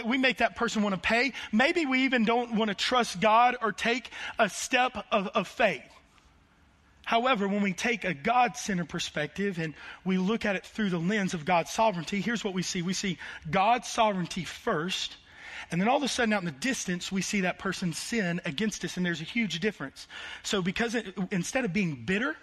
we 0.06 0.18
make 0.18 0.38
that 0.38 0.56
person 0.56 0.82
want 0.82 0.96
to 0.96 1.02
pay. 1.02 1.34
Maybe 1.52 1.86
we 1.86 2.06
even 2.06 2.26
don't 2.26 2.56
want 2.56 2.70
to 2.70 2.76
trust 2.76 3.22
God 3.22 3.56
or 3.62 3.72
take 3.72 4.10
a 4.40 4.50
step 4.50 5.06
of, 5.12 5.28
of 5.28 5.48
faith. 5.48 5.84
However, 7.06 7.48
when 7.48 7.62
we 7.62 7.74
take 7.74 8.06
a 8.06 8.14
God 8.14 8.56
centered 8.56 8.90
perspective 8.90 9.60
and 9.60 9.74
we 10.06 10.18
look 10.18 10.46
at 10.46 10.56
it 10.56 10.66
through 10.66 10.90
the 10.90 10.98
lens 10.98 11.34
of 11.34 11.46
God's 11.46 11.70
sovereignty, 11.70 12.22
here's 12.22 12.44
what 12.44 12.54
we 12.54 12.64
see. 12.64 12.82
We 12.82 12.94
see 12.94 13.18
God's 13.52 13.90
sovereignty 13.90 14.46
first, 14.46 15.18
and 15.70 15.82
then 15.82 15.90
all 15.90 15.98
of 15.98 16.04
a 16.04 16.08
sudden, 16.08 16.34
out 16.34 16.42
in 16.42 16.46
the 16.46 16.52
distance, 16.52 17.12
we 17.12 17.22
see 17.22 17.42
that 17.42 17.60
person's 17.60 17.98
sin 17.98 18.40
against 18.46 18.86
us, 18.86 18.96
and 18.96 19.06
there's 19.06 19.22
a 19.22 19.26
huge 19.26 19.60
difference. 19.60 20.08
So, 20.44 20.62
because 20.62 20.96
it, 20.96 21.14
instead 21.30 21.66
of 21.66 21.74
being 21.74 22.06
bitter, 22.06 22.36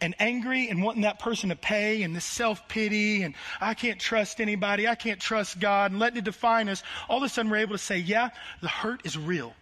and 0.00 0.14
angry 0.18 0.68
and 0.68 0.82
wanting 0.82 1.02
that 1.02 1.18
person 1.18 1.48
to 1.50 1.56
pay 1.56 2.02
and 2.02 2.14
this 2.14 2.24
self 2.24 2.68
pity 2.68 3.22
and 3.22 3.34
I 3.60 3.74
can't 3.74 3.98
trust 3.98 4.40
anybody, 4.40 4.86
I 4.88 4.94
can't 4.94 5.20
trust 5.20 5.58
God 5.58 5.90
and 5.90 6.00
letting 6.00 6.18
it 6.18 6.24
define 6.24 6.68
us, 6.68 6.82
all 7.08 7.18
of 7.18 7.22
a 7.22 7.28
sudden 7.28 7.50
we're 7.50 7.58
able 7.58 7.72
to 7.74 7.78
say, 7.78 7.98
yeah, 7.98 8.30
the 8.60 8.68
hurt 8.68 9.04
is 9.04 9.16
real. 9.16 9.54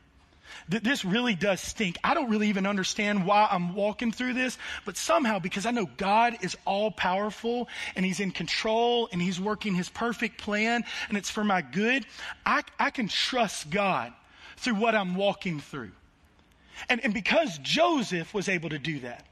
th- 0.71 0.83
this 0.83 1.05
really 1.05 1.35
does 1.35 1.61
stink. 1.61 1.99
I 2.03 2.15
don't 2.15 2.31
really 2.31 2.49
even 2.49 2.67
understand 2.67 3.27
why 3.27 3.49
I'm 3.51 3.75
walking 3.75 4.13
through 4.13 4.35
this, 4.35 4.59
but 4.85 4.97
somehow 4.97 5.39
because 5.39 5.67
I 5.67 5.71
know 5.71 5.87
God 5.97 6.39
is 6.43 6.57
all 6.65 6.91
powerful 6.91 7.69
and 7.97 8.05
he's 8.05 8.21
in 8.21 8.31
control 8.31 9.09
and 9.13 9.21
he's 9.21 9.41
working 9.41 9.75
his 9.75 9.89
perfect 9.89 10.39
plan 10.39 10.85
and 11.09 11.19
it's 11.19 11.31
for 11.31 11.45
my 11.45 11.63
good, 11.63 12.07
I, 12.45 12.63
I 12.79 12.91
can 12.91 13.09
trust 13.09 13.71
God 13.71 14.13
through 14.57 14.75
what 14.75 14.95
I'm 14.95 15.15
walking 15.15 15.61
through. 15.61 15.93
And, 16.89 17.05
and 17.05 17.15
because 17.15 17.59
Joseph 17.59 18.35
was 18.35 18.49
able 18.49 18.71
to 18.71 18.79
do 18.79 19.01
that, 19.01 19.25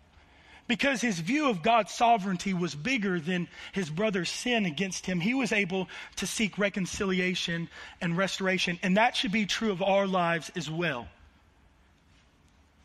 because 0.69 1.01
his 1.01 1.19
view 1.19 1.49
of 1.49 1.63
God's 1.63 1.93
sovereignty 1.93 2.55
was 2.55 2.75
bigger 2.75 3.21
than 3.21 3.49
his 3.73 3.91
brother's 3.91 4.31
sin 4.31 4.65
against 4.65 5.07
him, 5.07 5.21
he 5.21 5.35
was 5.35 5.53
able 5.53 5.89
to 6.17 6.27
seek 6.27 6.59
reconciliation 6.59 7.69
and 8.01 8.17
restoration. 8.17 8.79
And 8.83 8.97
that 8.97 9.17
should 9.17 9.33
be 9.33 9.47
true 9.47 9.73
of 9.73 9.83
our 9.83 10.07
lives 10.07 10.51
as 10.57 10.71
well. 10.71 11.09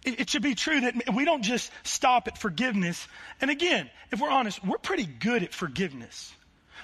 It, 0.04 0.22
it 0.22 0.30
should 0.30 0.42
be 0.42 0.56
true 0.56 0.82
that 0.82 1.14
we 1.14 1.26
don't 1.26 1.44
just 1.44 1.72
stop 1.84 2.28
at 2.28 2.38
forgiveness. 2.38 3.08
And 3.42 3.52
again, 3.52 3.90
if 4.12 4.20
we're 4.20 4.30
honest, 4.30 4.64
we're 4.66 4.78
pretty 4.78 5.06
good 5.06 5.44
at 5.44 5.54
forgiveness. 5.54 6.34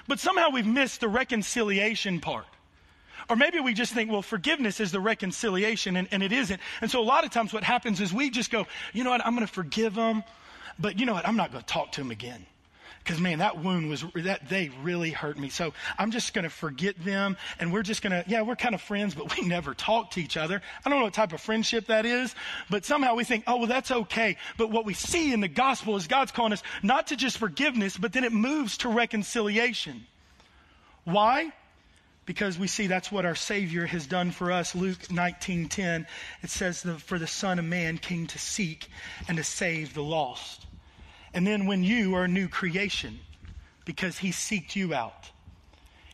But 0.06 0.20
somehow 0.20 0.50
we've 0.50 0.66
missed 0.66 1.00
the 1.00 1.08
reconciliation 1.08 2.20
part. 2.20 2.46
Or 3.28 3.36
maybe 3.36 3.58
we 3.60 3.72
just 3.72 3.92
think, 3.94 4.10
well, 4.10 4.22
forgiveness 4.22 4.80
is 4.80 4.92
the 4.92 5.00
reconciliation, 5.00 5.96
and, 5.96 6.08
and 6.10 6.22
it 6.22 6.32
isn't. 6.32 6.60
And 6.82 6.90
so 6.90 7.00
a 7.00 7.04
lot 7.04 7.24
of 7.24 7.30
times 7.30 7.52
what 7.52 7.64
happens 7.64 8.00
is 8.00 8.12
we 8.12 8.28
just 8.28 8.50
go, 8.50 8.66
you 8.92 9.02
know 9.02 9.10
what, 9.10 9.24
I'm 9.24 9.34
going 9.34 9.46
to 9.46 9.52
forgive 9.52 9.94
them, 9.94 10.22
but 10.78 10.98
you 10.98 11.06
know 11.06 11.14
what, 11.14 11.26
I'm 11.26 11.36
not 11.36 11.52
going 11.52 11.62
to 11.62 11.66
talk 11.66 11.92
to 11.92 12.00
them 12.00 12.10
again. 12.10 12.46
Because 13.04 13.20
man, 13.20 13.40
that 13.40 13.62
wound 13.62 13.90
was, 13.90 14.02
that 14.14 14.48
they 14.48 14.70
really 14.82 15.10
hurt 15.10 15.38
me. 15.38 15.50
So 15.50 15.74
I'm 15.98 16.10
just 16.10 16.32
going 16.32 16.44
to 16.44 16.50
forget 16.50 16.98
them, 17.04 17.36
and 17.58 17.70
we're 17.70 17.82
just 17.82 18.00
going 18.00 18.12
to, 18.12 18.24
yeah, 18.26 18.40
we're 18.40 18.56
kind 18.56 18.74
of 18.74 18.80
friends, 18.80 19.14
but 19.14 19.36
we 19.36 19.42
never 19.46 19.74
talk 19.74 20.12
to 20.12 20.22
each 20.22 20.38
other. 20.38 20.62
I 20.84 20.88
don't 20.88 20.98
know 20.98 21.04
what 21.04 21.12
type 21.12 21.34
of 21.34 21.40
friendship 21.42 21.88
that 21.88 22.06
is, 22.06 22.34
but 22.70 22.86
somehow 22.86 23.14
we 23.14 23.24
think, 23.24 23.44
oh, 23.46 23.58
well, 23.58 23.66
that's 23.66 23.90
okay. 23.90 24.38
But 24.56 24.70
what 24.70 24.86
we 24.86 24.94
see 24.94 25.34
in 25.34 25.40
the 25.40 25.48
gospel 25.48 25.96
is 25.96 26.06
God's 26.06 26.32
calling 26.32 26.54
us 26.54 26.62
not 26.82 27.08
to 27.08 27.16
just 27.16 27.36
forgiveness, 27.36 27.98
but 27.98 28.14
then 28.14 28.24
it 28.24 28.32
moves 28.32 28.78
to 28.78 28.88
reconciliation. 28.88 30.06
Why? 31.04 31.52
Because 32.26 32.58
we 32.58 32.66
see 32.66 32.86
that's 32.86 33.12
what 33.12 33.26
our 33.26 33.34
savior 33.34 33.86
has 33.86 34.06
done 34.06 34.30
for 34.30 34.52
us. 34.52 34.74
Luke 34.74 34.98
19.10 35.08 36.06
it 36.42 36.50
says 36.50 36.82
for 36.98 37.18
the 37.18 37.26
son 37.26 37.58
of 37.58 37.64
man 37.64 37.98
came 37.98 38.26
to 38.28 38.38
seek 38.38 38.88
and 39.28 39.36
to 39.36 39.44
save 39.44 39.94
the 39.94 40.02
lost. 40.02 40.66
And 41.32 41.46
then 41.46 41.66
when 41.66 41.82
you 41.82 42.14
are 42.14 42.24
a 42.24 42.28
new 42.28 42.48
creation 42.48 43.18
because 43.84 44.18
he 44.18 44.30
seeked 44.30 44.76
you 44.76 44.94
out 44.94 45.30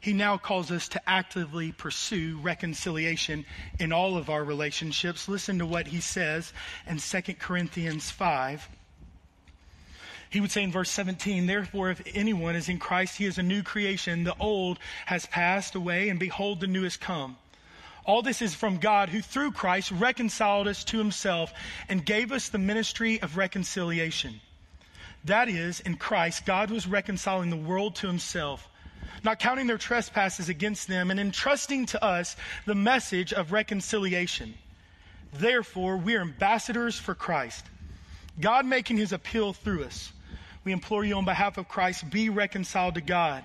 he 0.01 0.15
now 0.15 0.39
calls 0.39 0.71
us 0.71 0.89
to 0.89 1.09
actively 1.09 1.73
pursue 1.73 2.39
reconciliation 2.41 3.45
in 3.79 3.93
all 3.93 4.17
of 4.17 4.31
our 4.31 4.43
relationships. 4.43 5.29
Listen 5.29 5.59
to 5.59 5.67
what 5.67 5.87
he 5.87 6.01
says 6.01 6.55
in 6.87 6.97
2 6.97 7.35
corinthians 7.35 8.11
5 8.11 8.67
he 10.31 10.41
would 10.41 10.53
say 10.53 10.63
in 10.63 10.71
verse 10.71 10.91
17, 10.91 11.47
Therefore, 11.47 11.91
if 11.91 12.03
anyone 12.15 12.55
is 12.55 12.69
in 12.69 12.79
Christ, 12.79 13.19
he 13.19 13.27
is 13.27 13.39
a 13.39 13.43
new 13.43 13.65
creation. 13.65 14.23
The 14.23 14.37
old 14.39 14.79
has 15.07 15.27
passed 15.27 15.75
away, 15.75 16.09
and 16.09 16.21
behold, 16.21 16.61
the 16.61 16.69
new 16.69 16.85
has 16.85 16.97
come. 16.97 17.37
All 18.05 18.23
this 18.23 18.41
is 18.41 18.55
from 18.55 18.79
God, 18.79 19.09
who 19.09 19.21
through 19.21 19.53
Christ 19.53 19.91
reconciled 19.91 20.69
us 20.69 20.85
to 20.85 20.99
himself 20.99 21.53
and 21.89 22.05
gave 22.05 22.31
us 22.31 22.49
the 22.49 22.59
ministry 22.59 23.21
of 23.21 23.37
reconciliation. 23.37 24.41
That 25.25 25.49
is, 25.49 25.81
in 25.81 25.97
Christ, 25.97 26.47
God 26.47 26.71
was 26.71 26.87
reconciling 26.87 27.51
the 27.51 27.57
world 27.57 27.97
to 27.97 28.07
himself, 28.07 28.69
not 29.25 29.41
counting 29.41 29.67
their 29.67 29.79
trespasses 29.79 30.49
against 30.49 30.87
them, 30.87 31.11
and 31.11 31.19
entrusting 31.21 31.87
to 31.87 32.03
us 32.03 32.37
the 32.67 32.75
message 32.75 33.33
of 33.33 33.53
reconciliation. 33.53 34.55
Therefore, 35.33 35.97
we 35.97 36.15
are 36.15 36.23
ambassadors 36.23 36.99
for 36.99 37.15
Christ, 37.15 37.67
God 38.41 38.65
making 38.65 38.97
his 38.97 39.13
appeal 39.13 39.53
through 39.53 39.85
us. 39.85 40.13
We 40.65 40.73
implore 40.73 41.05
you 41.05 41.17
on 41.17 41.25
behalf 41.25 41.59
of 41.59 41.69
Christ, 41.69 42.11
be 42.11 42.29
reconciled 42.29 42.95
to 42.95 43.01
God. 43.01 43.45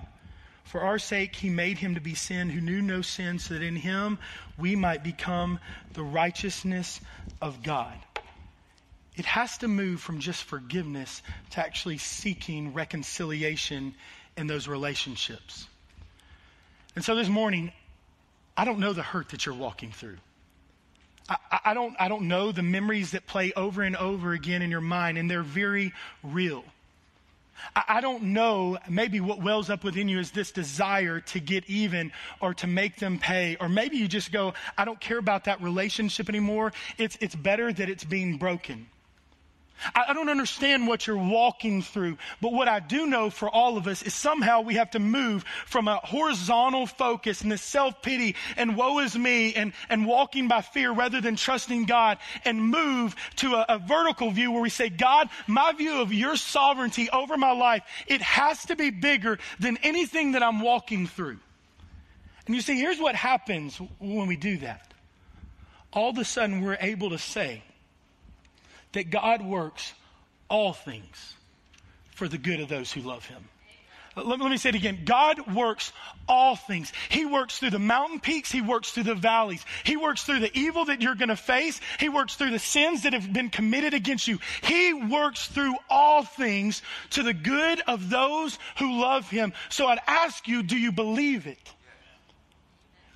For 0.64 0.80
our 0.80 0.98
sake, 0.98 1.36
he 1.36 1.48
made 1.48 1.78
him 1.78 1.94
to 1.94 2.00
be 2.00 2.14
sin 2.14 2.50
who 2.50 2.60
knew 2.60 2.82
no 2.82 3.00
sin, 3.00 3.38
so 3.38 3.54
that 3.54 3.62
in 3.62 3.76
him 3.76 4.18
we 4.58 4.76
might 4.76 5.04
become 5.04 5.60
the 5.92 6.02
righteousness 6.02 7.00
of 7.40 7.62
God. 7.62 7.94
It 9.14 9.24
has 9.24 9.58
to 9.58 9.68
move 9.68 10.00
from 10.00 10.18
just 10.18 10.44
forgiveness 10.44 11.22
to 11.50 11.60
actually 11.60 11.98
seeking 11.98 12.74
reconciliation 12.74 13.94
in 14.36 14.46
those 14.46 14.68
relationships. 14.68 15.66
And 16.94 17.04
so 17.04 17.14
this 17.14 17.28
morning, 17.28 17.72
I 18.56 18.64
don't 18.64 18.78
know 18.78 18.92
the 18.92 19.02
hurt 19.02 19.30
that 19.30 19.46
you're 19.46 19.54
walking 19.54 19.92
through. 19.92 20.18
I, 21.28 21.36
I, 21.66 21.74
don't, 21.74 21.96
I 21.98 22.08
don't 22.08 22.28
know 22.28 22.52
the 22.52 22.62
memories 22.62 23.12
that 23.12 23.26
play 23.26 23.52
over 23.54 23.82
and 23.82 23.96
over 23.96 24.32
again 24.32 24.62
in 24.62 24.70
your 24.70 24.80
mind, 24.80 25.16
and 25.16 25.30
they're 25.30 25.42
very 25.42 25.92
real. 26.22 26.64
I 27.74 28.00
don't 28.00 28.22
know, 28.24 28.78
maybe 28.88 29.20
what 29.20 29.42
wells 29.42 29.70
up 29.70 29.84
within 29.84 30.08
you 30.08 30.18
is 30.18 30.30
this 30.30 30.50
desire 30.50 31.20
to 31.20 31.40
get 31.40 31.64
even 31.68 32.12
or 32.40 32.54
to 32.54 32.66
make 32.66 32.96
them 32.96 33.18
pay. 33.18 33.56
Or 33.60 33.68
maybe 33.68 33.96
you 33.96 34.08
just 34.08 34.32
go, 34.32 34.54
I 34.76 34.84
don't 34.84 35.00
care 35.00 35.18
about 35.18 35.44
that 35.44 35.60
relationship 35.60 36.28
anymore. 36.28 36.72
It's, 36.98 37.16
it's 37.20 37.34
better 37.34 37.72
that 37.72 37.88
it's 37.88 38.04
being 38.04 38.38
broken. 38.38 38.86
I, 39.94 40.12
don't 40.14 40.28
understand 40.28 40.86
what 40.86 41.06
you're 41.06 41.16
walking 41.16 41.82
through, 41.82 42.18
but 42.40 42.52
what 42.52 42.68
I 42.68 42.80
do 42.80 43.06
know 43.06 43.30
for 43.30 43.48
all 43.48 43.76
of 43.76 43.86
us 43.86 44.02
is 44.02 44.14
somehow 44.14 44.62
we 44.62 44.74
have 44.74 44.90
to 44.92 44.98
move 44.98 45.44
from 45.66 45.86
a 45.86 45.96
horizontal 45.96 46.86
focus 46.86 47.42
and 47.42 47.52
this 47.52 47.62
self 47.62 48.00
pity 48.02 48.36
and 48.56 48.76
woe 48.76 49.00
is 49.00 49.16
me 49.16 49.54
and, 49.54 49.72
and 49.88 50.06
walking 50.06 50.48
by 50.48 50.62
fear 50.62 50.92
rather 50.92 51.20
than 51.20 51.36
trusting 51.36 51.84
God 51.84 52.18
and 52.44 52.60
move 52.60 53.14
to 53.36 53.54
a, 53.54 53.66
a 53.68 53.78
vertical 53.78 54.30
view 54.30 54.50
where 54.50 54.62
we 54.62 54.70
say, 54.70 54.88
God, 54.88 55.28
my 55.46 55.72
view 55.72 56.00
of 56.00 56.12
your 56.12 56.36
sovereignty 56.36 57.10
over 57.10 57.36
my 57.36 57.52
life, 57.52 57.82
it 58.06 58.22
has 58.22 58.64
to 58.66 58.76
be 58.76 58.90
bigger 58.90 59.38
than 59.60 59.76
anything 59.82 60.32
that 60.32 60.42
I'm 60.42 60.60
walking 60.60 61.06
through. 61.06 61.38
And 62.46 62.54
you 62.54 62.62
see, 62.62 62.78
here's 62.78 63.00
what 63.00 63.14
happens 63.14 63.78
when 63.98 64.26
we 64.26 64.36
do 64.36 64.58
that. 64.58 64.94
All 65.92 66.10
of 66.10 66.18
a 66.18 66.24
sudden, 66.24 66.62
we're 66.62 66.78
able 66.80 67.10
to 67.10 67.18
say, 67.18 67.62
that 68.96 69.10
God 69.10 69.42
works 69.42 69.92
all 70.48 70.72
things 70.72 71.34
for 72.14 72.28
the 72.28 72.38
good 72.38 72.60
of 72.60 72.68
those 72.70 72.90
who 72.90 73.02
love 73.02 73.26
him. 73.26 73.44
Uh, 74.16 74.24
let, 74.24 74.40
let, 74.40 74.50
me 74.50 74.56
say 74.56 74.70
it 74.70 74.74
again. 74.74 75.00
God 75.04 75.54
works 75.54 75.92
all 76.26 76.56
things. 76.56 76.90
He 77.10 77.26
works 77.26 77.58
through 77.58 77.70
the 77.70 77.78
mountain 77.78 78.20
peaks. 78.20 78.50
He 78.50 78.62
works 78.62 78.92
through 78.92 79.02
the 79.02 79.14
valleys. 79.14 79.62
He 79.84 79.98
works 79.98 80.24
through 80.24 80.40
the 80.40 80.58
evil 80.58 80.86
that 80.86 81.02
you're 81.02 81.14
going 81.14 81.28
to 81.28 81.36
face. 81.36 81.78
He 82.00 82.08
works 82.08 82.36
through 82.36 82.52
the 82.52 82.58
sins 82.58 83.02
that 83.02 83.12
have 83.12 83.30
been 83.30 83.50
committed 83.50 83.92
against 83.92 84.26
you. 84.28 84.38
He 84.62 84.94
works 84.94 85.46
through 85.46 85.74
all 85.90 86.22
things 86.22 86.80
to 87.10 87.22
the 87.22 87.34
good 87.34 87.82
of 87.86 88.08
those 88.08 88.58
who 88.78 88.98
love 88.98 89.28
Him. 89.28 89.52
So 89.68 89.88
I'd 89.88 90.00
ask 90.06 90.48
you, 90.48 90.62
do 90.62 90.78
you 90.78 90.90
believe 90.90 91.46
it? 91.46 91.74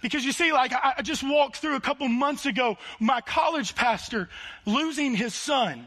Because 0.03 0.24
you 0.24 0.32
see, 0.32 0.53
like 0.53 0.72
I 0.72 1.03
just 1.03 1.22
walked 1.22 1.57
through 1.57 1.76
a 1.76 1.80
couple 1.80 2.09
months 2.09 2.46
ago, 2.46 2.78
my 2.98 3.20
college 3.20 3.74
pastor 3.74 4.28
losing 4.64 5.14
his 5.14 5.34
son. 5.34 5.86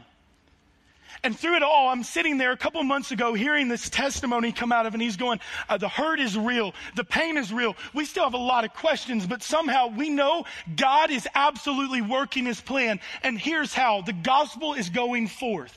And 1.24 1.36
through 1.36 1.56
it 1.56 1.62
all, 1.62 1.88
I'm 1.88 2.02
sitting 2.02 2.36
there 2.36 2.52
a 2.52 2.56
couple 2.56 2.82
months 2.82 3.10
ago 3.10 3.32
hearing 3.32 3.68
this 3.68 3.88
testimony 3.88 4.52
come 4.52 4.72
out 4.72 4.84
of, 4.84 4.92
and 4.92 5.02
he's 5.02 5.16
going, 5.16 5.40
uh, 5.70 5.78
the 5.78 5.88
hurt 5.88 6.20
is 6.20 6.36
real. 6.36 6.74
The 6.96 7.04
pain 7.04 7.38
is 7.38 7.50
real. 7.50 7.76
We 7.94 8.04
still 8.04 8.24
have 8.24 8.34
a 8.34 8.38
lot 8.38 8.64
of 8.64 8.74
questions, 8.74 9.26
but 9.26 9.42
somehow 9.42 9.88
we 9.88 10.10
know 10.10 10.44
God 10.76 11.10
is 11.10 11.26
absolutely 11.34 12.02
working 12.02 12.44
his 12.44 12.60
plan. 12.60 13.00
And 13.22 13.38
here's 13.38 13.72
how 13.72 14.02
the 14.02 14.12
gospel 14.12 14.74
is 14.74 14.90
going 14.90 15.28
forth. 15.28 15.76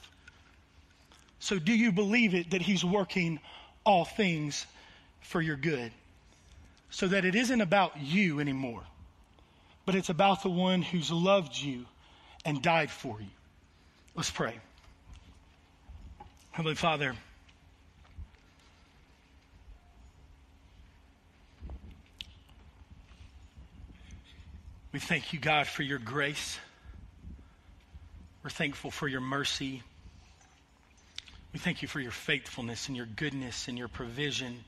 So 1.40 1.60
do 1.60 1.72
you 1.72 1.94
believe 1.94 2.34
it 2.34 2.52
that 2.52 2.62
he's 2.62 2.84
working 2.84 3.40
all 3.86 4.04
things 4.04 4.66
for 5.22 5.42
your 5.42 5.56
good? 5.56 5.94
So 6.98 7.08
that 7.08 7.26
it 7.26 7.36
isn't 7.36 7.62
about 7.62 8.02
you 8.02 8.40
anymore, 8.40 8.82
but 9.86 9.94
it's 9.94 10.10
about 10.10 10.42
the 10.42 10.50
one 10.50 10.82
who's 10.82 11.12
loved 11.12 11.56
you 11.56 11.86
and 12.44 12.60
died 12.60 12.90
for 12.90 13.22
you. 13.22 13.28
Let's 14.16 14.32
pray. 14.32 14.56
Heavenly 16.50 16.74
Father, 16.74 17.14
we 24.92 25.00
thank 25.00 25.34
you, 25.34 25.40
God, 25.40 25.68
for 25.68 25.84
your 25.84 26.00
grace. 26.00 26.58
We're 28.42 28.50
thankful 28.50 28.90
for 28.90 29.08
your 29.08 29.22
mercy. 29.22 29.84
We 31.54 31.60
thank 31.60 31.84
you 31.84 31.88
for 31.88 32.00
your 32.00 32.10
faithfulness 32.10 32.88
and 32.88 32.98
your 32.98 33.06
goodness 33.06 33.68
and 33.68 33.78
your 33.78 33.88
provision. 33.88 34.64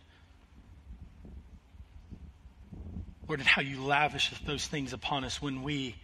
Lord, 3.29 3.39
and 3.39 3.47
how 3.47 3.61
you 3.61 3.81
lavish 3.81 4.33
those 4.45 4.67
things 4.67 4.91
upon 4.91 5.23
us 5.23 5.41
when 5.41 5.63
we 5.63 5.95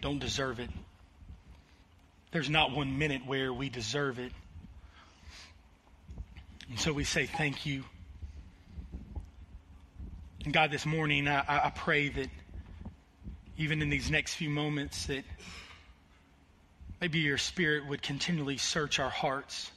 don't 0.00 0.20
deserve 0.20 0.60
it. 0.60 0.70
There's 2.30 2.50
not 2.50 2.70
one 2.70 2.98
minute 2.98 3.26
where 3.26 3.52
we 3.52 3.68
deserve 3.68 4.20
it. 4.20 4.30
And 6.68 6.78
so 6.78 6.92
we 6.92 7.02
say 7.02 7.26
thank 7.26 7.66
you. 7.66 7.82
And 10.44 10.52
God, 10.52 10.70
this 10.70 10.86
morning, 10.86 11.26
I, 11.26 11.42
I 11.48 11.72
pray 11.74 12.10
that 12.10 12.28
even 13.56 13.82
in 13.82 13.90
these 13.90 14.10
next 14.10 14.34
few 14.34 14.50
moments 14.50 15.06
that 15.06 15.24
Maybe 17.00 17.18
your 17.18 17.38
spirit 17.38 17.86
would 17.86 18.02
continually 18.02 18.56
search 18.56 18.98
our 18.98 19.10
hearts. 19.10 19.70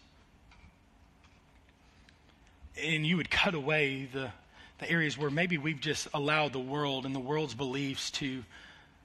And 2.81 3.05
you 3.05 3.17
would 3.17 3.29
cut 3.29 3.55
away 3.55 4.07
the, 4.11 4.31
the 4.79 4.89
areas 4.89 5.17
where 5.17 5.29
maybe 5.29 5.57
we've 5.57 5.79
just 5.79 6.07
allowed 6.13 6.53
the 6.53 6.59
world 6.59 7.05
and 7.05 7.13
the 7.13 7.19
world's 7.19 7.53
beliefs 7.53 8.11
to 8.11 8.43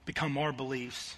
become 0.06 0.38
our 0.38 0.52
beliefs. 0.52 1.16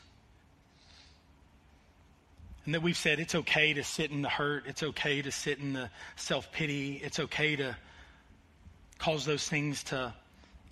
And 2.65 2.75
that 2.75 2.83
we've 2.83 2.97
said 2.97 3.21
it's 3.21 3.35
okay 3.35 3.75
to 3.75 3.85
sit 3.85 4.11
in 4.11 4.23
the 4.23 4.29
hurt, 4.29 4.65
it's 4.67 4.83
okay 4.83 5.23
to 5.23 5.31
sit 5.31 5.59
in 5.59 5.73
the 5.73 5.89
self 6.17 6.51
pity, 6.51 7.01
it's 7.03 7.21
okay 7.21 7.55
to 7.57 7.77
cause 8.99 9.25
those 9.25 9.47
things 9.47 9.85
to 9.85 10.13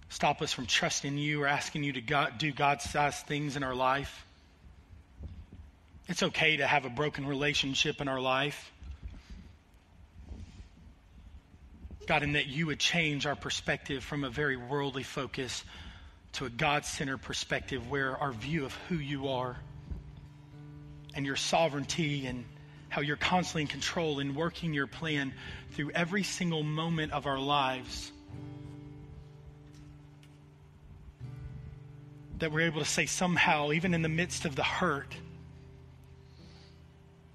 stop 0.09 0.43
us 0.43 0.53
from 0.53 0.67
trusting 0.67 1.17
you 1.19 1.43
or 1.43 1.47
asking 1.47 1.85
you 1.85 1.93
to 1.93 2.01
God, 2.01 2.39
do 2.39 2.53
God 2.53 2.81
sized 2.81 3.27
things 3.27 3.57
in 3.57 3.63
our 3.63 3.75
life. 3.75 4.27
It's 6.09 6.23
okay 6.23 6.57
to 6.57 6.67
have 6.67 6.85
a 6.85 6.91
broken 6.91 7.27
relationship 7.27 8.01
in 8.01 8.09
our 8.09 8.21
life. 8.21 8.73
God, 12.05 12.23
in 12.23 12.33
that 12.33 12.47
you 12.47 12.67
would 12.67 12.79
change 12.79 13.27
our 13.27 13.37
perspective 13.37 14.05
from 14.05 14.25
a 14.25 14.31
very 14.31 14.57
worldly 14.57 15.03
focus 15.03 15.65
to 16.35 16.47
a 16.47 16.51
God 16.51 16.85
centered 16.85 17.19
perspective 17.19 17.91
where 17.91 18.17
our 18.17 18.33
view 18.33 18.65
of 18.65 18.75
who 18.89 18.97
you 18.97 19.29
are 19.29 19.57
and 21.15 21.25
your 21.25 21.37
sovereignty 21.37 22.27
and 22.27 22.45
how 22.89 23.01
you're 23.01 23.17
constantly 23.17 23.63
in 23.63 23.69
control 23.69 24.21
and 24.21 24.37
working 24.37 24.73
your 24.73 24.87
plan 24.87 25.33
through 25.73 25.91
every 25.93 26.23
single 26.23 26.63
moment 26.63 27.13
of 27.13 27.27
our 27.27 27.39
lives. 27.39 28.13
That 32.39 32.53
we're 32.53 32.67
able 32.67 32.81
to 32.81 32.87
say 32.87 33.07
somehow, 33.07 33.73
even 33.73 33.95
in 33.95 34.03
the 34.03 34.09
midst 34.09 34.45
of 34.45 34.55
the 34.55 34.63
hurt, 34.63 35.15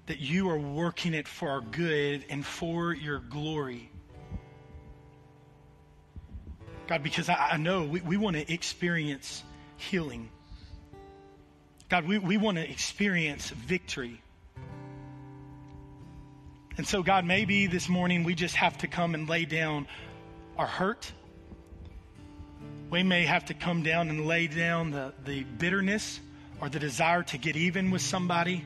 that 0.06 0.18
you 0.18 0.48
are 0.48 0.58
working 0.58 1.14
it 1.14 1.28
for 1.28 1.48
our 1.48 1.60
good 1.60 2.24
and 2.28 2.44
for 2.44 2.92
your 2.92 3.18
glory. 3.18 3.89
God, 6.90 7.04
because 7.04 7.28
I, 7.28 7.50
I 7.52 7.56
know 7.56 7.84
we, 7.84 8.00
we 8.00 8.16
want 8.16 8.34
to 8.34 8.52
experience 8.52 9.44
healing. 9.76 10.28
God, 11.88 12.04
we, 12.04 12.18
we 12.18 12.36
want 12.36 12.56
to 12.56 12.68
experience 12.68 13.48
victory. 13.50 14.20
And 16.76 16.84
so, 16.84 17.04
God, 17.04 17.24
maybe 17.24 17.68
this 17.68 17.88
morning 17.88 18.24
we 18.24 18.34
just 18.34 18.56
have 18.56 18.76
to 18.78 18.88
come 18.88 19.14
and 19.14 19.28
lay 19.28 19.44
down 19.44 19.86
our 20.58 20.66
hurt. 20.66 21.12
We 22.90 23.04
may 23.04 23.24
have 23.24 23.44
to 23.44 23.54
come 23.54 23.84
down 23.84 24.08
and 24.08 24.26
lay 24.26 24.48
down 24.48 24.90
the, 24.90 25.14
the 25.24 25.44
bitterness 25.44 26.18
or 26.60 26.68
the 26.68 26.80
desire 26.80 27.22
to 27.22 27.38
get 27.38 27.54
even 27.54 27.92
with 27.92 28.02
somebody 28.02 28.64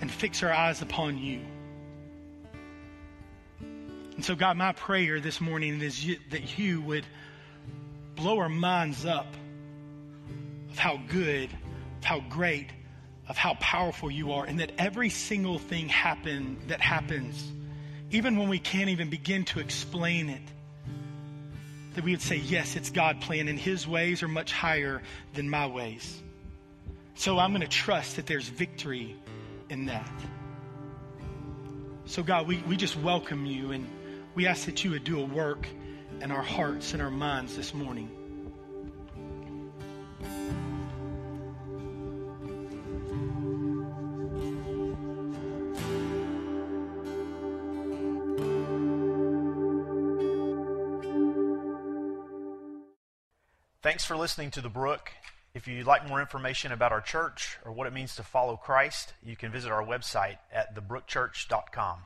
and 0.00 0.10
fix 0.10 0.42
our 0.42 0.52
eyes 0.52 0.82
upon 0.82 1.18
you. 1.18 1.38
And 4.16 4.24
so, 4.24 4.36
God, 4.36 4.56
my 4.56 4.72
prayer 4.72 5.18
this 5.18 5.40
morning 5.40 5.80
is 5.80 6.04
you, 6.04 6.18
that 6.30 6.56
you 6.58 6.80
would 6.82 7.04
blow 8.14 8.38
our 8.38 8.48
minds 8.48 9.04
up 9.04 9.26
of 10.70 10.78
how 10.78 11.00
good, 11.08 11.50
of 11.98 12.04
how 12.04 12.20
great, 12.20 12.68
of 13.28 13.36
how 13.36 13.54
powerful 13.54 14.10
you 14.10 14.32
are, 14.32 14.44
and 14.44 14.60
that 14.60 14.70
every 14.78 15.08
single 15.08 15.58
thing 15.58 15.88
happen 15.88 16.58
that 16.68 16.80
happens, 16.80 17.52
even 18.12 18.36
when 18.36 18.48
we 18.48 18.60
can't 18.60 18.90
even 18.90 19.10
begin 19.10 19.44
to 19.46 19.58
explain 19.58 20.28
it, 20.28 20.42
that 21.94 22.04
we 22.04 22.12
would 22.12 22.22
say, 22.22 22.36
Yes, 22.36 22.76
it's 22.76 22.90
God 22.90 23.20
plan, 23.20 23.48
and 23.48 23.58
His 23.58 23.86
ways 23.86 24.22
are 24.22 24.28
much 24.28 24.52
higher 24.52 25.02
than 25.32 25.50
my 25.50 25.66
ways. 25.66 26.22
So 27.16 27.38
I'm 27.38 27.50
going 27.50 27.62
to 27.62 27.68
trust 27.68 28.16
that 28.16 28.26
there's 28.26 28.48
victory 28.48 29.16
in 29.70 29.86
that. 29.86 30.10
So, 32.06 32.22
God, 32.22 32.46
we, 32.46 32.58
we 32.68 32.76
just 32.76 32.96
welcome 32.96 33.46
you 33.46 33.72
and 33.72 33.88
we 34.34 34.46
ask 34.46 34.66
that 34.66 34.84
you 34.84 34.90
would 34.90 35.04
do 35.04 35.20
a 35.20 35.24
work 35.24 35.66
in 36.20 36.30
our 36.30 36.42
hearts 36.42 36.92
and 36.92 37.02
our 37.02 37.10
minds 37.10 37.56
this 37.56 37.74
morning. 37.74 38.10
Thanks 53.82 54.04
for 54.04 54.16
listening 54.16 54.50
to 54.52 54.62
The 54.62 54.70
Brook. 54.70 55.12
If 55.52 55.68
you'd 55.68 55.86
like 55.86 56.08
more 56.08 56.18
information 56.18 56.72
about 56.72 56.90
our 56.90 57.02
church 57.02 57.58
or 57.64 57.70
what 57.70 57.86
it 57.86 57.92
means 57.92 58.16
to 58.16 58.22
follow 58.22 58.56
Christ, 58.56 59.12
you 59.22 59.36
can 59.36 59.52
visit 59.52 59.70
our 59.70 59.84
website 59.84 60.38
at 60.50 60.74
thebrookchurch.com. 60.74 61.98